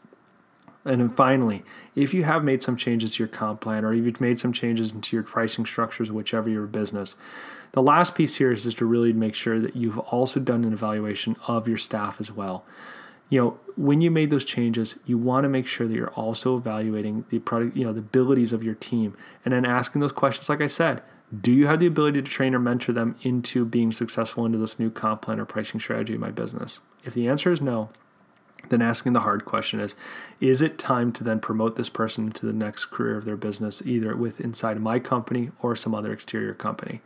And 0.83 0.99
then 0.99 1.09
finally, 1.09 1.63
if 1.95 2.13
you 2.13 2.23
have 2.23 2.43
made 2.43 2.63
some 2.63 2.75
changes 2.75 3.11
to 3.11 3.19
your 3.23 3.27
comp 3.27 3.61
plan 3.61 3.85
or 3.85 3.93
you've 3.93 4.19
made 4.19 4.39
some 4.39 4.51
changes 4.51 4.91
into 4.91 5.15
your 5.15 5.23
pricing 5.23 5.65
structures, 5.65 6.11
whichever 6.11 6.49
your 6.49 6.65
business, 6.65 7.15
the 7.73 7.83
last 7.83 8.15
piece 8.15 8.37
here 8.37 8.51
is 8.51 8.63
just 8.63 8.79
to 8.79 8.85
really 8.85 9.13
make 9.13 9.35
sure 9.35 9.59
that 9.59 9.75
you've 9.75 9.99
also 9.99 10.39
done 10.39 10.63
an 10.63 10.73
evaluation 10.73 11.35
of 11.47 11.67
your 11.67 11.77
staff 11.77 12.19
as 12.19 12.31
well. 12.31 12.65
You 13.31 13.39
know, 13.41 13.59
when 13.77 14.01
you 14.01 14.11
made 14.11 14.29
those 14.29 14.43
changes, 14.43 14.97
you 15.05 15.17
want 15.17 15.45
to 15.45 15.49
make 15.49 15.65
sure 15.65 15.87
that 15.87 15.95
you're 15.95 16.09
also 16.09 16.57
evaluating 16.57 17.23
the 17.29 17.39
product, 17.39 17.77
you 17.77 17.85
know, 17.85 17.93
the 17.93 17.99
abilities 17.99 18.51
of 18.51 18.61
your 18.61 18.75
team 18.75 19.15
and 19.45 19.53
then 19.53 19.65
asking 19.65 20.01
those 20.01 20.11
questions 20.11 20.49
like 20.49 20.61
I 20.61 20.67
said, 20.67 21.01
do 21.39 21.53
you 21.53 21.65
have 21.65 21.79
the 21.79 21.87
ability 21.87 22.21
to 22.21 22.29
train 22.29 22.53
or 22.53 22.59
mentor 22.59 22.91
them 22.91 23.15
into 23.21 23.63
being 23.63 23.93
successful 23.93 24.45
into 24.45 24.57
this 24.57 24.77
new 24.77 24.91
comp 24.91 25.21
plan 25.21 25.39
or 25.39 25.45
pricing 25.45 25.79
strategy 25.79 26.13
in 26.13 26.19
my 26.19 26.29
business? 26.29 26.81
If 27.05 27.13
the 27.13 27.29
answer 27.29 27.53
is 27.53 27.61
no, 27.61 27.89
then 28.69 28.81
asking 28.81 29.13
the 29.13 29.21
hard 29.21 29.45
question 29.45 29.79
is 29.79 29.95
is 30.39 30.61
it 30.61 30.77
time 30.77 31.11
to 31.13 31.23
then 31.23 31.39
promote 31.39 31.77
this 31.77 31.89
person 31.89 32.31
to 32.31 32.45
the 32.45 32.53
next 32.53 32.85
career 32.85 33.17
of 33.17 33.25
their 33.25 33.37
business 33.37 33.81
either 33.85 34.15
with 34.15 34.41
inside 34.41 34.79
my 34.79 34.99
company 34.99 35.51
or 35.61 35.75
some 35.75 35.95
other 35.95 36.11
exterior 36.11 36.53
company 36.53 37.01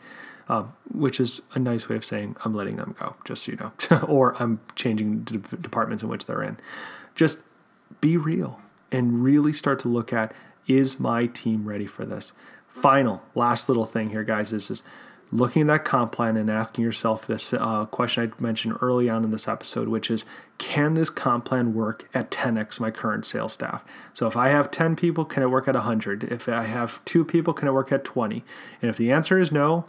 uh, 0.48 0.64
which 0.92 1.20
is 1.20 1.42
a 1.54 1.60
nice 1.60 1.90
way 1.90 1.96
of 1.96 2.06
saying 2.06 2.36
i'm 2.46 2.54
letting 2.54 2.76
them 2.76 2.96
go 3.00 3.16
just 3.26 3.44
so 3.44 3.52
you 3.52 3.58
know 3.58 4.00
or 4.08 4.36
i'm 4.42 4.60
changing 4.76 5.22
departments 5.24 6.04
in 6.04 6.10
which 6.10 6.26
they're 6.26 6.44
in 6.44 6.58
just 7.16 7.40
be 8.02 8.18
real 8.18 8.60
and 8.92 9.24
really 9.24 9.54
start 9.54 9.80
to 9.80 9.88
look 9.88 10.14
at 10.14 10.34
is 10.68 11.00
my 11.00 11.28
team 11.28 11.68
ready 11.68 11.86
for 11.86 12.06
this 12.06 12.34
final, 12.76 13.24
last 13.34 13.70
little 13.70 13.86
thing 13.86 14.10
here, 14.10 14.24
guys, 14.24 14.52
is, 14.52 14.70
is 14.70 14.84
looking 15.32 15.64
at 15.64 15.68
that 15.68 15.86
comp 15.86 16.12
plan 16.12 16.38
and 16.38 16.50
asking 16.50 16.84
yourself 16.84 17.26
this 17.26 17.54
uh, 17.54 17.86
question 17.86 18.32
I 18.38 18.42
mentioned 18.42 18.78
early 18.82 19.10
on 19.10 19.24
in 19.24 19.32
this 19.32 19.48
episode, 19.48 19.88
which 19.88 20.12
is 20.12 20.26
can 20.58 20.94
this 20.94 21.10
comp 21.10 21.46
plan 21.46 21.74
work 21.74 22.08
at 22.14 22.30
10x 22.30 22.80
my 22.80 22.92
current 22.92 23.26
sales 23.26 23.54
staff? 23.54 23.84
So 24.14 24.28
if 24.28 24.36
I 24.36 24.50
have 24.50 24.72
10 24.72 24.96
people, 24.96 25.26
can 25.26 25.42
it 25.42 25.48
work 25.48 25.68
at 25.68 25.76
100? 25.76 26.26
If 26.26 26.50
I 26.50 26.64
have 26.64 27.04
two 27.06 27.24
people, 27.24 27.54
can 27.54 27.68
it 27.68 27.74
work 27.74 27.92
at 27.92 28.04
20? 28.04 28.44
And 28.82 28.90
if 28.90 28.98
the 28.98 29.12
answer 29.12 29.40
is 29.40 29.52
no, 29.52 29.86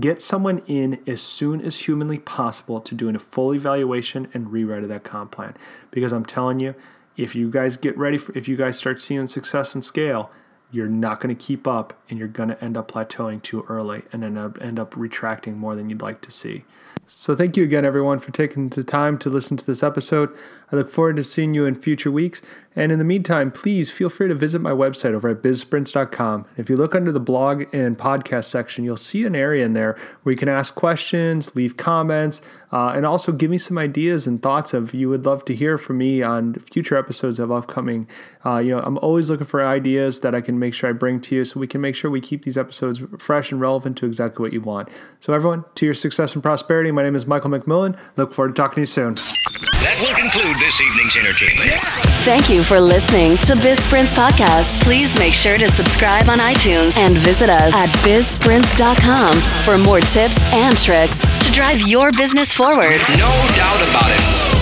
get 0.00 0.20
someone 0.20 0.62
in 0.66 1.00
as 1.06 1.22
soon 1.22 1.62
as 1.62 1.80
humanly 1.80 2.18
possible 2.18 2.80
to 2.80 2.94
doing 2.94 3.16
a 3.16 3.18
full 3.18 3.54
evaluation 3.54 4.28
and 4.34 4.52
rewrite 4.52 4.82
of 4.82 4.88
that 4.90 5.04
comp 5.04 5.32
plan. 5.32 5.56
Because 5.90 6.12
I'm 6.12 6.26
telling 6.26 6.60
you, 6.60 6.74
if 7.16 7.34
you 7.34 7.50
guys 7.50 7.76
get 7.76 7.96
ready, 7.96 8.18
for, 8.18 8.36
if 8.36 8.48
you 8.48 8.56
guys 8.56 8.76
start 8.76 9.00
seeing 9.00 9.28
success 9.28 9.74
and 9.74 9.84
scale, 9.84 10.30
you're 10.70 10.88
not 10.88 11.20
going 11.20 11.34
to 11.34 11.46
keep 11.46 11.66
up 11.66 11.97
and 12.08 12.18
you're 12.18 12.28
going 12.28 12.48
to 12.48 12.64
end 12.64 12.76
up 12.76 12.90
plateauing 12.90 13.42
too 13.42 13.64
early 13.68 14.02
and 14.12 14.22
then 14.22 14.54
end 14.60 14.78
up 14.78 14.96
retracting 14.96 15.58
more 15.58 15.74
than 15.74 15.90
you'd 15.90 16.02
like 16.02 16.20
to 16.22 16.30
see. 16.30 16.64
So, 17.06 17.34
thank 17.34 17.56
you 17.56 17.64
again, 17.64 17.86
everyone, 17.86 18.18
for 18.18 18.32
taking 18.32 18.68
the 18.68 18.84
time 18.84 19.16
to 19.18 19.30
listen 19.30 19.56
to 19.56 19.64
this 19.64 19.82
episode. 19.82 20.36
I 20.70 20.76
look 20.76 20.90
forward 20.90 21.16
to 21.16 21.24
seeing 21.24 21.54
you 21.54 21.64
in 21.64 21.74
future 21.74 22.10
weeks. 22.10 22.42
And 22.76 22.92
in 22.92 22.98
the 22.98 23.04
meantime, 23.04 23.50
please 23.50 23.90
feel 23.90 24.08
free 24.08 24.28
to 24.28 24.34
visit 24.34 24.60
my 24.60 24.70
website 24.70 25.12
over 25.12 25.28
at 25.30 25.42
bizsprints.com. 25.42 26.46
If 26.56 26.70
you 26.70 26.76
look 26.76 26.94
under 26.94 27.10
the 27.10 27.18
blog 27.18 27.64
and 27.72 27.98
podcast 27.98 28.44
section, 28.44 28.84
you'll 28.84 28.96
see 28.96 29.24
an 29.24 29.34
area 29.34 29.64
in 29.64 29.72
there 29.72 29.98
where 30.22 30.32
you 30.32 30.38
can 30.38 30.48
ask 30.48 30.74
questions, 30.74 31.56
leave 31.56 31.76
comments, 31.76 32.40
uh, 32.70 32.90
and 32.90 33.04
also 33.04 33.32
give 33.32 33.50
me 33.50 33.58
some 33.58 33.78
ideas 33.78 34.26
and 34.26 34.40
thoughts 34.40 34.74
of 34.74 34.94
you 34.94 35.08
would 35.08 35.26
love 35.26 35.44
to 35.46 35.56
hear 35.56 35.76
from 35.76 35.98
me 35.98 36.22
on 36.22 36.54
future 36.54 36.96
episodes 36.96 37.40
of 37.40 37.50
upcoming. 37.50 38.06
Uh, 38.44 38.58
you 38.58 38.70
know, 38.70 38.80
I'm 38.80 38.98
always 38.98 39.28
looking 39.28 39.46
for 39.46 39.64
ideas 39.64 40.20
that 40.20 40.34
I 40.34 40.40
can 40.40 40.58
make 40.58 40.74
sure 40.74 40.88
I 40.88 40.92
bring 40.92 41.20
to 41.22 41.34
you 41.34 41.44
so 41.44 41.58
we 41.58 41.66
can 41.66 41.80
make 41.80 41.96
sure 41.98 42.10
we 42.10 42.20
keep 42.20 42.44
these 42.44 42.56
episodes 42.56 43.02
fresh 43.18 43.52
and 43.52 43.60
relevant 43.60 43.98
to 43.98 44.06
exactly 44.06 44.42
what 44.42 44.52
you 44.52 44.60
want. 44.60 44.88
So, 45.20 45.32
everyone, 45.32 45.64
to 45.74 45.84
your 45.84 45.94
success 45.94 46.34
and 46.34 46.42
prosperity. 46.42 46.90
My 46.90 47.02
name 47.02 47.14
is 47.16 47.26
Michael 47.26 47.50
McMillan. 47.50 47.98
Look 48.16 48.32
forward 48.32 48.54
to 48.56 48.62
talking 48.62 48.76
to 48.76 48.80
you 48.82 48.86
soon. 48.86 49.14
That 49.14 49.98
will 50.02 50.14
conclude 50.14 50.56
this 50.58 50.80
evening's 50.80 51.16
entertainment. 51.16 51.80
Thank 52.22 52.50
you 52.50 52.64
for 52.64 52.80
listening 52.80 53.36
to 53.38 53.54
Biz 53.56 53.82
Sprints 53.84 54.12
Podcast. 54.12 54.82
Please 54.82 55.16
make 55.18 55.34
sure 55.34 55.56
to 55.56 55.68
subscribe 55.70 56.28
on 56.28 56.38
iTunes 56.38 56.96
and 56.96 57.16
visit 57.18 57.48
us 57.48 57.74
at 57.74 57.88
bizsprints.com 58.04 59.40
for 59.62 59.78
more 59.78 60.00
tips 60.00 60.38
and 60.54 60.76
tricks 60.76 61.22
to 61.44 61.52
drive 61.52 61.80
your 61.82 62.12
business 62.12 62.52
forward. 62.52 63.00
No 63.16 63.30
doubt 63.54 64.57